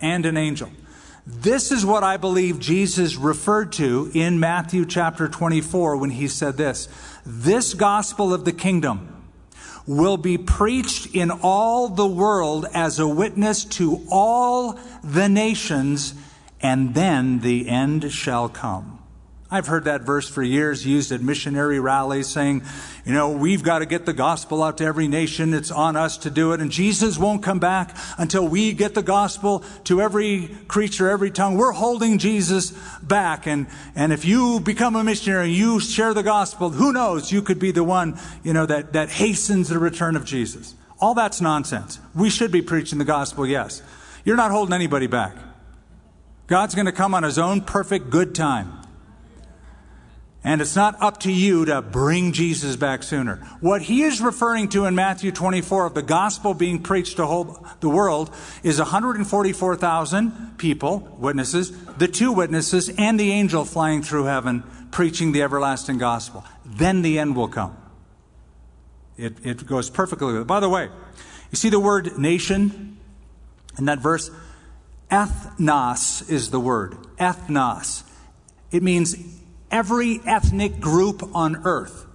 And 0.00 0.26
an 0.26 0.36
angel. 0.36 0.70
This 1.26 1.72
is 1.72 1.84
what 1.84 2.04
I 2.04 2.18
believe 2.18 2.60
Jesus 2.60 3.16
referred 3.16 3.72
to 3.72 4.10
in 4.14 4.38
Matthew 4.38 4.84
chapter 4.84 5.26
24 5.26 5.96
when 5.96 6.10
he 6.10 6.28
said 6.28 6.56
this 6.56 6.88
This 7.24 7.74
gospel 7.74 8.32
of 8.32 8.44
the 8.44 8.52
kingdom 8.52 9.12
will 9.86 10.16
be 10.16 10.38
preached 10.38 11.14
in 11.14 11.30
all 11.30 11.88
the 11.88 12.06
world 12.06 12.66
as 12.72 12.98
a 12.98 13.08
witness 13.08 13.64
to 13.64 14.04
all 14.10 14.78
the 15.02 15.28
nations, 15.28 16.14
and 16.60 16.94
then 16.94 17.40
the 17.40 17.68
end 17.68 18.12
shall 18.12 18.48
come. 18.48 18.96
I've 19.48 19.68
heard 19.68 19.84
that 19.84 20.02
verse 20.02 20.28
for 20.28 20.42
years 20.42 20.84
used 20.84 21.12
at 21.12 21.22
missionary 21.22 21.78
rallies 21.78 22.26
saying, 22.26 22.62
you 23.06 23.12
know, 23.12 23.30
we've 23.30 23.62
got 23.62 23.78
to 23.78 23.86
get 23.86 24.04
the 24.04 24.12
gospel 24.12 24.64
out 24.64 24.78
to 24.78 24.84
every 24.84 25.06
nation. 25.06 25.54
It's 25.54 25.70
on 25.70 25.94
us 25.94 26.18
to 26.18 26.30
do 26.30 26.52
it. 26.52 26.60
And 26.60 26.72
Jesus 26.72 27.16
won't 27.16 27.40
come 27.40 27.60
back 27.60 27.96
until 28.18 28.48
we 28.48 28.72
get 28.72 28.94
the 28.94 29.02
gospel 29.02 29.62
to 29.84 30.02
every 30.02 30.48
creature, 30.66 31.08
every 31.08 31.30
tongue. 31.30 31.56
We're 31.56 31.70
holding 31.70 32.18
Jesus 32.18 32.72
back. 33.00 33.46
And, 33.46 33.68
and 33.94 34.12
if 34.12 34.24
you 34.24 34.58
become 34.58 34.96
a 34.96 35.04
missionary, 35.04 35.46
and 35.46 35.54
you 35.54 35.78
share 35.78 36.14
the 36.14 36.24
gospel, 36.24 36.70
who 36.70 36.92
knows? 36.92 37.30
You 37.30 37.42
could 37.42 37.60
be 37.60 37.70
the 37.70 37.84
one, 37.84 38.18
you 38.42 38.52
know, 38.52 38.66
that, 38.66 38.94
that 38.94 39.08
hastens 39.08 39.68
the 39.68 39.78
return 39.78 40.16
of 40.16 40.24
Jesus. 40.24 40.74
All 41.00 41.14
that's 41.14 41.40
nonsense. 41.40 42.00
We 42.12 42.28
should 42.28 42.50
be 42.50 42.60
preaching 42.60 42.98
the 42.98 43.04
gospel, 43.04 43.46
yes. 43.46 43.82
You're 44.24 44.34
not 44.34 44.50
holding 44.50 44.72
anybody 44.72 45.06
back. 45.06 45.36
God's 46.48 46.74
going 46.74 46.86
to 46.86 46.92
come 46.92 47.14
on 47.14 47.22
his 47.22 47.38
own 47.38 47.60
perfect 47.60 48.10
good 48.10 48.34
time. 48.34 48.75
And 50.46 50.60
it's 50.60 50.76
not 50.76 51.02
up 51.02 51.18
to 51.20 51.32
you 51.32 51.64
to 51.64 51.82
bring 51.82 52.30
Jesus 52.30 52.76
back 52.76 53.02
sooner. 53.02 53.38
What 53.60 53.82
he 53.82 54.02
is 54.02 54.20
referring 54.20 54.68
to 54.68 54.84
in 54.84 54.94
Matthew 54.94 55.32
24 55.32 55.86
of 55.86 55.94
the 55.94 56.02
gospel 56.02 56.54
being 56.54 56.84
preached 56.84 57.16
to 57.16 57.26
whole, 57.26 57.66
the 57.80 57.88
world 57.88 58.32
is 58.62 58.78
144,000 58.78 60.56
people, 60.56 61.00
witnesses, 61.18 61.72
the 61.96 62.06
two 62.06 62.30
witnesses, 62.30 62.88
and 62.96 63.18
the 63.18 63.32
angel 63.32 63.64
flying 63.64 64.04
through 64.04 64.26
heaven 64.26 64.62
preaching 64.92 65.32
the 65.32 65.42
everlasting 65.42 65.98
gospel. 65.98 66.44
Then 66.64 67.02
the 67.02 67.18
end 67.18 67.34
will 67.34 67.48
come. 67.48 67.76
It, 69.16 69.44
it 69.44 69.66
goes 69.66 69.90
perfectly. 69.90 70.44
By 70.44 70.60
the 70.60 70.68
way, 70.68 70.90
you 71.50 71.56
see 71.56 71.70
the 71.70 71.80
word 71.80 72.18
nation 72.18 72.98
in 73.76 73.86
that 73.86 73.98
verse? 73.98 74.30
Ethnos 75.10 76.30
is 76.30 76.50
the 76.50 76.60
word. 76.60 76.96
Ethnos. 77.18 78.04
It 78.70 78.84
means 78.84 79.35
every 79.70 80.20
ethnic 80.24 80.80
group 80.80 81.22
on 81.34 81.56
earth 81.64 82.06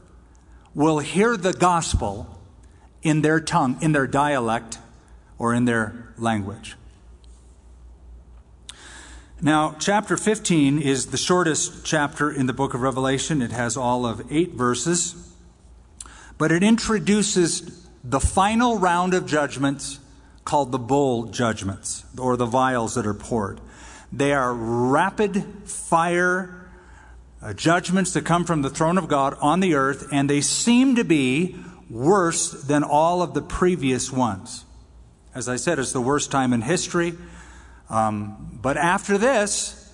will 0.74 0.99
hear 0.99 1.38
the 1.38 1.54
gospel 1.54 2.39
in 3.02 3.22
their 3.22 3.39
tongue, 3.39 3.78
in 3.82 3.91
their 3.91 4.08
dialect, 4.08 4.78
or 5.38 5.54
in 5.54 5.66
their 5.66 6.14
language. 6.18 6.76
Now, 9.41 9.76
chapter 9.80 10.18
15 10.18 10.80
is 10.80 11.08
the 11.08 11.18
shortest 11.18 11.84
chapter 11.84 12.32
in 12.32 12.45
the 12.45 12.54
book 12.54 12.76
of 12.76 12.82
Revelation. 12.82 13.41
It 13.41 13.52
has 13.52 13.76
all 13.76 14.06
of 14.06 14.32
eight 14.32 14.52
verses, 14.52 15.34
but 16.38 16.52
it 16.52 16.62
introduces 16.62 17.88
the 18.04 18.20
final 18.20 18.78
round 18.78 19.16
of 19.16 19.26
judgments 19.26 19.99
called 20.45 20.72
the 20.72 20.80
bowl 20.80 21.26
judgments, 21.26 22.06
or 22.20 22.38
the 22.38 22.45
vials 22.45 22.93
that 22.93 23.08
are 23.08 23.16
poured. 23.16 23.60
They 24.12 24.34
are 24.34 24.54
rapid 24.54 25.43
fire 25.66 26.61
uh, 27.42 27.54
judgments 27.54 28.14
that 28.14 28.26
come 28.26 28.46
from 28.46 28.62
the 28.62 28.70
throne 28.70 28.98
of 28.98 29.08
God 29.08 29.36
on 29.42 29.60
the 29.60 29.74
earth, 29.74 30.08
and 30.12 30.30
they 30.30 30.42
seem 30.42 30.96
to 30.96 31.04
be 31.04 31.56
worse 31.89 32.52
than 32.52 32.84
all 32.84 33.22
of 33.22 33.34
the 33.34 33.42
previous 33.42 34.12
ones. 34.12 34.66
As 35.34 35.50
I 35.50 35.56
said, 35.56 35.80
it's 35.80 35.92
the 35.92 36.02
worst 36.02 36.30
time 36.32 36.54
in 36.54 36.62
history. 36.62 37.14
Um, 37.89 38.60
but 38.62 38.78
after 38.78 39.18
this, 39.18 39.94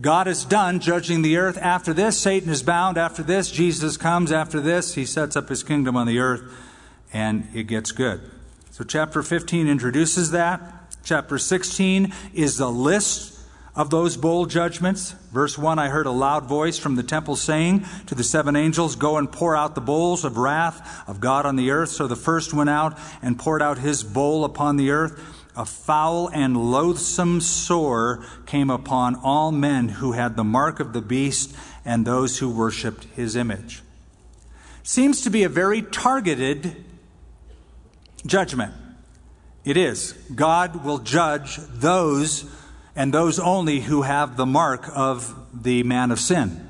God 0.00 0.28
is 0.28 0.44
done 0.44 0.80
judging 0.80 1.22
the 1.22 1.36
earth. 1.36 1.58
After 1.58 1.92
this, 1.92 2.18
Satan 2.18 2.50
is 2.50 2.62
bound. 2.62 2.98
After 2.98 3.22
this, 3.22 3.50
Jesus 3.50 3.96
comes. 3.96 4.32
After 4.32 4.60
this, 4.60 4.94
he 4.94 5.04
sets 5.04 5.36
up 5.36 5.48
his 5.48 5.62
kingdom 5.62 5.96
on 5.96 6.06
the 6.06 6.18
earth, 6.18 6.42
and 7.12 7.48
it 7.54 7.64
gets 7.64 7.92
good. 7.92 8.20
So, 8.70 8.84
chapter 8.84 9.22
15 9.22 9.66
introduces 9.66 10.30
that. 10.32 10.60
Chapter 11.04 11.38
16 11.38 12.12
is 12.34 12.58
the 12.58 12.70
list 12.70 13.27
of 13.78 13.90
those 13.90 14.16
bowl 14.16 14.44
judgments. 14.44 15.12
Verse 15.32 15.56
1 15.56 15.78
I 15.78 15.88
heard 15.88 16.06
a 16.06 16.10
loud 16.10 16.46
voice 16.46 16.78
from 16.78 16.96
the 16.96 17.02
temple 17.04 17.36
saying 17.36 17.86
to 18.06 18.16
the 18.16 18.24
seven 18.24 18.56
angels, 18.56 18.96
Go 18.96 19.16
and 19.16 19.30
pour 19.30 19.54
out 19.54 19.76
the 19.76 19.80
bowls 19.80 20.24
of 20.24 20.36
wrath 20.36 21.08
of 21.08 21.20
God 21.20 21.46
on 21.46 21.54
the 21.54 21.70
earth. 21.70 21.90
So 21.90 22.08
the 22.08 22.16
first 22.16 22.52
went 22.52 22.68
out 22.68 22.98
and 23.22 23.38
poured 23.38 23.62
out 23.62 23.78
his 23.78 24.02
bowl 24.02 24.44
upon 24.44 24.76
the 24.76 24.90
earth. 24.90 25.46
A 25.56 25.64
foul 25.64 26.28
and 26.28 26.56
loathsome 26.72 27.40
sore 27.40 28.24
came 28.46 28.68
upon 28.68 29.14
all 29.14 29.52
men 29.52 29.88
who 29.88 30.10
had 30.10 30.36
the 30.36 30.44
mark 30.44 30.80
of 30.80 30.92
the 30.92 31.00
beast 31.00 31.54
and 31.84 32.04
those 32.04 32.40
who 32.40 32.50
worshiped 32.50 33.04
his 33.14 33.36
image. 33.36 33.82
Seems 34.82 35.22
to 35.22 35.30
be 35.30 35.44
a 35.44 35.48
very 35.48 35.82
targeted 35.82 36.84
judgment. 38.26 38.74
It 39.64 39.76
is. 39.76 40.14
God 40.34 40.84
will 40.84 40.98
judge 40.98 41.58
those 41.58 42.44
and 42.98 43.14
those 43.14 43.38
only 43.38 43.78
who 43.78 44.02
have 44.02 44.36
the 44.36 44.44
mark 44.44 44.90
of 44.92 45.32
the 45.54 45.84
man 45.84 46.10
of 46.10 46.18
sin 46.18 46.68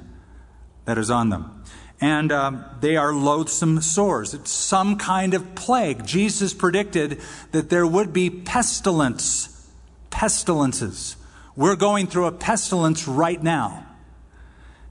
that 0.85 0.99
is 0.99 1.11
on 1.11 1.31
them. 1.31 1.65
And 2.03 2.31
um, 2.31 2.67
they 2.81 2.99
are 2.99 3.15
loathsome 3.15 3.81
sores. 3.81 4.35
It's 4.35 4.51
some 4.51 4.99
kind 4.99 5.33
of 5.33 5.55
plague. 5.55 6.05
Jesus 6.05 6.53
predicted 6.53 7.19
that 7.53 7.71
there 7.71 7.87
would 7.87 8.13
be 8.13 8.29
pestilence, 8.29 9.71
pestilences. 10.11 11.17
We're 11.57 11.77
going 11.77 12.09
through 12.09 12.27
a 12.27 12.33
pestilence 12.33 13.09
right 13.09 13.43
now. 13.43 13.87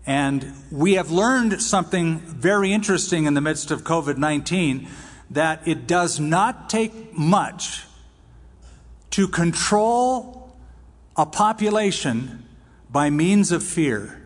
And 0.08 0.54
we 0.72 0.96
have 0.96 1.12
learned 1.12 1.62
something 1.62 2.18
very 2.18 2.74
interesting 2.74 3.26
in 3.26 3.36
the 3.36 3.42
midst 3.42 3.70
of 3.70 3.84
COVID 3.84 4.18
19 4.18 4.88
that 5.30 5.68
it 5.68 5.86
does 5.86 6.20
not 6.20 6.68
take 6.68 7.16
much 7.16 7.84
to 9.12 9.28
control 9.28 10.47
a 11.18 11.26
population 11.26 12.47
by 12.89 13.09
means 13.09 13.51
of 13.51 13.63
fear. 13.63 14.24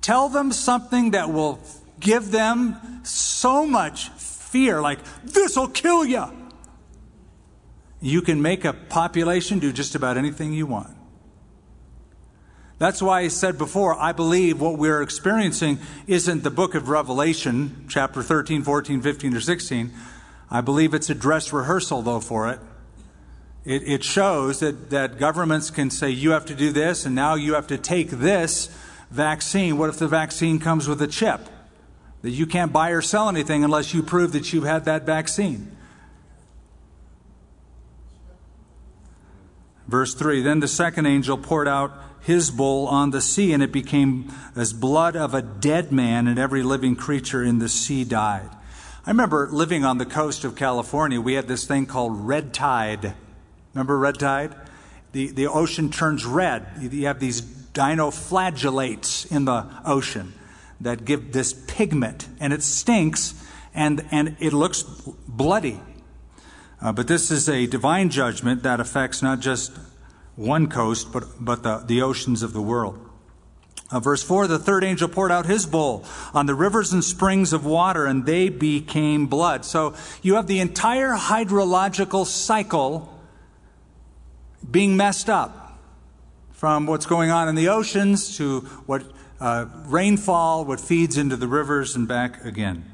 Tell 0.00 0.28
them 0.28 0.52
something 0.52 1.10
that 1.10 1.30
will 1.30 1.58
give 1.98 2.30
them 2.30 3.04
so 3.04 3.66
much 3.66 4.08
fear, 4.10 4.80
like, 4.80 5.00
this 5.22 5.56
will 5.56 5.68
kill 5.68 6.04
you. 6.04 6.24
You 8.00 8.22
can 8.22 8.40
make 8.40 8.64
a 8.64 8.72
population 8.72 9.58
do 9.58 9.72
just 9.72 9.94
about 9.94 10.16
anything 10.16 10.54
you 10.54 10.66
want. 10.66 10.96
That's 12.78 13.02
why 13.02 13.20
I 13.20 13.28
said 13.28 13.58
before, 13.58 13.94
I 13.94 14.12
believe 14.12 14.58
what 14.58 14.78
we're 14.78 15.02
experiencing 15.02 15.78
isn't 16.06 16.42
the 16.42 16.50
book 16.50 16.74
of 16.74 16.88
Revelation, 16.88 17.84
chapter 17.90 18.22
13, 18.22 18.62
14, 18.62 19.02
15, 19.02 19.34
or 19.34 19.40
16. 19.40 19.92
I 20.50 20.62
believe 20.62 20.94
it's 20.94 21.10
a 21.10 21.14
dress 21.14 21.52
rehearsal, 21.52 22.00
though, 22.00 22.20
for 22.20 22.48
it. 22.48 22.58
It, 23.64 23.82
it 23.86 24.04
shows 24.04 24.60
that, 24.60 24.90
that 24.90 25.18
governments 25.18 25.70
can 25.70 25.90
say, 25.90 26.10
you 26.10 26.30
have 26.30 26.46
to 26.46 26.54
do 26.54 26.72
this, 26.72 27.04
and 27.04 27.14
now 27.14 27.34
you 27.34 27.54
have 27.54 27.66
to 27.66 27.78
take 27.78 28.10
this 28.10 28.74
vaccine. 29.10 29.76
What 29.76 29.90
if 29.90 29.98
the 29.98 30.08
vaccine 30.08 30.58
comes 30.58 30.88
with 30.88 31.02
a 31.02 31.06
chip? 31.06 31.40
That 32.22 32.30
you 32.30 32.46
can't 32.46 32.72
buy 32.72 32.90
or 32.90 33.02
sell 33.02 33.28
anything 33.28 33.64
unless 33.64 33.92
you 33.92 34.02
prove 34.02 34.32
that 34.32 34.52
you've 34.52 34.64
had 34.64 34.84
that 34.86 35.04
vaccine. 35.04 35.76
Verse 39.88 40.14
3 40.14 40.42
Then 40.42 40.60
the 40.60 40.68
second 40.68 41.06
angel 41.06 41.36
poured 41.36 41.68
out 41.68 41.92
his 42.20 42.50
bowl 42.50 42.86
on 42.86 43.10
the 43.10 43.20
sea, 43.20 43.52
and 43.52 43.62
it 43.62 43.72
became 43.72 44.32
as 44.54 44.72
blood 44.72 45.16
of 45.16 45.34
a 45.34 45.42
dead 45.42 45.90
man, 45.90 46.28
and 46.28 46.38
every 46.38 46.62
living 46.62 46.94
creature 46.94 47.42
in 47.42 47.58
the 47.58 47.68
sea 47.68 48.04
died. 48.04 48.50
I 49.04 49.10
remember 49.10 49.48
living 49.50 49.84
on 49.84 49.98
the 49.98 50.06
coast 50.06 50.44
of 50.44 50.54
California, 50.54 51.20
we 51.20 51.34
had 51.34 51.48
this 51.48 51.64
thing 51.64 51.86
called 51.86 52.26
red 52.26 52.52
tide. 52.52 53.14
Remember 53.74 53.98
red 53.98 54.18
tide? 54.18 54.54
The, 55.12 55.28
the 55.28 55.46
ocean 55.46 55.90
turns 55.90 56.24
red. 56.24 56.66
You 56.80 57.06
have 57.06 57.20
these 57.20 57.40
dinoflagellates 57.40 59.30
in 59.30 59.44
the 59.44 59.66
ocean 59.84 60.34
that 60.80 61.04
give 61.04 61.32
this 61.32 61.52
pigment, 61.52 62.28
and 62.38 62.52
it 62.52 62.62
stinks 62.62 63.34
and, 63.74 64.04
and 64.10 64.36
it 64.40 64.52
looks 64.52 64.82
bloody. 64.82 65.80
Uh, 66.80 66.92
but 66.92 67.06
this 67.06 67.30
is 67.30 67.48
a 67.48 67.66
divine 67.66 68.08
judgment 68.08 68.62
that 68.62 68.80
affects 68.80 69.22
not 69.22 69.40
just 69.40 69.72
one 70.36 70.68
coast, 70.68 71.12
but, 71.12 71.24
but 71.38 71.62
the, 71.62 71.78
the 71.86 72.02
oceans 72.02 72.42
of 72.42 72.52
the 72.52 72.62
world. 72.62 72.98
Uh, 73.90 74.00
verse 74.00 74.22
4 74.22 74.46
The 74.46 74.58
third 74.58 74.84
angel 74.84 75.08
poured 75.08 75.32
out 75.32 75.46
his 75.46 75.66
bowl 75.66 76.04
on 76.32 76.46
the 76.46 76.54
rivers 76.54 76.92
and 76.92 77.04
springs 77.04 77.52
of 77.52 77.66
water, 77.66 78.06
and 78.06 78.24
they 78.24 78.48
became 78.48 79.26
blood. 79.26 79.64
So 79.64 79.94
you 80.22 80.36
have 80.36 80.46
the 80.46 80.60
entire 80.60 81.14
hydrological 81.14 82.24
cycle 82.24 83.09
being 84.68 84.96
messed 84.96 85.30
up 85.30 85.78
from 86.52 86.86
what's 86.86 87.06
going 87.06 87.30
on 87.30 87.48
in 87.48 87.54
the 87.54 87.68
oceans 87.68 88.36
to 88.36 88.60
what 88.86 89.02
uh, 89.40 89.66
rainfall, 89.86 90.64
what 90.64 90.80
feeds 90.80 91.16
into 91.16 91.36
the 91.36 91.48
rivers, 91.48 91.96
and 91.96 92.06
back 92.06 92.44
again. 92.44 92.84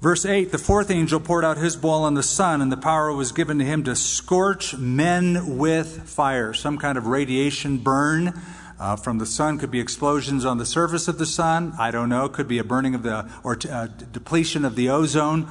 Verse 0.00 0.24
8 0.24 0.52
The 0.52 0.58
fourth 0.58 0.90
angel 0.90 1.20
poured 1.20 1.44
out 1.44 1.58
his 1.58 1.76
bowl 1.76 2.04
on 2.04 2.14
the 2.14 2.22
sun, 2.22 2.62
and 2.62 2.72
the 2.72 2.76
power 2.76 3.12
was 3.12 3.32
given 3.32 3.58
to 3.58 3.64
him 3.64 3.84
to 3.84 3.94
scorch 3.94 4.76
men 4.76 5.58
with 5.58 6.08
fire. 6.08 6.52
Some 6.54 6.78
kind 6.78 6.96
of 6.96 7.06
radiation 7.06 7.78
burn 7.78 8.40
uh, 8.78 8.96
from 8.96 9.18
the 9.18 9.26
sun 9.26 9.58
could 9.58 9.70
be 9.70 9.80
explosions 9.80 10.44
on 10.44 10.58
the 10.58 10.66
surface 10.66 11.08
of 11.08 11.18
the 11.18 11.26
sun. 11.26 11.74
I 11.78 11.90
don't 11.90 12.08
know. 12.08 12.28
Could 12.28 12.48
be 12.48 12.58
a 12.58 12.64
burning 12.64 12.94
of 12.94 13.02
the, 13.02 13.30
or 13.42 13.58
uh, 13.70 13.86
depletion 14.12 14.64
of 14.64 14.76
the 14.76 14.88
ozone 14.88 15.48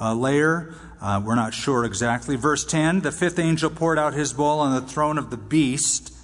uh, 0.00 0.14
layer. 0.14 0.74
Uh, 1.00 1.20
we're 1.24 1.34
not 1.34 1.54
sure 1.54 1.84
exactly. 1.84 2.36
Verse 2.36 2.64
10 2.64 3.00
The 3.00 3.12
fifth 3.12 3.38
angel 3.38 3.70
poured 3.70 3.98
out 3.98 4.14
his 4.14 4.32
bowl 4.32 4.60
on 4.60 4.74
the 4.74 4.86
throne 4.86 5.18
of 5.18 5.30
the 5.30 5.36
beast 5.36 6.14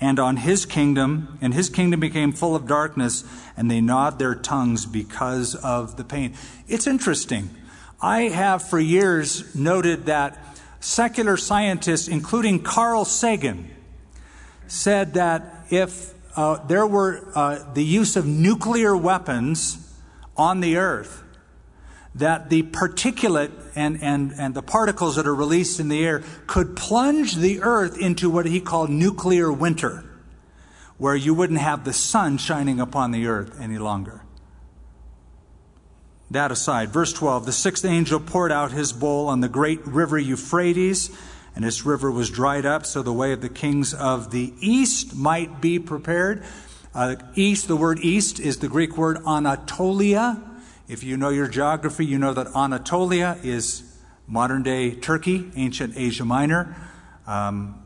and 0.00 0.18
on 0.18 0.38
his 0.38 0.64
kingdom, 0.64 1.38
and 1.42 1.52
his 1.52 1.68
kingdom 1.68 2.00
became 2.00 2.32
full 2.32 2.56
of 2.56 2.66
darkness, 2.66 3.22
and 3.56 3.70
they 3.70 3.82
gnawed 3.82 4.18
their 4.18 4.34
tongues 4.34 4.86
because 4.86 5.54
of 5.56 5.96
the 5.96 6.04
pain. 6.04 6.34
It's 6.68 6.86
interesting. 6.86 7.50
I 8.00 8.22
have 8.22 8.66
for 8.66 8.80
years 8.80 9.54
noted 9.54 10.06
that 10.06 10.38
secular 10.80 11.36
scientists, 11.36 12.08
including 12.08 12.62
Carl 12.62 13.04
Sagan, 13.04 13.70
said 14.66 15.14
that 15.14 15.66
if 15.68 16.14
uh, 16.34 16.64
there 16.66 16.86
were 16.86 17.30
uh, 17.34 17.72
the 17.74 17.84
use 17.84 18.16
of 18.16 18.24
nuclear 18.26 18.96
weapons 18.96 19.94
on 20.36 20.60
the 20.60 20.78
earth, 20.78 21.22
that 22.14 22.50
the 22.50 22.62
particulate 22.64 23.52
and, 23.74 24.02
and, 24.02 24.32
and 24.36 24.54
the 24.54 24.62
particles 24.62 25.16
that 25.16 25.26
are 25.26 25.34
released 25.34 25.78
in 25.78 25.88
the 25.88 26.04
air 26.04 26.22
could 26.46 26.76
plunge 26.76 27.36
the 27.36 27.62
earth 27.62 27.98
into 27.98 28.28
what 28.28 28.46
he 28.46 28.60
called 28.60 28.90
nuclear 28.90 29.52
winter, 29.52 30.04
where 30.98 31.14
you 31.14 31.32
wouldn't 31.32 31.60
have 31.60 31.84
the 31.84 31.92
sun 31.92 32.36
shining 32.36 32.80
upon 32.80 33.12
the 33.12 33.26
earth 33.26 33.60
any 33.60 33.78
longer. 33.78 34.22
That 36.32 36.52
aside, 36.52 36.90
verse 36.90 37.12
12 37.12 37.46
the 37.46 37.52
sixth 37.52 37.84
angel 37.84 38.20
poured 38.20 38.52
out 38.52 38.72
his 38.72 38.92
bowl 38.92 39.28
on 39.28 39.40
the 39.40 39.48
great 39.48 39.84
river 39.86 40.18
Euphrates, 40.18 41.10
and 41.54 41.64
this 41.64 41.84
river 41.84 42.10
was 42.10 42.30
dried 42.30 42.66
up, 42.66 42.86
so 42.86 43.02
the 43.02 43.12
way 43.12 43.32
of 43.32 43.40
the 43.40 43.48
kings 43.48 43.94
of 43.94 44.30
the 44.30 44.52
east 44.60 45.14
might 45.14 45.60
be 45.60 45.78
prepared. 45.78 46.44
Uh, 46.92 47.16
east, 47.34 47.68
the 47.68 47.76
word 47.76 48.00
east 48.00 48.40
is 48.40 48.58
the 48.58 48.68
Greek 48.68 48.96
word 48.96 49.18
Anatolia 49.26 50.49
if 50.90 51.04
you 51.04 51.16
know 51.16 51.28
your 51.28 51.46
geography, 51.46 52.04
you 52.04 52.18
know 52.18 52.34
that 52.34 52.48
Anatolia 52.48 53.38
is 53.44 53.96
modern 54.26 54.64
day 54.64 54.90
Turkey, 54.90 55.48
ancient 55.54 55.96
Asia 55.96 56.24
Minor. 56.24 56.74
Um, 57.28 57.80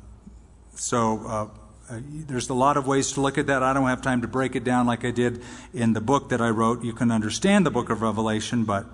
so 0.74 1.20
uh, 1.26 1.48
uh, 1.90 2.00
there's 2.00 2.48
a 2.48 2.54
lot 2.54 2.78
of 2.78 2.86
ways 2.86 3.12
to 3.12 3.20
look 3.20 3.36
at 3.36 3.46
that. 3.48 3.62
I 3.62 3.74
don't 3.74 3.86
have 3.88 4.00
time 4.00 4.22
to 4.22 4.26
break 4.26 4.56
it 4.56 4.64
down 4.64 4.86
like 4.86 5.04
I 5.04 5.10
did 5.10 5.42
in 5.74 5.92
the 5.92 6.00
book 6.00 6.30
that 6.30 6.40
I 6.40 6.48
wrote. 6.48 6.82
You 6.82 6.94
can 6.94 7.10
understand 7.10 7.66
the 7.66 7.70
book 7.70 7.90
of 7.90 8.00
Revelation, 8.00 8.64
but 8.64 8.86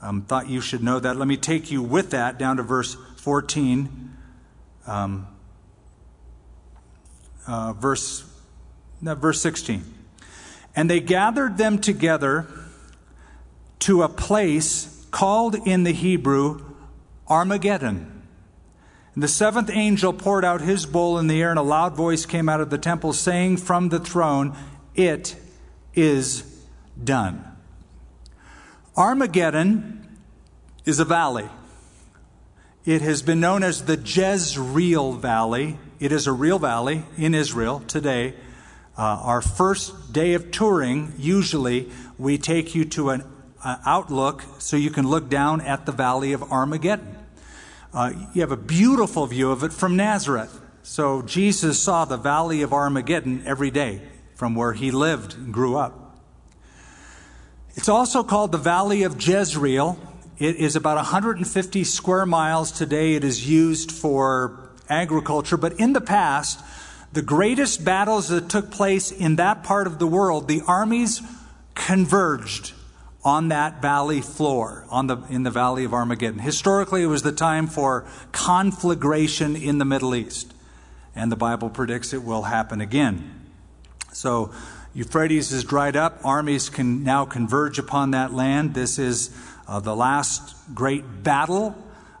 um, 0.00 0.22
thought 0.22 0.48
you 0.48 0.60
should 0.60 0.84
know 0.84 1.00
that. 1.00 1.16
Let 1.16 1.26
me 1.26 1.36
take 1.36 1.68
you 1.68 1.82
with 1.82 2.10
that 2.10 2.38
down 2.38 2.58
to 2.58 2.62
verse 2.62 2.96
14. 3.16 4.16
Um, 4.86 5.26
uh, 7.44 7.72
verse, 7.72 8.24
no, 9.02 9.16
verse 9.16 9.42
16. 9.42 9.82
And 10.76 10.88
they 10.88 11.00
gathered 11.00 11.58
them 11.58 11.80
together 11.80 12.46
to 13.80 14.02
a 14.02 14.08
place 14.08 15.06
called 15.10 15.54
in 15.66 15.84
the 15.84 15.92
Hebrew 15.92 16.64
Armageddon. 17.28 18.22
And 19.14 19.22
the 19.22 19.28
seventh 19.28 19.70
angel 19.70 20.12
poured 20.12 20.44
out 20.44 20.60
his 20.60 20.86
bowl 20.86 21.18
in 21.18 21.26
the 21.26 21.42
air, 21.42 21.50
and 21.50 21.58
a 21.58 21.62
loud 21.62 21.96
voice 21.96 22.24
came 22.24 22.48
out 22.48 22.60
of 22.60 22.70
the 22.70 22.78
temple 22.78 23.12
saying 23.12 23.56
from 23.56 23.88
the 23.88 23.98
throne, 23.98 24.56
It 24.94 25.36
is 25.94 26.64
done. 27.02 27.44
Armageddon 28.96 30.18
is 30.84 31.00
a 31.00 31.04
valley. 31.04 31.48
It 32.84 33.02
has 33.02 33.22
been 33.22 33.40
known 33.40 33.62
as 33.62 33.84
the 33.84 33.96
Jezreel 33.96 35.12
Valley. 35.12 35.78
It 36.00 36.10
is 36.10 36.26
a 36.26 36.32
real 36.32 36.58
valley 36.58 37.02
in 37.16 37.34
Israel 37.34 37.80
today. 37.86 38.34
Uh, 38.96 39.02
our 39.02 39.42
first 39.42 40.12
day 40.12 40.34
of 40.34 40.50
touring, 40.50 41.12
usually, 41.18 41.90
we 42.18 42.38
take 42.38 42.74
you 42.74 42.84
to 42.86 43.10
an 43.10 43.22
uh, 43.64 43.76
outlook 43.84 44.44
so 44.58 44.76
you 44.76 44.90
can 44.90 45.06
look 45.06 45.28
down 45.28 45.60
at 45.60 45.86
the 45.86 45.92
valley 45.92 46.32
of 46.32 46.42
Armageddon. 46.42 47.16
Uh, 47.92 48.12
you 48.34 48.40
have 48.40 48.52
a 48.52 48.56
beautiful 48.56 49.26
view 49.26 49.50
of 49.50 49.62
it 49.64 49.72
from 49.72 49.96
Nazareth. 49.96 50.60
So 50.82 51.22
Jesus 51.22 51.80
saw 51.80 52.04
the 52.04 52.16
valley 52.16 52.62
of 52.62 52.72
Armageddon 52.72 53.42
every 53.46 53.70
day 53.70 54.02
from 54.34 54.54
where 54.54 54.72
he 54.72 54.90
lived 54.90 55.34
and 55.34 55.52
grew 55.52 55.76
up. 55.76 56.16
It's 57.74 57.88
also 57.88 58.22
called 58.22 58.52
the 58.52 58.58
Valley 58.58 59.02
of 59.02 59.20
Jezreel. 59.20 59.98
It 60.38 60.56
is 60.56 60.76
about 60.76 60.96
150 60.96 61.84
square 61.84 62.26
miles 62.26 62.72
today. 62.72 63.14
It 63.14 63.24
is 63.24 63.48
used 63.48 63.92
for 63.92 64.70
agriculture, 64.88 65.56
but 65.56 65.74
in 65.74 65.92
the 65.92 66.00
past, 66.00 66.60
the 67.12 67.22
greatest 67.22 67.84
battles 67.84 68.28
that 68.28 68.48
took 68.48 68.70
place 68.70 69.10
in 69.10 69.36
that 69.36 69.62
part 69.64 69.86
of 69.86 69.98
the 69.98 70.06
world, 70.06 70.48
the 70.48 70.62
armies 70.66 71.22
converged 71.74 72.72
on 73.28 73.48
that 73.48 73.82
valley 73.82 74.22
floor, 74.22 74.86
on 74.88 75.06
the, 75.06 75.18
in 75.28 75.42
the 75.42 75.50
valley 75.50 75.84
of 75.84 75.92
Armageddon. 75.92 76.38
Historically, 76.38 77.02
it 77.02 77.08
was 77.08 77.22
the 77.22 77.30
time 77.30 77.66
for 77.66 78.06
conflagration 78.32 79.54
in 79.54 79.76
the 79.76 79.84
Middle 79.84 80.14
East. 80.14 80.54
And 81.14 81.30
the 81.30 81.36
Bible 81.36 81.68
predicts 81.68 82.14
it 82.14 82.22
will 82.22 82.44
happen 82.44 82.80
again. 82.80 83.50
So, 84.12 84.50
Euphrates 84.94 85.52
is 85.52 85.62
dried 85.62 85.94
up. 85.94 86.20
Armies 86.24 86.70
can 86.70 87.04
now 87.04 87.26
converge 87.26 87.78
upon 87.78 88.12
that 88.12 88.32
land. 88.32 88.72
This 88.72 88.98
is 88.98 89.30
uh, 89.68 89.78
the 89.78 89.94
last 89.94 90.56
great 90.74 91.22
battle, 91.22 91.76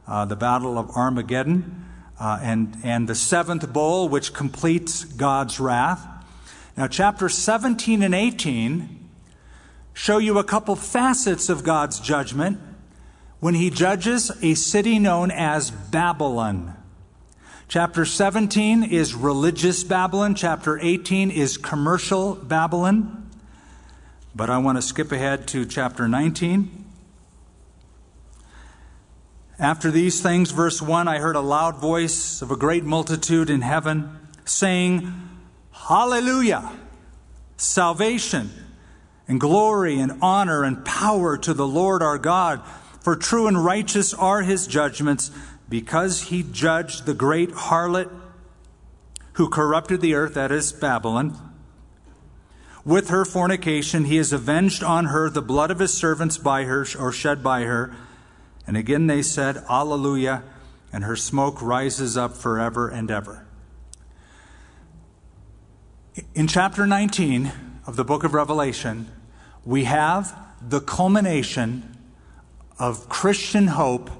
uh, 0.06 0.26
the 0.26 0.36
Battle 0.36 0.76
of 0.76 0.90
Armageddon, 0.90 1.86
uh, 2.20 2.38
and, 2.42 2.76
and 2.84 3.08
the 3.08 3.14
seventh 3.14 3.72
bowl, 3.72 4.10
which 4.10 4.34
completes 4.34 5.04
God's 5.04 5.58
wrath. 5.58 6.06
Now, 6.76 6.86
chapter 6.86 7.30
17 7.30 8.02
and 8.02 8.14
18 8.14 8.97
show 9.98 10.18
you 10.18 10.38
a 10.38 10.44
couple 10.44 10.76
facets 10.76 11.48
of 11.48 11.64
God's 11.64 11.98
judgment 11.98 12.60
when 13.40 13.54
he 13.54 13.68
judges 13.68 14.30
a 14.40 14.54
city 14.54 14.96
known 14.96 15.32
as 15.32 15.72
Babylon. 15.72 16.76
Chapter 17.66 18.04
17 18.04 18.84
is 18.84 19.12
religious 19.12 19.82
Babylon, 19.82 20.36
chapter 20.36 20.78
18 20.78 21.32
is 21.32 21.58
commercial 21.58 22.36
Babylon. 22.36 23.28
But 24.36 24.50
I 24.50 24.58
want 24.58 24.78
to 24.78 24.82
skip 24.82 25.10
ahead 25.10 25.48
to 25.48 25.66
chapter 25.66 26.06
19. 26.06 26.84
After 29.58 29.90
these 29.90 30.22
things, 30.22 30.52
verse 30.52 30.80
1, 30.80 31.08
I 31.08 31.18
heard 31.18 31.34
a 31.34 31.40
loud 31.40 31.76
voice 31.76 32.40
of 32.40 32.52
a 32.52 32.56
great 32.56 32.84
multitude 32.84 33.50
in 33.50 33.62
heaven 33.62 34.16
saying, 34.44 35.12
Hallelujah! 35.72 36.70
Salvation 37.56 38.52
and 39.28 39.38
glory 39.38 40.00
and 40.00 40.18
honor 40.22 40.64
and 40.64 40.84
power 40.84 41.36
to 41.36 41.52
the 41.54 41.68
Lord 41.68 42.02
our 42.02 42.18
God. 42.18 42.62
For 43.00 43.14
true 43.14 43.46
and 43.46 43.62
righteous 43.62 44.12
are 44.14 44.42
his 44.42 44.66
judgments, 44.66 45.30
because 45.68 46.22
he 46.22 46.42
judged 46.42 47.04
the 47.04 47.14
great 47.14 47.50
harlot 47.50 48.10
who 49.34 49.48
corrupted 49.48 50.00
the 50.00 50.14
earth, 50.14 50.34
that 50.34 50.50
is 50.50 50.72
Babylon. 50.72 51.36
With 52.84 53.10
her 53.10 53.24
fornication, 53.24 54.06
he 54.06 54.16
has 54.16 54.32
avenged 54.32 54.82
on 54.82 55.06
her 55.06 55.28
the 55.28 55.42
blood 55.42 55.70
of 55.70 55.78
his 55.78 55.92
servants 55.92 56.38
by 56.38 56.64
her, 56.64 56.86
or 56.98 57.12
shed 57.12 57.42
by 57.42 57.62
her. 57.62 57.94
And 58.66 58.76
again 58.76 59.06
they 59.06 59.22
said, 59.22 59.62
Alleluia, 59.68 60.42
and 60.92 61.04
her 61.04 61.16
smoke 61.16 61.60
rises 61.60 62.16
up 62.16 62.34
forever 62.34 62.88
and 62.88 63.10
ever. 63.10 63.46
In 66.34 66.48
chapter 66.48 66.86
19 66.86 67.52
of 67.86 67.96
the 67.96 68.04
book 68.04 68.24
of 68.24 68.34
Revelation, 68.34 69.06
we 69.68 69.84
have 69.84 70.34
the 70.66 70.80
culmination 70.80 71.94
of 72.78 73.06
Christian 73.10 73.66
hope 73.66 74.10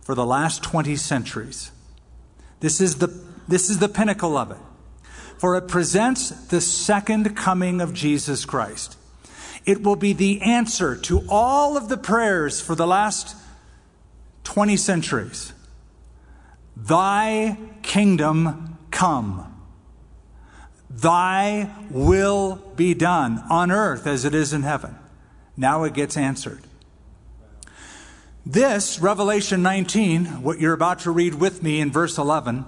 for 0.00 0.14
the 0.14 0.24
last 0.24 0.62
20 0.62 0.94
centuries. 0.94 1.72
This 2.60 2.80
is 2.80 2.98
the, 2.98 3.08
this 3.48 3.68
is 3.68 3.80
the 3.80 3.88
pinnacle 3.88 4.36
of 4.36 4.52
it. 4.52 4.58
For 5.38 5.56
it 5.56 5.66
presents 5.66 6.30
the 6.46 6.60
second 6.60 7.36
coming 7.36 7.80
of 7.80 7.92
Jesus 7.92 8.44
Christ. 8.44 8.96
It 9.66 9.82
will 9.82 9.96
be 9.96 10.12
the 10.12 10.40
answer 10.40 10.94
to 10.98 11.24
all 11.28 11.76
of 11.76 11.88
the 11.88 11.96
prayers 11.96 12.60
for 12.60 12.76
the 12.76 12.86
last 12.86 13.34
20 14.44 14.76
centuries. 14.76 15.52
Thy 16.76 17.58
kingdom 17.82 18.78
come. 18.92 19.51
Thy 20.94 21.70
will 21.90 22.56
be 22.76 22.92
done 22.92 23.42
on 23.48 23.70
earth 23.70 24.06
as 24.06 24.24
it 24.24 24.34
is 24.34 24.52
in 24.52 24.62
heaven. 24.62 24.98
Now 25.56 25.84
it 25.84 25.94
gets 25.94 26.16
answered. 26.16 26.60
This, 28.44 28.98
Revelation 28.98 29.62
19, 29.62 30.42
what 30.42 30.58
you're 30.58 30.72
about 30.72 31.00
to 31.00 31.10
read 31.10 31.34
with 31.34 31.62
me 31.62 31.80
in 31.80 31.90
verse 31.90 32.18
11, 32.18 32.64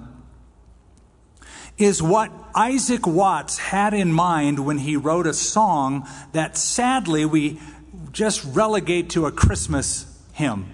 is 1.76 2.00
what 2.00 2.30
Isaac 2.54 3.06
Watts 3.06 3.58
had 3.58 3.92
in 3.92 4.12
mind 4.12 4.64
when 4.64 4.78
he 4.78 4.96
wrote 4.96 5.26
a 5.26 5.34
song 5.34 6.08
that 6.32 6.56
sadly 6.56 7.24
we 7.24 7.60
just 8.12 8.44
relegate 8.44 9.10
to 9.10 9.26
a 9.26 9.32
Christmas 9.32 10.06
hymn. 10.32 10.70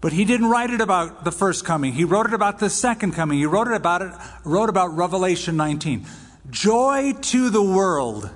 But 0.00 0.12
he 0.12 0.24
didn't 0.24 0.46
write 0.46 0.70
it 0.70 0.80
about 0.80 1.24
the 1.24 1.32
first 1.32 1.64
coming. 1.64 1.92
He 1.92 2.04
wrote 2.04 2.26
it 2.26 2.32
about 2.32 2.60
the 2.60 2.70
second 2.70 3.12
coming. 3.12 3.38
He 3.38 3.46
wrote 3.46 3.66
it 3.66 3.74
about 3.74 4.02
it, 4.02 4.12
wrote 4.44 4.68
about 4.68 4.96
Revelation 4.96 5.56
19. 5.56 6.06
Joy 6.50 7.12
to 7.12 7.50
the 7.50 7.62
world. 7.62 8.30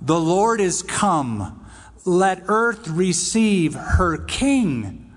The 0.00 0.18
Lord 0.18 0.60
is 0.60 0.82
come. 0.82 1.64
Let 2.04 2.42
earth 2.48 2.88
receive 2.88 3.74
her 3.74 4.18
king. 4.18 5.14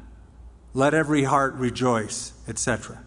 Let 0.73 0.93
every 0.93 1.23
heart 1.23 1.55
rejoice, 1.55 2.33
etc. 2.47 3.03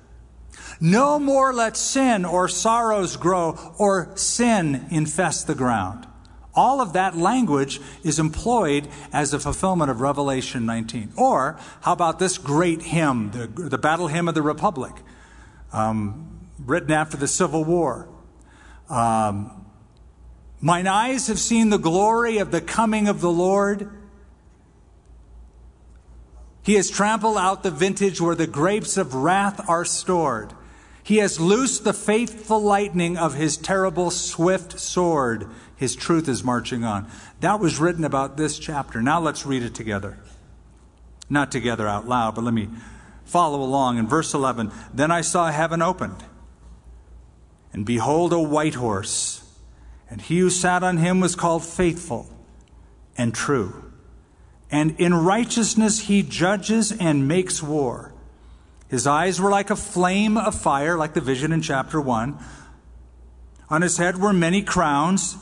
No 0.80 1.18
more 1.18 1.52
let 1.52 1.76
sin 1.76 2.24
or 2.24 2.48
sorrows 2.48 3.16
grow 3.16 3.74
or 3.78 4.10
sin 4.16 4.86
infest 4.90 5.46
the 5.46 5.54
ground. 5.54 6.06
All 6.52 6.80
of 6.80 6.94
that 6.94 7.16
language 7.16 7.80
is 8.02 8.18
employed 8.18 8.88
as 9.12 9.32
a 9.32 9.38
fulfillment 9.38 9.90
of 9.90 10.00
Revelation 10.00 10.66
19. 10.66 11.12
Or, 11.16 11.58
how 11.82 11.92
about 11.92 12.18
this 12.18 12.38
great 12.38 12.82
hymn, 12.82 13.30
the, 13.30 13.46
the 13.46 13.78
Battle 13.78 14.08
Hymn 14.08 14.26
of 14.26 14.34
the 14.34 14.42
Republic, 14.42 14.92
um, 15.72 16.48
written 16.58 16.90
after 16.90 17.16
the 17.16 17.28
Civil 17.28 17.64
War? 17.64 18.08
Um, 18.90 19.60
Mine 20.60 20.86
eyes 20.86 21.28
have 21.28 21.38
seen 21.38 21.70
the 21.70 21.78
glory 21.78 22.36
of 22.36 22.50
the 22.50 22.60
coming 22.60 23.08
of 23.08 23.22
the 23.22 23.30
Lord. 23.30 23.90
He 26.62 26.74
has 26.74 26.90
trampled 26.90 27.38
out 27.38 27.62
the 27.62 27.70
vintage 27.70 28.20
where 28.20 28.34
the 28.34 28.46
grapes 28.46 28.98
of 28.98 29.14
wrath 29.14 29.66
are 29.68 29.86
stored. 29.86 30.52
He 31.02 31.16
has 31.16 31.40
loosed 31.40 31.84
the 31.84 31.94
faithful 31.94 32.60
lightning 32.60 33.16
of 33.16 33.34
his 33.34 33.56
terrible 33.56 34.10
swift 34.10 34.78
sword. 34.78 35.48
His 35.76 35.96
truth 35.96 36.28
is 36.28 36.44
marching 36.44 36.84
on. 36.84 37.10
That 37.40 37.58
was 37.58 37.80
written 37.80 38.04
about 38.04 38.36
this 38.36 38.58
chapter. 38.58 39.00
Now 39.00 39.18
let's 39.18 39.46
read 39.46 39.62
it 39.62 39.74
together. 39.74 40.18
Not 41.30 41.50
together 41.50 41.88
out 41.88 42.06
loud, 42.06 42.34
but 42.34 42.44
let 42.44 42.52
me 42.52 42.68
follow 43.24 43.62
along. 43.62 43.96
In 43.96 44.06
verse 44.06 44.34
11, 44.34 44.70
then 44.92 45.10
I 45.10 45.22
saw 45.22 45.50
heaven 45.50 45.80
opened, 45.80 46.22
and 47.72 47.86
behold, 47.86 48.32
a 48.32 48.40
white 48.40 48.74
horse, 48.74 49.44
and 50.08 50.20
he 50.20 50.38
who 50.38 50.50
sat 50.50 50.82
on 50.82 50.96
him 50.96 51.20
was 51.20 51.36
called 51.36 51.64
faithful 51.64 52.28
and 53.16 53.34
true. 53.34 53.84
And 54.70 54.98
in 54.98 55.14
righteousness 55.14 56.00
he 56.00 56.22
judges 56.22 56.92
and 56.92 57.28
makes 57.28 57.62
war. 57.62 58.12
His 58.88 59.06
eyes 59.06 59.40
were 59.40 59.50
like 59.50 59.70
a 59.70 59.76
flame 59.76 60.36
of 60.36 60.60
fire, 60.60 60.96
like 60.96 61.14
the 61.14 61.20
vision 61.20 61.52
in 61.52 61.62
chapter 61.62 62.00
1. 62.00 62.38
On 63.68 63.82
his 63.82 63.98
head 63.98 64.18
were 64.18 64.32
many 64.32 64.62
crowns. 64.62 65.36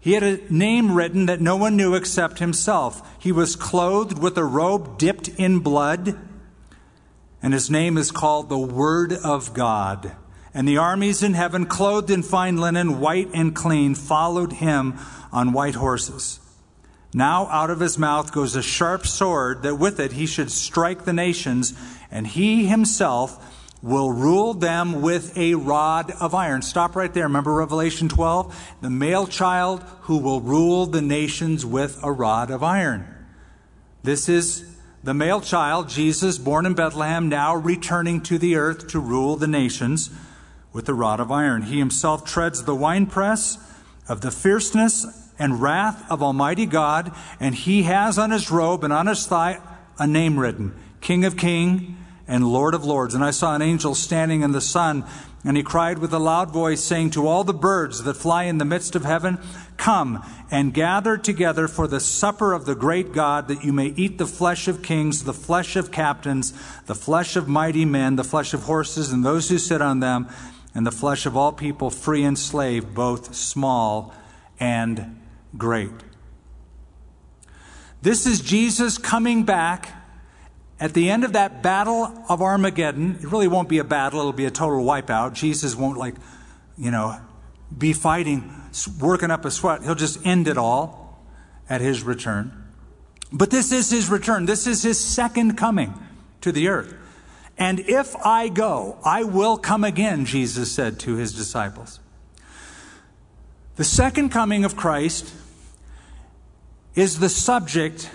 He 0.00 0.12
had 0.12 0.22
a 0.22 0.40
name 0.50 0.94
written 0.94 1.26
that 1.26 1.40
no 1.40 1.56
one 1.56 1.76
knew 1.76 1.94
except 1.94 2.38
himself. 2.38 3.02
He 3.18 3.32
was 3.32 3.56
clothed 3.56 4.18
with 4.18 4.38
a 4.38 4.44
robe 4.44 4.98
dipped 4.98 5.28
in 5.28 5.58
blood, 5.58 6.18
and 7.42 7.52
his 7.52 7.70
name 7.70 7.98
is 7.98 8.10
called 8.10 8.48
the 8.48 8.58
Word 8.58 9.12
of 9.12 9.52
God. 9.52 10.12
And 10.56 10.66
the 10.66 10.78
armies 10.78 11.22
in 11.22 11.34
heaven, 11.34 11.66
clothed 11.66 12.10
in 12.10 12.22
fine 12.22 12.56
linen, 12.56 12.98
white 12.98 13.28
and 13.34 13.54
clean, 13.54 13.94
followed 13.94 14.54
him 14.54 14.94
on 15.30 15.52
white 15.52 15.74
horses. 15.74 16.40
Now 17.12 17.46
out 17.48 17.68
of 17.68 17.80
his 17.80 17.98
mouth 17.98 18.32
goes 18.32 18.56
a 18.56 18.62
sharp 18.62 19.06
sword, 19.06 19.64
that 19.64 19.74
with 19.74 20.00
it 20.00 20.12
he 20.12 20.24
should 20.24 20.50
strike 20.50 21.04
the 21.04 21.12
nations 21.12 21.74
and 22.10 22.26
he 22.26 22.64
himself 22.64 23.38
will 23.82 24.10
rule 24.10 24.54
them 24.54 25.02
with 25.02 25.36
a 25.36 25.56
rod 25.56 26.10
of 26.22 26.34
iron. 26.34 26.62
Stop 26.62 26.96
right 26.96 27.12
there. 27.12 27.24
Remember 27.24 27.52
Revelation 27.52 28.08
12? 28.08 28.76
The 28.80 28.88
male 28.88 29.26
child 29.26 29.82
who 30.04 30.16
will 30.16 30.40
rule 30.40 30.86
the 30.86 31.02
nations 31.02 31.66
with 31.66 32.02
a 32.02 32.10
rod 32.10 32.50
of 32.50 32.62
iron. 32.62 33.06
This 34.02 34.26
is 34.26 34.64
the 35.04 35.12
male 35.12 35.42
child, 35.42 35.90
Jesus, 35.90 36.38
born 36.38 36.64
in 36.64 36.72
Bethlehem, 36.72 37.28
now 37.28 37.54
returning 37.54 38.22
to 38.22 38.38
the 38.38 38.56
earth 38.56 38.86
to 38.88 38.98
rule 38.98 39.36
the 39.36 39.46
nations 39.46 40.08
with 40.76 40.90
a 40.90 40.94
rod 40.94 41.20
of 41.20 41.32
iron. 41.32 41.62
He 41.62 41.78
himself 41.78 42.22
treads 42.26 42.64
the 42.64 42.74
winepress 42.74 43.56
of 44.10 44.20
the 44.20 44.30
fierceness 44.30 45.06
and 45.38 45.62
wrath 45.62 46.04
of 46.10 46.22
Almighty 46.22 46.66
God, 46.66 47.12
and 47.40 47.54
he 47.54 47.84
has 47.84 48.18
on 48.18 48.30
his 48.30 48.50
robe 48.50 48.84
and 48.84 48.92
on 48.92 49.06
his 49.06 49.26
thigh 49.26 49.58
a 49.98 50.06
name 50.06 50.38
written 50.38 50.74
King 51.00 51.24
of 51.24 51.38
Kings 51.38 51.96
and 52.28 52.46
Lord 52.46 52.74
of 52.74 52.84
Lords. 52.84 53.14
And 53.14 53.24
I 53.24 53.30
saw 53.30 53.54
an 53.54 53.62
angel 53.62 53.94
standing 53.94 54.42
in 54.42 54.52
the 54.52 54.60
sun, 54.60 55.06
and 55.44 55.56
he 55.56 55.62
cried 55.62 55.98
with 55.98 56.12
a 56.12 56.18
loud 56.18 56.50
voice, 56.50 56.84
saying 56.84 57.10
to 57.12 57.26
all 57.26 57.42
the 57.42 57.54
birds 57.54 58.02
that 58.02 58.14
fly 58.14 58.42
in 58.44 58.58
the 58.58 58.64
midst 58.66 58.94
of 58.94 59.04
heaven, 59.04 59.38
Come 59.78 60.22
and 60.50 60.74
gather 60.74 61.16
together 61.16 61.68
for 61.68 61.86
the 61.86 62.00
supper 62.00 62.52
of 62.52 62.66
the 62.66 62.74
great 62.74 63.14
God, 63.14 63.48
that 63.48 63.64
you 63.64 63.72
may 63.72 63.94
eat 63.96 64.18
the 64.18 64.26
flesh 64.26 64.68
of 64.68 64.82
kings, 64.82 65.24
the 65.24 65.32
flesh 65.32 65.74
of 65.74 65.90
captains, 65.90 66.52
the 66.84 66.94
flesh 66.94 67.34
of 67.34 67.48
mighty 67.48 67.86
men, 67.86 68.16
the 68.16 68.24
flesh 68.24 68.52
of 68.52 68.64
horses 68.64 69.10
and 69.10 69.24
those 69.24 69.48
who 69.48 69.56
sit 69.56 69.80
on 69.80 70.00
them, 70.00 70.28
and 70.76 70.86
the 70.86 70.92
flesh 70.92 71.24
of 71.24 71.38
all 71.38 71.52
people, 71.52 71.88
free 71.88 72.22
and 72.22 72.38
slave, 72.38 72.92
both 72.92 73.34
small 73.34 74.12
and 74.60 75.18
great. 75.56 75.90
This 78.02 78.26
is 78.26 78.42
Jesus 78.42 78.98
coming 78.98 79.44
back 79.44 79.88
at 80.78 80.92
the 80.92 81.08
end 81.08 81.24
of 81.24 81.32
that 81.32 81.62
battle 81.62 82.12
of 82.28 82.42
Armageddon, 82.42 83.16
it 83.22 83.32
really 83.32 83.48
won't 83.48 83.70
be 83.70 83.78
a 83.78 83.84
battle, 83.84 84.20
it'll 84.20 84.34
be 84.34 84.44
a 84.44 84.50
total 84.50 84.84
wipeout. 84.84 85.32
Jesus 85.32 85.74
won't, 85.74 85.96
like, 85.96 86.16
you 86.76 86.90
know, 86.90 87.18
be 87.76 87.94
fighting, 87.94 88.52
working 89.00 89.30
up 89.30 89.46
a 89.46 89.50
sweat. 89.50 89.82
He'll 89.82 89.94
just 89.94 90.26
end 90.26 90.46
it 90.46 90.58
all 90.58 91.24
at 91.70 91.80
his 91.80 92.02
return. 92.02 92.52
But 93.32 93.50
this 93.50 93.72
is 93.72 93.88
his 93.88 94.10
return. 94.10 94.44
This 94.44 94.66
is 94.66 94.82
his 94.82 95.02
second 95.02 95.56
coming 95.56 95.94
to 96.42 96.52
the 96.52 96.68
earth. 96.68 96.94
And 97.58 97.80
if 97.80 98.14
I 98.16 98.48
go, 98.48 98.98
I 99.04 99.24
will 99.24 99.56
come 99.56 99.84
again, 99.84 100.24
Jesus 100.24 100.70
said 100.70 100.98
to 101.00 101.16
his 101.16 101.32
disciples. 101.32 102.00
The 103.76 103.84
second 103.84 104.30
coming 104.30 104.64
of 104.64 104.76
Christ 104.76 105.32
is 106.94 107.18
the 107.18 107.28
subject 107.28 108.10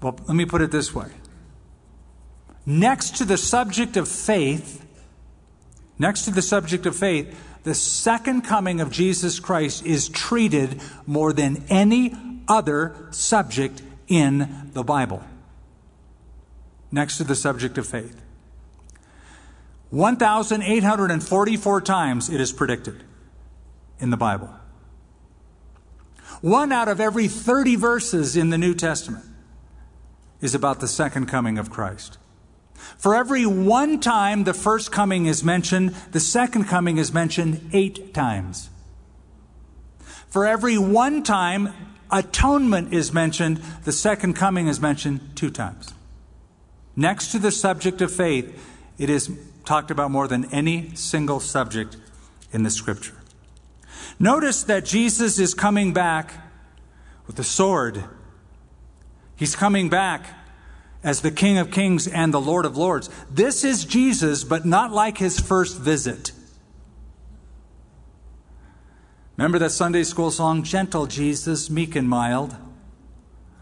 well, 0.00 0.18
let 0.26 0.36
me 0.36 0.44
put 0.44 0.62
it 0.62 0.70
this 0.70 0.94
way. 0.94 1.08
Next 2.64 3.16
to 3.16 3.24
the 3.24 3.36
subject 3.36 3.96
of 3.96 4.08
faith, 4.08 4.84
next 5.98 6.24
to 6.26 6.30
the 6.30 6.42
subject 6.42 6.86
of 6.86 6.96
faith, 6.96 7.36
the 7.64 7.74
second 7.74 8.42
coming 8.42 8.80
of 8.80 8.90
Jesus 8.90 9.40
Christ 9.40 9.84
is 9.84 10.08
treated 10.08 10.80
more 11.06 11.32
than 11.32 11.64
any 11.68 12.14
other 12.46 13.08
subject 13.10 13.82
in 14.06 14.70
the 14.72 14.84
Bible. 14.84 15.24
Next 16.90 17.18
to 17.18 17.24
the 17.24 17.34
subject 17.34 17.78
of 17.78 17.86
faith. 17.86 18.22
1,844 19.90 21.80
times 21.80 22.28
it 22.28 22.40
is 22.40 22.52
predicted 22.52 23.04
in 23.98 24.10
the 24.10 24.16
Bible. 24.16 24.50
One 26.40 26.72
out 26.72 26.88
of 26.88 27.00
every 27.00 27.28
30 27.28 27.76
verses 27.76 28.36
in 28.36 28.50
the 28.50 28.58
New 28.58 28.74
Testament 28.74 29.24
is 30.40 30.54
about 30.54 30.80
the 30.80 30.88
second 30.88 31.26
coming 31.26 31.58
of 31.58 31.70
Christ. 31.70 32.18
For 32.98 33.14
every 33.14 33.46
one 33.46 34.00
time 34.00 34.44
the 34.44 34.54
first 34.54 34.92
coming 34.92 35.26
is 35.26 35.42
mentioned, 35.42 35.94
the 36.12 36.20
second 36.20 36.64
coming 36.64 36.98
is 36.98 37.12
mentioned 37.12 37.70
eight 37.72 38.12
times. 38.12 38.68
For 40.28 40.46
every 40.46 40.76
one 40.76 41.22
time 41.22 41.72
atonement 42.10 42.92
is 42.92 43.12
mentioned, 43.12 43.58
the 43.84 43.92
second 43.92 44.34
coming 44.34 44.68
is 44.68 44.80
mentioned 44.80 45.20
two 45.34 45.50
times. 45.50 45.94
Next 46.96 47.28
to 47.32 47.38
the 47.38 47.52
subject 47.52 48.00
of 48.00 48.10
faith, 48.10 48.58
it 48.96 49.10
is 49.10 49.30
talked 49.66 49.90
about 49.90 50.10
more 50.10 50.26
than 50.26 50.46
any 50.46 50.94
single 50.94 51.40
subject 51.40 51.96
in 52.52 52.62
the 52.62 52.70
scripture. 52.70 53.14
Notice 54.18 54.62
that 54.62 54.86
Jesus 54.86 55.38
is 55.38 55.52
coming 55.52 55.92
back 55.92 56.32
with 57.26 57.38
a 57.38 57.44
sword. 57.44 58.04
He's 59.36 59.54
coming 59.54 59.90
back 59.90 60.26
as 61.04 61.20
the 61.20 61.30
King 61.30 61.58
of 61.58 61.70
Kings 61.70 62.08
and 62.08 62.32
the 62.32 62.40
Lord 62.40 62.64
of 62.64 62.76
Lords. 62.76 63.10
This 63.30 63.62
is 63.62 63.84
Jesus, 63.84 64.42
but 64.42 64.64
not 64.64 64.92
like 64.92 65.18
his 65.18 65.38
first 65.38 65.78
visit. 65.78 66.32
Remember 69.36 69.58
that 69.58 69.70
Sunday 69.70 70.02
school 70.02 70.30
song, 70.30 70.62
Gentle 70.62 71.06
Jesus, 71.06 71.68
meek 71.68 71.94
and 71.94 72.08
mild? 72.08 72.56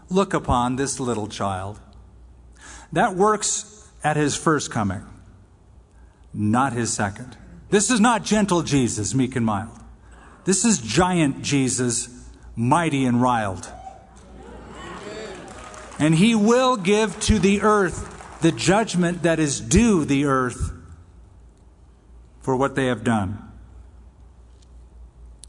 Look 0.09 0.33
upon 0.33 0.77
this 0.77 1.01
little 1.01 1.27
child. 1.27 1.81
That 2.95 3.15
works 3.15 3.89
at 4.05 4.15
his 4.15 4.37
first 4.37 4.71
coming, 4.71 5.05
not 6.33 6.71
his 6.71 6.93
second. 6.93 7.35
This 7.69 7.91
is 7.91 7.99
not 7.99 8.23
gentle 8.23 8.61
Jesus, 8.61 9.13
meek 9.13 9.35
and 9.35 9.45
mild. 9.45 9.77
This 10.45 10.63
is 10.63 10.79
giant 10.79 11.41
Jesus, 11.41 12.07
mighty 12.55 13.03
and 13.03 13.21
riled. 13.21 13.69
And 15.99 16.15
he 16.15 16.35
will 16.35 16.77
give 16.77 17.19
to 17.21 17.37
the 17.37 17.63
earth 17.63 18.39
the 18.41 18.53
judgment 18.53 19.23
that 19.23 19.39
is 19.39 19.59
due 19.59 20.05
the 20.05 20.23
earth 20.23 20.71
for 22.39 22.55
what 22.55 22.75
they 22.75 22.85
have 22.85 23.03
done, 23.03 23.39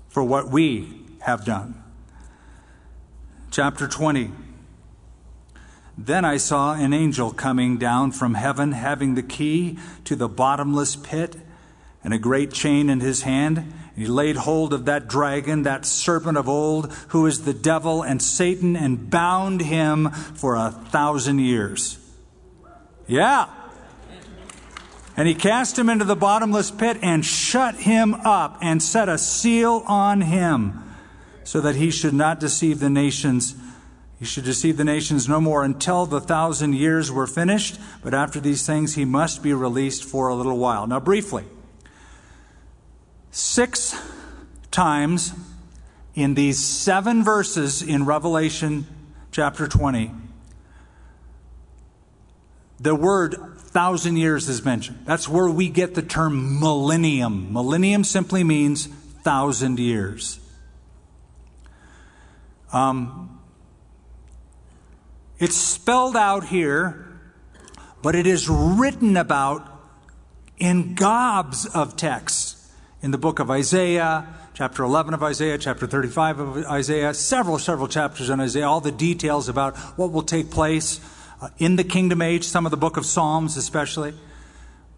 for 0.08 0.24
what 0.24 0.50
we 0.50 1.04
have 1.20 1.44
done. 1.44 1.80
Chapter 3.52 3.86
20. 3.86 4.32
Then 5.98 6.24
I 6.24 6.36
saw 6.36 6.74
an 6.74 6.92
angel 6.92 7.30
coming 7.32 7.78
down 7.78 8.12
from 8.12 8.34
heaven, 8.34 8.72
having 8.72 9.14
the 9.14 9.22
key 9.22 9.78
to 10.04 10.14
the 10.14 10.28
bottomless 10.28 10.94
pit 10.94 11.36
and 12.04 12.12
a 12.12 12.18
great 12.18 12.52
chain 12.52 12.90
in 12.90 13.00
his 13.00 13.22
hand. 13.22 13.58
And 13.58 13.96
He 13.96 14.06
laid 14.06 14.36
hold 14.36 14.74
of 14.74 14.84
that 14.84 15.08
dragon, 15.08 15.62
that 15.62 15.86
serpent 15.86 16.36
of 16.36 16.48
old, 16.48 16.92
who 17.08 17.26
is 17.26 17.44
the 17.44 17.54
devil 17.54 18.02
and 18.02 18.22
Satan, 18.22 18.76
and 18.76 19.08
bound 19.08 19.62
him 19.62 20.10
for 20.10 20.54
a 20.54 20.70
thousand 20.70 21.38
years. 21.38 21.98
Yeah. 23.06 23.48
And 25.16 25.26
he 25.26 25.34
cast 25.34 25.78
him 25.78 25.88
into 25.88 26.04
the 26.04 26.14
bottomless 26.14 26.70
pit 26.70 26.98
and 27.00 27.24
shut 27.24 27.74
him 27.76 28.12
up 28.14 28.58
and 28.60 28.82
set 28.82 29.08
a 29.08 29.16
seal 29.16 29.82
on 29.86 30.20
him 30.20 30.82
so 31.42 31.60
that 31.62 31.76
he 31.76 31.90
should 31.90 32.12
not 32.12 32.38
deceive 32.38 32.80
the 32.80 32.90
nations. 32.90 33.54
He 34.18 34.24
should 34.24 34.44
deceive 34.44 34.76
the 34.76 34.84
nations 34.84 35.28
no 35.28 35.40
more 35.40 35.62
until 35.62 36.06
the 36.06 36.20
thousand 36.20 36.74
years 36.74 37.12
were 37.12 37.26
finished. 37.26 37.78
But 38.02 38.14
after 38.14 38.40
these 38.40 38.66
things, 38.66 38.94
he 38.94 39.04
must 39.04 39.42
be 39.42 39.52
released 39.52 40.04
for 40.04 40.28
a 40.28 40.34
little 40.34 40.56
while. 40.56 40.86
Now, 40.86 41.00
briefly, 41.00 41.44
Six 43.36 43.94
times 44.70 45.34
in 46.14 46.32
these 46.32 46.58
seven 46.58 47.22
verses 47.22 47.82
in 47.82 48.06
Revelation 48.06 48.86
chapter 49.30 49.68
20, 49.68 50.10
the 52.80 52.94
word 52.94 53.34
thousand 53.58 54.16
years 54.16 54.48
is 54.48 54.64
mentioned. 54.64 55.00
That's 55.04 55.28
where 55.28 55.50
we 55.50 55.68
get 55.68 55.94
the 55.94 56.00
term 56.00 56.58
millennium. 56.58 57.52
Millennium 57.52 58.04
simply 58.04 58.42
means 58.42 58.86
thousand 58.86 59.78
years. 59.78 60.40
Um, 62.72 63.35
it's 65.38 65.56
spelled 65.56 66.16
out 66.16 66.44
here, 66.44 67.20
but 68.02 68.14
it 68.14 68.26
is 68.26 68.48
written 68.48 69.16
about 69.16 69.72
in 70.58 70.94
gobs 70.94 71.66
of 71.66 71.96
texts 71.96 72.72
in 73.02 73.10
the 73.10 73.18
book 73.18 73.38
of 73.38 73.50
Isaiah, 73.50 74.26
chapter 74.54 74.82
11 74.82 75.12
of 75.12 75.22
Isaiah, 75.22 75.58
chapter 75.58 75.86
35 75.86 76.38
of 76.38 76.56
Isaiah, 76.64 77.12
several, 77.12 77.58
several 77.58 77.88
chapters 77.88 78.30
in 78.30 78.40
Isaiah, 78.40 78.66
all 78.66 78.80
the 78.80 78.90
details 78.90 79.48
about 79.48 79.76
what 79.98 80.12
will 80.12 80.22
take 80.22 80.50
place 80.50 81.00
uh, 81.42 81.50
in 81.58 81.76
the 81.76 81.84
kingdom 81.84 82.22
age, 82.22 82.44
some 82.44 82.64
of 82.64 82.70
the 82.70 82.78
book 82.78 82.96
of 82.96 83.04
Psalms 83.04 83.58
especially. 83.58 84.14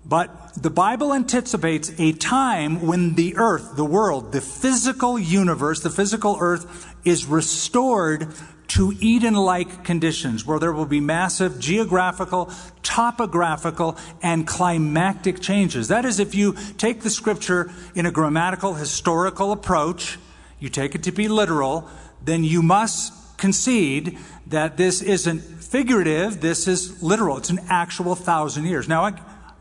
But 0.05 0.55
the 0.55 0.71
Bible 0.71 1.13
anticipates 1.13 1.93
a 1.99 2.13
time 2.13 2.87
when 2.87 3.15
the 3.15 3.37
earth, 3.37 3.75
the 3.75 3.85
world, 3.85 4.33
the 4.33 4.41
physical 4.41 5.19
universe, 5.19 5.81
the 5.81 5.91
physical 5.91 6.39
earth 6.41 6.95
is 7.05 7.27
restored 7.27 8.33
to 8.69 8.95
Eden 9.01 9.35
like 9.35 9.85
conditions 9.85 10.45
where 10.45 10.59
there 10.59 10.73
will 10.73 10.87
be 10.87 11.01
massive 11.01 11.59
geographical, 11.59 12.51
topographical, 12.83 13.97
and 14.23 14.47
climactic 14.47 15.41
changes. 15.41 15.89
That 15.89 16.05
is, 16.05 16.21
if 16.21 16.35
you 16.35 16.55
take 16.77 17.01
the 17.01 17.11
scripture 17.11 17.71
in 17.95 18.07
a 18.07 18.11
grammatical, 18.11 18.75
historical 18.75 19.53
approach, 19.53 20.19
you 20.61 20.69
take 20.69 20.95
it 20.95 21.03
to 21.05 21.13
be 21.13 21.29
literal, 21.29 21.89
then 22.23 22.45
you 22.45 22.63
must 22.63 23.39
concede 23.39 24.19
that 24.47 24.77
this 24.77 25.01
isn't 25.01 25.41
figurative, 25.41 26.41
this 26.41 26.67
is 26.67 27.03
literal. 27.03 27.39
It's 27.39 27.51
an 27.51 27.61
actual 27.69 28.15
thousand 28.15 28.65
years. 28.67 28.89
Now, 28.89 29.05
I, 29.05 29.21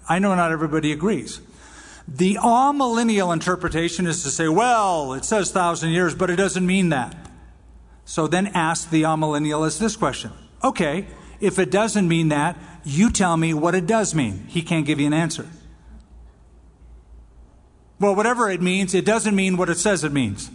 I 0.10 0.20
know 0.20 0.34
not 0.36 0.52
everybody 0.52 0.92
agrees. 0.92 1.42
The 2.08 2.36
amillennial 2.36 3.34
interpretation 3.34 4.08
is 4.08 4.24
to 4.24 4.30
say, 4.30 4.48
well, 4.48 5.14
it 5.14 5.26
says 5.26 5.52
thousand 5.52 5.92
years, 5.92 6.16
but 6.16 6.30
it 6.30 6.38
doesn't 6.38 6.66
mean 6.66 6.90
that. 6.90 7.27
So 8.08 8.26
then 8.26 8.48
ask 8.48 8.90
the 8.90 9.04
amillennialist 9.04 9.80
this 9.80 9.98
question. 9.98 10.32
Okay, 10.64 11.08
if 11.42 11.60
it 11.60 11.70
doesn't 11.70 12.08
mean 12.08 12.30
that, 12.30 12.58
you 12.86 13.12
tell 13.12 13.36
me 13.36 13.54
what 13.54 13.76
it 13.76 13.86
does 13.86 14.16
mean. 14.16 14.46
He 14.48 14.62
can't 14.62 14.86
give 14.86 14.98
you 15.02 15.08
an 15.08 15.14
answer. 15.14 15.46
Well, 18.00 18.16
whatever 18.16 18.50
it 18.50 18.62
means, 18.62 18.96
it 18.96 19.04
doesn't 19.04 19.36
mean 19.36 19.58
what 19.58 19.70
it 19.70 19.78
says 19.78 20.06
it 20.06 20.14
means. 20.14 20.50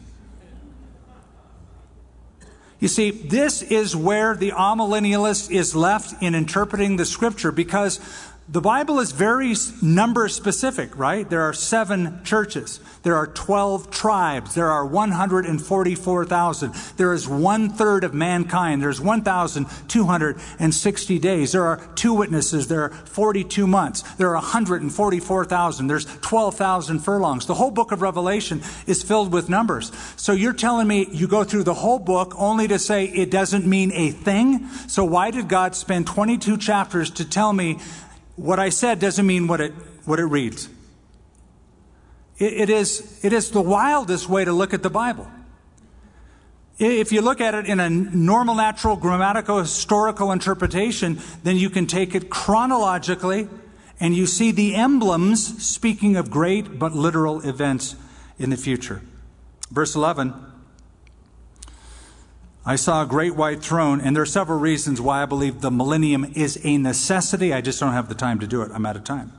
You 2.81 2.89
see, 2.89 3.11
this 3.11 3.61
is 3.61 3.95
where 3.95 4.35
the 4.35 4.53
amillennialist 4.53 5.51
is 5.51 5.77
left 5.77 6.23
in 6.23 6.35
interpreting 6.35 6.97
the 6.97 7.05
scripture 7.05 7.53
because 7.53 8.01
the 8.49 8.61
Bible 8.61 8.99
is 8.99 9.13
very 9.13 9.55
number 9.81 10.27
specific, 10.29 10.99
right? 10.99 11.31
There 11.31 11.43
are 11.43 11.53
seven 11.53 12.25
churches. 12.25 12.81
There 13.05 13.15
are 13.15 13.29
12 13.29 13.89
tribes. 13.91 14.57
There 14.57 14.69
are 14.69 14.85
144,000. 14.85 16.75
There 16.97 17.13
is 17.13 17.29
one 17.29 17.71
third 17.71 18.03
of 18.03 18.15
mankind. 18.15 18.83
There's 18.83 19.01
1,260 19.01 21.19
days. 21.21 21.53
There 21.53 21.65
are 21.65 21.77
two 21.95 22.15
witnesses. 22.15 22.67
There 22.67 22.83
are 22.83 22.91
42 22.91 23.69
months. 23.69 24.03
There 24.15 24.31
are 24.31 24.35
144,000. 24.35 25.87
There's 25.87 26.05
12,000 26.05 26.99
furlongs. 26.99 27.47
The 27.47 27.55
whole 27.55 27.71
book 27.71 27.93
of 27.93 28.03
Revelation 28.03 28.61
is 28.89 29.05
filled 29.05 29.33
with 29.33 29.49
numbers. 29.49 29.93
So 30.17 30.33
you're 30.33 30.53
telling 30.53 30.89
me 30.89 31.07
you 31.13 31.29
go 31.29 31.45
through 31.45 31.63
the 31.63 31.75
whole 31.75 32.01
book 32.01 32.35
only 32.37 32.67
to 32.69 32.79
say 32.81 33.05
it 33.05 33.31
doesn't 33.31 33.67
mean 33.67 33.93
a 33.95 34.11
thing? 34.11 34.67
So 34.89 35.05
why 35.05 35.31
did 35.31 35.49
God 35.49 35.77
spend 35.77 36.09
22 36.09 36.57
chapters 36.57 37.09
to 37.11 37.25
tell 37.25 37.53
me 37.53 37.79
what 38.43 38.59
I 38.59 38.71
said 38.71 38.99
doesn't 38.99 39.27
mean 39.27 39.47
what 39.47 39.61
it, 39.61 39.73
what 40.05 40.19
it 40.19 40.25
reads. 40.25 40.69
It, 42.39 42.53
it, 42.55 42.71
is, 42.71 43.25
it 43.25 43.33
is 43.33 43.51
the 43.51 43.61
wildest 43.61 44.29
way 44.29 44.45
to 44.45 44.53
look 44.53 44.75
at 44.75 44.83
the 44.83 44.91
Bible. 44.91 45.29
If 46.79 47.13
you 47.13 47.21
look 47.21 47.41
at 47.41 47.55
it 47.55 47.67
in 47.67 47.79
a 47.79 47.89
normal, 47.89 48.57
natural, 48.57 48.97
grammatical, 48.97 49.61
historical 49.61 50.33
interpretation, 50.33 51.21
then 51.45 51.57
you 51.57 51.71
can 51.71 51.87
take 51.87 52.17
it 52.17 52.31
chronologically 52.31 53.49
and 54.01 54.17
you 54.17 54.27
see 54.27 54.51
the 54.51 54.75
emblems 54.75 55.65
speaking 55.65 56.17
of 56.17 56.29
great 56.29 56.81
but 56.81 56.93
literal 56.93 57.41
events 57.49 57.95
in 58.39 58.51
the 58.51 58.57
future. 58.57 59.03
Verse 59.71 59.95
11 59.95 60.52
I 62.65 62.77
saw 62.77 63.03
a 63.03 63.07
great 63.07 63.35
white 63.35 63.61
throne, 63.61 64.01
and 64.01 64.15
there 64.15 64.23
are 64.23 64.27
several 64.27 64.61
reasons 64.61 65.01
why 65.01 65.23
I 65.23 65.27
believe 65.27 65.61
the 65.61 65.71
millennium 65.71 66.33
is 66.37 66.61
a 66.63 66.79
necessity. 66.79 67.53
I 67.53 67.61
just 67.61 67.81
don't 67.81 67.93
have 67.93 68.09
the 68.09 68.15
time 68.15 68.39
to 68.39 68.47
do 68.47 68.63
it. 68.63 68.71
I'm 68.73 68.87
out 68.87 68.95
of 68.95 69.03
time. 69.03 69.33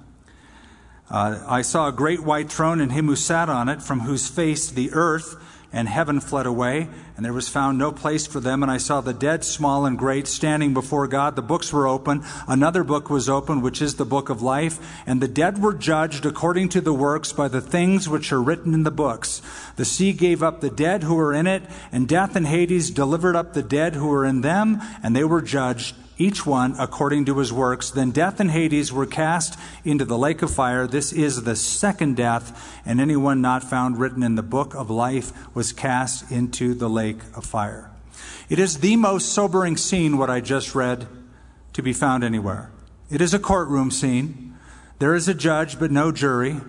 Uh, 1.09 1.41
I 1.47 1.61
saw 1.61 1.87
a 1.87 1.93
great 1.93 2.19
white 2.19 2.51
throne 2.51 2.81
and 2.81 2.91
him 2.91 3.07
who 3.07 3.15
sat 3.15 3.47
on 3.47 3.69
it, 3.69 3.81
from 3.81 4.01
whose 4.01 4.27
face 4.27 4.69
the 4.69 4.91
earth 4.91 5.37
and 5.73 5.89
heaven 5.89 6.21
fled 6.21 6.45
away, 6.45 6.87
and 7.17 7.25
there 7.25 7.33
was 7.33 7.49
found 7.49 7.77
no 7.77 7.91
place 7.91 8.27
for 8.27 8.39
them. 8.39 8.61
And 8.61 8.71
I 8.71 8.77
saw 8.77 9.01
the 9.01 9.13
dead, 9.13 9.43
small 9.43 9.85
and 9.85 9.97
great, 9.97 10.27
standing 10.27 10.73
before 10.73 11.07
God. 11.07 11.35
The 11.35 11.41
books 11.41 11.73
were 11.73 11.87
open. 11.87 12.23
Another 12.47 12.83
book 12.83 13.09
was 13.09 13.27
open, 13.27 13.61
which 13.61 13.81
is 13.81 13.95
the 13.95 14.05
book 14.05 14.29
of 14.29 14.41
life. 14.41 14.79
And 15.07 15.19
the 15.19 15.27
dead 15.27 15.57
were 15.61 15.73
judged 15.73 16.25
according 16.25 16.69
to 16.69 16.81
the 16.81 16.93
works 16.93 17.33
by 17.33 17.47
the 17.47 17.61
things 17.61 18.07
which 18.07 18.31
are 18.31 18.41
written 18.41 18.73
in 18.73 18.83
the 18.83 18.91
books. 18.91 19.41
The 19.75 19.85
sea 19.85 20.13
gave 20.13 20.43
up 20.43 20.61
the 20.61 20.69
dead 20.69 21.03
who 21.03 21.15
were 21.15 21.33
in 21.33 21.47
it, 21.47 21.63
and 21.91 22.07
death 22.07 22.35
and 22.35 22.45
Hades 22.45 22.91
delivered 22.91 23.35
up 23.35 23.53
the 23.53 23.63
dead 23.63 23.95
who 23.95 24.07
were 24.07 24.25
in 24.25 24.41
them, 24.41 24.79
and 25.01 25.15
they 25.15 25.23
were 25.23 25.41
judged 25.41 25.95
each 26.17 26.45
one 26.45 26.75
according 26.79 27.25
to 27.25 27.37
his 27.37 27.51
works. 27.51 27.89
Then 27.89 28.11
death 28.11 28.39
and 28.39 28.51
Hades 28.51 28.93
were 28.93 29.05
cast 29.05 29.59
into 29.83 30.05
the 30.05 30.17
lake 30.17 30.41
of 30.41 30.53
fire. 30.53 30.87
This 30.87 31.11
is 31.11 31.43
the 31.43 31.55
second 31.55 32.15
death, 32.15 32.81
and 32.85 33.01
anyone 33.01 33.41
not 33.41 33.63
found 33.63 33.99
written 33.99 34.23
in 34.23 34.35
the 34.35 34.43
book 34.43 34.73
of 34.75 34.89
life 34.89 35.33
was 35.55 35.73
cast 35.73 36.31
into 36.31 36.73
the 36.73 36.89
lake 36.89 37.19
of 37.35 37.45
fire. 37.45 37.89
It 38.49 38.59
is 38.59 38.79
the 38.79 38.95
most 38.95 39.31
sobering 39.31 39.77
scene, 39.77 40.17
what 40.17 40.29
I 40.29 40.39
just 40.39 40.75
read, 40.75 41.07
to 41.73 41.81
be 41.81 41.93
found 41.93 42.23
anywhere. 42.23 42.71
It 43.09 43.21
is 43.21 43.33
a 43.33 43.39
courtroom 43.39 43.91
scene. 43.91 44.55
There 44.99 45.15
is 45.15 45.27
a 45.27 45.33
judge, 45.33 45.79
but 45.79 45.91
no 45.91 46.11
jury. 46.11 46.61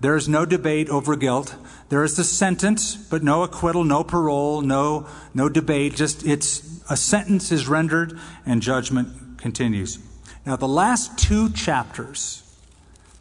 There 0.00 0.16
is 0.16 0.28
no 0.28 0.44
debate 0.44 0.88
over 0.88 1.16
guilt. 1.16 1.56
There 1.88 2.04
is 2.04 2.16
the 2.16 2.24
sentence, 2.24 2.94
but 2.94 3.22
no 3.22 3.42
acquittal, 3.42 3.82
no 3.84 4.04
parole, 4.04 4.60
no, 4.60 5.06
no 5.34 5.48
debate. 5.48 5.96
Just 5.96 6.24
it's 6.24 6.77
a 6.88 6.96
sentence 6.96 7.52
is 7.52 7.68
rendered 7.68 8.18
and 8.46 8.62
judgment 8.62 9.38
continues. 9.38 9.98
Now, 10.46 10.56
the 10.56 10.68
last 10.68 11.18
two 11.18 11.50
chapters, 11.50 12.42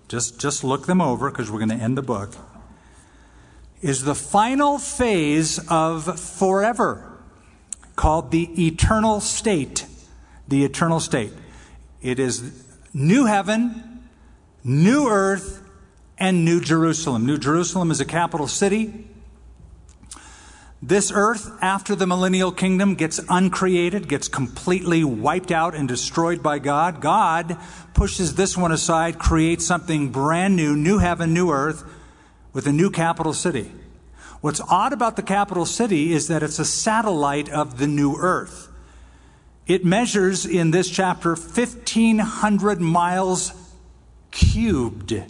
just, 0.07 0.39
just 0.39 0.63
look 0.63 0.86
them 0.86 1.01
over 1.01 1.30
because 1.30 1.51
we're 1.51 1.59
going 1.59 1.78
to 1.78 1.84
end 1.84 1.97
the 1.97 2.01
book, 2.01 2.36
is 3.82 4.03
the 4.03 4.15
final 4.15 4.80
phase 4.80 5.59
of 5.70 6.20
forever 6.20 7.20
called 7.95 8.32
the 8.32 8.65
eternal 8.65 9.20
state. 9.20 9.86
The 10.47 10.63
eternal 10.63 10.99
state. 10.99 11.34
It 12.01 12.20
is 12.20 12.63
new 12.93 13.26
heaven, 13.26 14.07
new 14.63 15.09
earth, 15.09 15.61
and 16.18 16.45
New 16.45 16.61
Jerusalem. 16.61 17.26
New 17.26 17.38
Jerusalem 17.38 17.91
is 17.91 17.99
a 17.99 18.05
capital 18.05 18.47
city. 18.47 19.07
This 20.82 21.11
earth, 21.11 21.51
after 21.59 21.95
the 21.95 22.05
millennial 22.05 22.51
kingdom, 22.51 22.93
gets 22.93 23.19
uncreated, 23.30 24.07
gets 24.07 24.28
completely 24.28 25.03
wiped 25.03 25.51
out 25.51 25.73
and 25.73 25.88
destroyed 25.88 26.43
by 26.43 26.59
God. 26.59 27.01
God 27.01 27.57
pushes 27.95 28.36
this 28.36 28.55
one 28.55 28.71
aside, 28.71 29.17
creates 29.17 29.65
something 29.65 30.11
brand 30.11 30.55
new, 30.55 30.75
new 30.75 30.99
heaven, 30.99 31.34
new 31.34 31.49
earth, 31.49 31.84
with 32.53 32.67
a 32.67 32.71
new 32.71 32.91
capital 32.91 33.34
city. 33.34 33.71
What's 34.41 34.61
odd 34.69 34.93
about 34.93 35.15
the 35.15 35.23
capital 35.23 35.65
city 35.65 36.13
is 36.13 36.28
that 36.28 36.43
it's 36.43 36.59
a 36.59 36.65
satellite 36.65 37.49
of 37.49 37.80
the 37.80 37.88
new 37.88 38.15
earth. 38.15 38.69
It 39.65 39.84
measures 39.84 40.45
in 40.45 40.69
this 40.69 40.89
chapter 40.89 41.30
1,500 41.30 42.80
miles 42.80 43.51
cubed. 44.30 45.23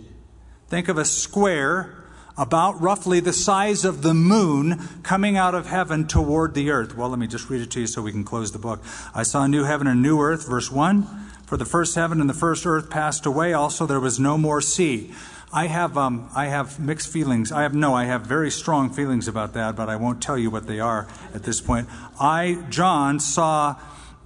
Think 0.68 0.90
of 0.90 0.98
a 0.98 1.06
square 1.06 1.97
about 2.38 2.80
roughly 2.82 3.20
the 3.20 3.34
size 3.34 3.84
of 3.84 4.02
the 4.02 4.14
moon 4.14 4.80
coming 5.04 5.38
out 5.38 5.56
of 5.56 5.68
heaven 5.68 6.08
toward 6.08 6.54
the 6.54 6.70
earth. 6.70 6.96
Well, 6.96 7.10
let 7.10 7.20
me 7.20 7.28
just 7.28 7.50
read 7.50 7.62
it 7.62 7.72
to 7.72 7.82
you 7.82 7.88
so 7.88 8.02
we 8.02 8.12
can 8.12 8.24
close 8.24 8.52
the 8.52 8.60
book. 8.60 8.82
I 9.16 9.24
saw 9.24 9.44
a 9.44 9.48
new 9.48 9.64
heaven 9.64 9.88
and 9.88 10.00
a 10.00 10.02
new 10.02 10.22
earth, 10.22 10.48
verse 10.48 10.72
1. 10.72 11.04
For 11.46 11.58
the 11.58 11.66
first 11.66 11.96
heaven 11.96 12.20
and 12.20 12.30
the 12.30 12.34
first 12.34 12.66
earth 12.66 12.90
passed 12.90 13.26
away. 13.26 13.54
Also, 13.54 13.86
there 13.86 14.02
was 14.02 14.20
no 14.20 14.38
more 14.38 14.62
sea. 14.62 15.14
I 15.52 15.68
have, 15.68 15.98
um, 15.98 16.30
I 16.36 16.48
have 16.48 16.78
mixed 16.78 17.08
feelings. 17.08 17.54
I 17.54 17.62
have, 17.62 17.74
no, 17.74 17.94
I 17.94 18.04
have 18.04 18.24
very 18.24 18.52
strong 18.52 18.90
feelings 18.90 19.30
about 19.30 19.54
that, 19.54 19.78
but 19.78 19.88
I 19.88 19.96
won't 19.96 20.22
tell 20.22 20.38
you 20.38 20.50
what 20.50 20.68
they 20.68 20.82
are 20.82 21.08
at 21.34 21.44
this 21.44 21.62
point. 21.62 21.88
I, 22.20 22.66
John, 22.70 23.22
saw, 23.22 23.78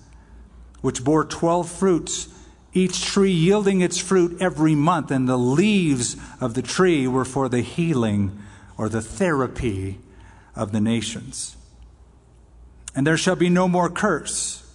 which 0.81 1.05
bore 1.05 1.25
12 1.25 1.71
fruits, 1.71 2.29
each 2.73 3.05
tree 3.05 3.33
yielding 3.33 3.81
its 3.81 3.99
fruit 3.99 4.37
every 4.41 4.75
month. 4.75 5.11
And 5.11 5.29
the 5.29 5.39
leaves 5.39 6.17
of 6.41 6.55
the 6.55 6.63
tree 6.63 7.07
were 7.07 7.25
for 7.25 7.49
the 7.49 7.61
healing 7.61 8.39
or 8.77 8.89
the 8.89 9.03
therapy 9.03 9.99
of 10.55 10.73
the 10.73 10.81
nations. 10.81 11.57
And 12.95 13.07
there 13.07 13.19
shall 13.19 13.37
be 13.37 13.51
no 13.51 13.69
more 13.69 13.91
curse. 13.91 14.66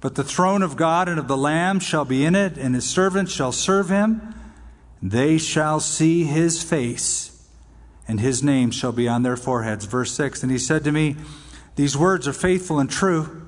But 0.00 0.14
the 0.14 0.24
throne 0.24 0.62
of 0.62 0.76
God 0.76 1.08
and 1.08 1.18
of 1.18 1.26
the 1.26 1.36
Lamb 1.36 1.80
shall 1.80 2.04
be 2.04 2.24
in 2.24 2.34
it, 2.34 2.56
and 2.56 2.74
his 2.74 2.88
servants 2.88 3.32
shall 3.32 3.52
serve 3.52 3.88
him. 3.88 4.34
They 5.02 5.38
shall 5.38 5.80
see 5.80 6.24
his 6.24 6.62
face, 6.62 7.48
and 8.06 8.20
his 8.20 8.42
name 8.42 8.70
shall 8.70 8.92
be 8.92 9.08
on 9.08 9.22
their 9.22 9.36
foreheads. 9.36 9.86
Verse 9.86 10.12
6 10.12 10.42
And 10.42 10.52
he 10.52 10.58
said 10.58 10.84
to 10.84 10.92
me, 10.92 11.16
These 11.76 11.96
words 11.96 12.28
are 12.28 12.32
faithful 12.32 12.78
and 12.78 12.88
true. 12.88 13.42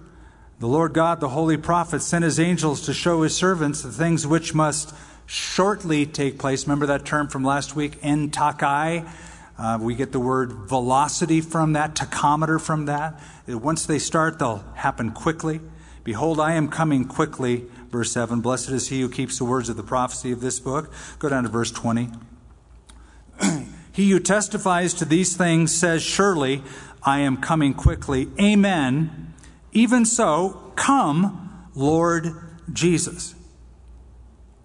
The 0.59 0.67
Lord 0.67 0.93
God, 0.93 1.21
the 1.21 1.31
holy 1.31 1.57
prophet, 1.57 2.03
sent 2.03 2.25
his 2.25 2.39
angels 2.39 2.83
to 2.83 2.93
show 2.93 3.23
his 3.23 3.35
servants 3.35 3.83
the 3.83 3.91
things 3.91 4.27
which 4.27 4.53
must 4.53 4.95
shortly 5.27 6.05
take 6.05 6.39
place. 6.39 6.67
Remember 6.67 6.87
that 6.87 7.05
term 7.05 7.29
from 7.29 7.45
last 7.45 7.77
week, 7.77 7.99
en 8.03 8.31
takai? 8.31 9.05
Uh, 9.57 9.79
we 9.81 9.95
get 9.95 10.11
the 10.11 10.21
word 10.21 10.53
velocity 10.53 11.41
from 11.41 11.75
that, 11.75 11.95
tachometer 11.95 12.61
from 12.61 12.87
that. 12.87 13.21
Once 13.47 13.87
they 13.87 13.99
start, 13.99 14.39
they'll 14.39 14.65
happen 14.75 15.13
quickly. 15.13 15.61
Behold, 16.05 16.41
I 16.41 16.55
am 16.55 16.69
coming 16.69 17.05
quickly. 17.05 17.67
Verse 17.91 18.13
7 18.13 18.41
Blessed 18.41 18.71
is 18.71 18.89
he 18.89 19.01
who 19.01 19.09
keeps 19.09 19.39
the 19.39 19.45
words 19.45 19.69
of 19.69 19.77
the 19.77 19.83
prophecy 19.83 20.33
of 20.33 20.41
this 20.41 20.61
book. 20.61 20.93
Go 21.19 21.29
down 21.29 21.43
to 21.45 21.49
verse 21.49 21.71
20. 21.71 22.11
he 23.93 24.11
who 24.11 24.21
testifies 24.21 24.95
to 24.95 25.05
these 25.05 25.37
things 25.37 25.75
says, 25.75 26.03
Surely 26.03 26.63
I 27.03 27.21
am 27.21 27.37
coming 27.39 27.75
quickly. 27.75 28.29
Amen. 28.41 29.35
Even 29.73 30.05
so, 30.05 30.73
come, 30.77 31.67
Lord 31.75 32.35
Jesus. 32.73 33.35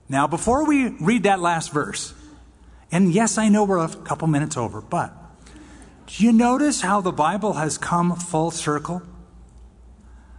Now, 0.08 0.28
before 0.28 0.66
we 0.66 0.90
read 1.00 1.24
that 1.24 1.40
last 1.40 1.72
verse, 1.72 2.14
and 2.92 3.12
yes, 3.12 3.38
I 3.38 3.50
know 3.50 3.64
we're 3.64 3.84
a 3.84 3.90
couple 3.90 4.28
minutes 4.28 4.56
over, 4.56 4.82
but 4.82 5.14
do 6.08 6.24
you 6.24 6.32
notice 6.32 6.82
how 6.82 7.02
the 7.02 7.12
Bible 7.12 7.54
has 7.54 7.78
come 7.78 8.16
full 8.16 8.52
circle? 8.52 9.02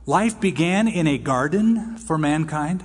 Life 0.06 0.40
began 0.40 0.86
in 0.86 1.08
a 1.08 1.18
garden 1.18 1.96
for 1.98 2.16
mankind. 2.16 2.84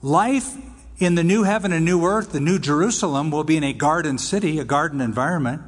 Life 0.00 0.56
in 0.98 1.16
the 1.16 1.24
new 1.24 1.42
heaven 1.42 1.72
and 1.72 1.84
new 1.84 2.04
earth, 2.04 2.30
the 2.30 2.40
new 2.40 2.58
Jerusalem, 2.58 3.32
will 3.32 3.44
be 3.44 3.56
in 3.56 3.64
a 3.64 3.72
garden 3.72 4.16
city, 4.16 4.60
a 4.60 4.64
garden 4.64 5.00
environment. 5.00 5.60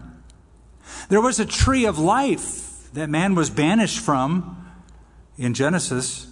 There 1.09 1.21
was 1.21 1.41
a 1.41 1.47
tree 1.47 1.85
of 1.85 1.99
life 1.99 2.93
that 2.93 3.11
man 3.11 3.35
was 3.35 3.51
banished 3.51 3.99
from 3.99 4.67
in 5.37 5.55
Genesis. 5.55 6.29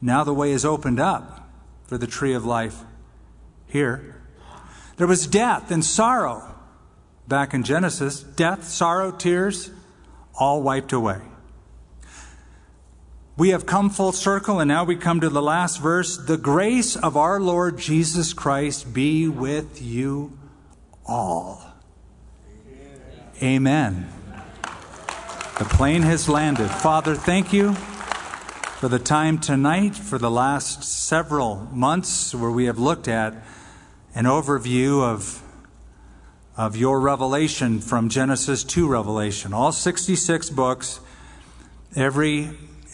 Now 0.00 0.24
the 0.24 0.34
way 0.34 0.50
is 0.50 0.64
opened 0.64 0.98
up. 1.00 1.38
for 1.84 1.98
the 1.98 2.06
tree 2.06 2.32
of 2.32 2.46
life 2.46 2.84
here. 3.66 4.22
There 4.96 5.06
was 5.06 5.26
death 5.26 5.70
and 5.70 5.84
sorrow 5.84 6.54
back 7.28 7.52
in 7.52 7.64
Genesis. 7.64 8.22
Death, 8.22 8.64
sorrow, 8.64 9.10
tears, 9.10 9.70
all 10.34 10.62
wiped 10.62 10.94
away. 10.94 11.20
We 13.42 13.48
have 13.48 13.66
come 13.66 13.90
full 13.90 14.12
circle, 14.12 14.60
and 14.60 14.68
now 14.68 14.84
we 14.84 14.94
come 14.94 15.18
to 15.18 15.28
the 15.28 15.42
last 15.42 15.80
verse. 15.80 16.16
The 16.16 16.36
grace 16.36 16.94
of 16.94 17.16
our 17.16 17.40
Lord 17.40 17.76
Jesus 17.76 18.34
Christ 18.34 18.94
be 18.94 19.26
with 19.26 19.82
you 19.82 20.38
all. 21.04 21.60
Amen. 23.42 24.08
The 25.58 25.64
plane 25.64 26.02
has 26.02 26.28
landed. 26.28 26.68
Father, 26.68 27.16
thank 27.16 27.52
you 27.52 27.72
for 28.78 28.86
the 28.86 29.00
time 29.00 29.38
tonight, 29.38 29.96
for 29.96 30.18
the 30.18 30.30
last 30.30 30.84
several 30.84 31.66
months 31.72 32.32
where 32.32 32.52
we 32.52 32.66
have 32.66 32.78
looked 32.78 33.08
at 33.08 33.34
an 34.14 34.26
overview 34.26 35.02
of, 35.02 35.42
of 36.56 36.76
your 36.76 37.00
revelation 37.00 37.80
from 37.80 38.08
Genesis 38.08 38.62
to 38.62 38.86
Revelation. 38.86 39.52
All 39.52 39.72
66 39.72 40.48
books, 40.50 41.00
every 41.96 42.50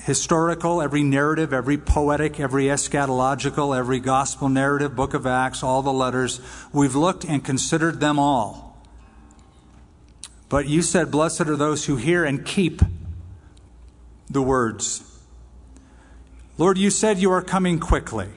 historical, 0.09 0.81
every 0.81 1.03
narrative, 1.03 1.53
every 1.53 1.77
poetic, 1.77 2.41
every 2.41 2.65
eschatological, 2.65 3.77
every 3.77 4.01
gospel 4.01 4.49
narrative, 4.49 4.97
book 4.97 5.13
of 5.13 5.27
Acts, 5.27 5.63
all 5.63 5.83
the 5.83 5.93
letters. 5.93 6.41
We've 6.73 6.95
looked 6.95 7.25
and 7.25 7.45
considered 7.45 8.01
them 8.01 8.19
all. 8.19 8.83
But 10.49 10.67
you 10.67 10.81
said, 10.81 11.11
Blessed 11.11 11.43
are 11.43 11.57
those 11.57 11.85
who 11.85 11.97
hear 11.97 12.25
and 12.25 12.43
keep 12.43 12.81
the 14.31 14.41
words. 14.41 15.05
Lord, 16.57 16.79
you 16.79 16.89
said 16.89 17.19
you 17.19 17.31
are 17.31 17.43
coming 17.43 17.79
quickly. 17.79 18.31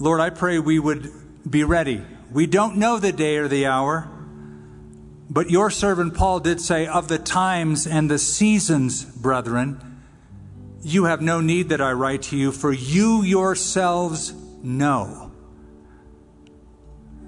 Lord, 0.00 0.20
I 0.20 0.30
pray 0.30 0.58
we 0.58 0.80
would 0.80 1.08
be 1.48 1.62
ready. 1.62 2.02
We 2.32 2.46
don't 2.46 2.78
know 2.78 2.98
the 2.98 3.12
day 3.12 3.36
or 3.36 3.46
the 3.46 3.66
hour. 3.66 4.10
But 5.32 5.48
your 5.48 5.70
servant 5.70 6.14
Paul 6.14 6.40
did 6.40 6.60
say, 6.60 6.88
Of 6.88 7.06
the 7.06 7.18
times 7.18 7.86
and 7.86 8.10
the 8.10 8.18
seasons, 8.18 9.04
brethren, 9.04 9.80
you 10.82 11.04
have 11.04 11.22
no 11.22 11.40
need 11.40 11.68
that 11.68 11.80
I 11.80 11.92
write 11.92 12.22
to 12.22 12.36
you, 12.36 12.50
for 12.50 12.72
you 12.72 13.22
yourselves 13.22 14.34
know. 14.60 15.30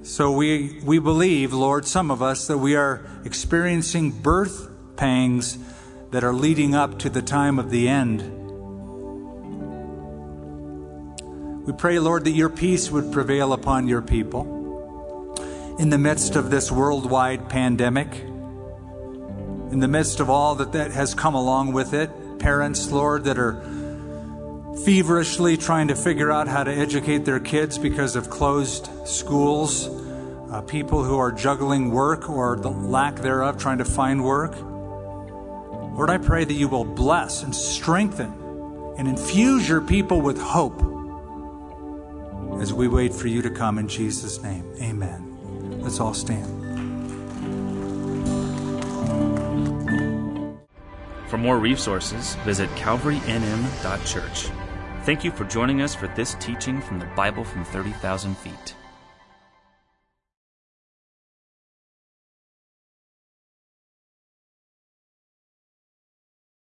So 0.02 0.32
we, 0.32 0.80
we 0.84 0.98
believe, 0.98 1.52
Lord, 1.52 1.86
some 1.86 2.10
of 2.10 2.22
us, 2.22 2.48
that 2.48 2.58
we 2.58 2.74
are 2.74 3.06
experiencing 3.24 4.10
birth 4.10 4.68
pangs 4.96 5.56
that 6.10 6.24
are 6.24 6.32
leading 6.32 6.74
up 6.74 6.98
to 7.00 7.08
the 7.08 7.22
time 7.22 7.60
of 7.60 7.70
the 7.70 7.88
end. 7.88 8.20
We 11.64 11.72
pray, 11.72 12.00
Lord, 12.00 12.24
that 12.24 12.32
your 12.32 12.48
peace 12.48 12.90
would 12.90 13.12
prevail 13.12 13.52
upon 13.52 13.86
your 13.86 14.02
people 14.02 14.61
in 15.78 15.90
the 15.90 15.98
midst 15.98 16.36
of 16.36 16.50
this 16.50 16.70
worldwide 16.70 17.48
pandemic, 17.48 18.14
in 19.72 19.80
the 19.80 19.88
midst 19.88 20.20
of 20.20 20.28
all 20.28 20.54
that, 20.56 20.72
that 20.72 20.90
has 20.90 21.14
come 21.14 21.34
along 21.34 21.72
with 21.72 21.94
it. 21.94 22.10
Parents, 22.38 22.90
Lord, 22.90 23.24
that 23.24 23.38
are 23.38 23.62
feverishly 24.84 25.56
trying 25.56 25.88
to 25.88 25.94
figure 25.94 26.30
out 26.30 26.48
how 26.48 26.64
to 26.64 26.72
educate 26.72 27.24
their 27.24 27.40
kids 27.40 27.78
because 27.78 28.16
of 28.16 28.28
closed 28.28 28.90
schools, 29.06 29.88
uh, 30.50 30.60
people 30.62 31.04
who 31.04 31.18
are 31.18 31.32
juggling 31.32 31.90
work 31.90 32.28
or 32.28 32.56
the 32.56 32.70
lack 32.70 33.16
thereof, 33.16 33.58
trying 33.58 33.78
to 33.78 33.84
find 33.84 34.24
work. 34.24 34.54
Lord, 34.60 36.10
I 36.10 36.18
pray 36.18 36.44
that 36.44 36.54
you 36.54 36.68
will 36.68 36.84
bless 36.84 37.42
and 37.42 37.54
strengthen 37.54 38.32
and 38.98 39.08
infuse 39.08 39.68
your 39.68 39.80
people 39.80 40.20
with 40.20 40.40
hope 40.40 40.82
as 42.60 42.72
we 42.72 42.88
wait 42.88 43.14
for 43.14 43.28
you 43.28 43.42
to 43.42 43.50
come 43.50 43.78
in 43.78 43.88
Jesus' 43.88 44.42
name. 44.42 44.64
Amen. 44.80 45.31
Let's 45.82 46.00
all 46.00 46.14
stand. 46.14 46.46
For 51.28 51.38
more 51.38 51.58
resources, 51.58 52.34
visit 52.44 52.68
calvarynm.church. 52.70 54.50
Thank 55.04 55.24
you 55.24 55.32
for 55.32 55.44
joining 55.44 55.82
us 55.82 55.94
for 55.94 56.06
this 56.08 56.34
teaching 56.40 56.80
from 56.80 56.98
the 56.98 57.06
Bible 57.16 57.42
from 57.42 57.64
30,000 57.64 58.36
feet. 58.36 58.76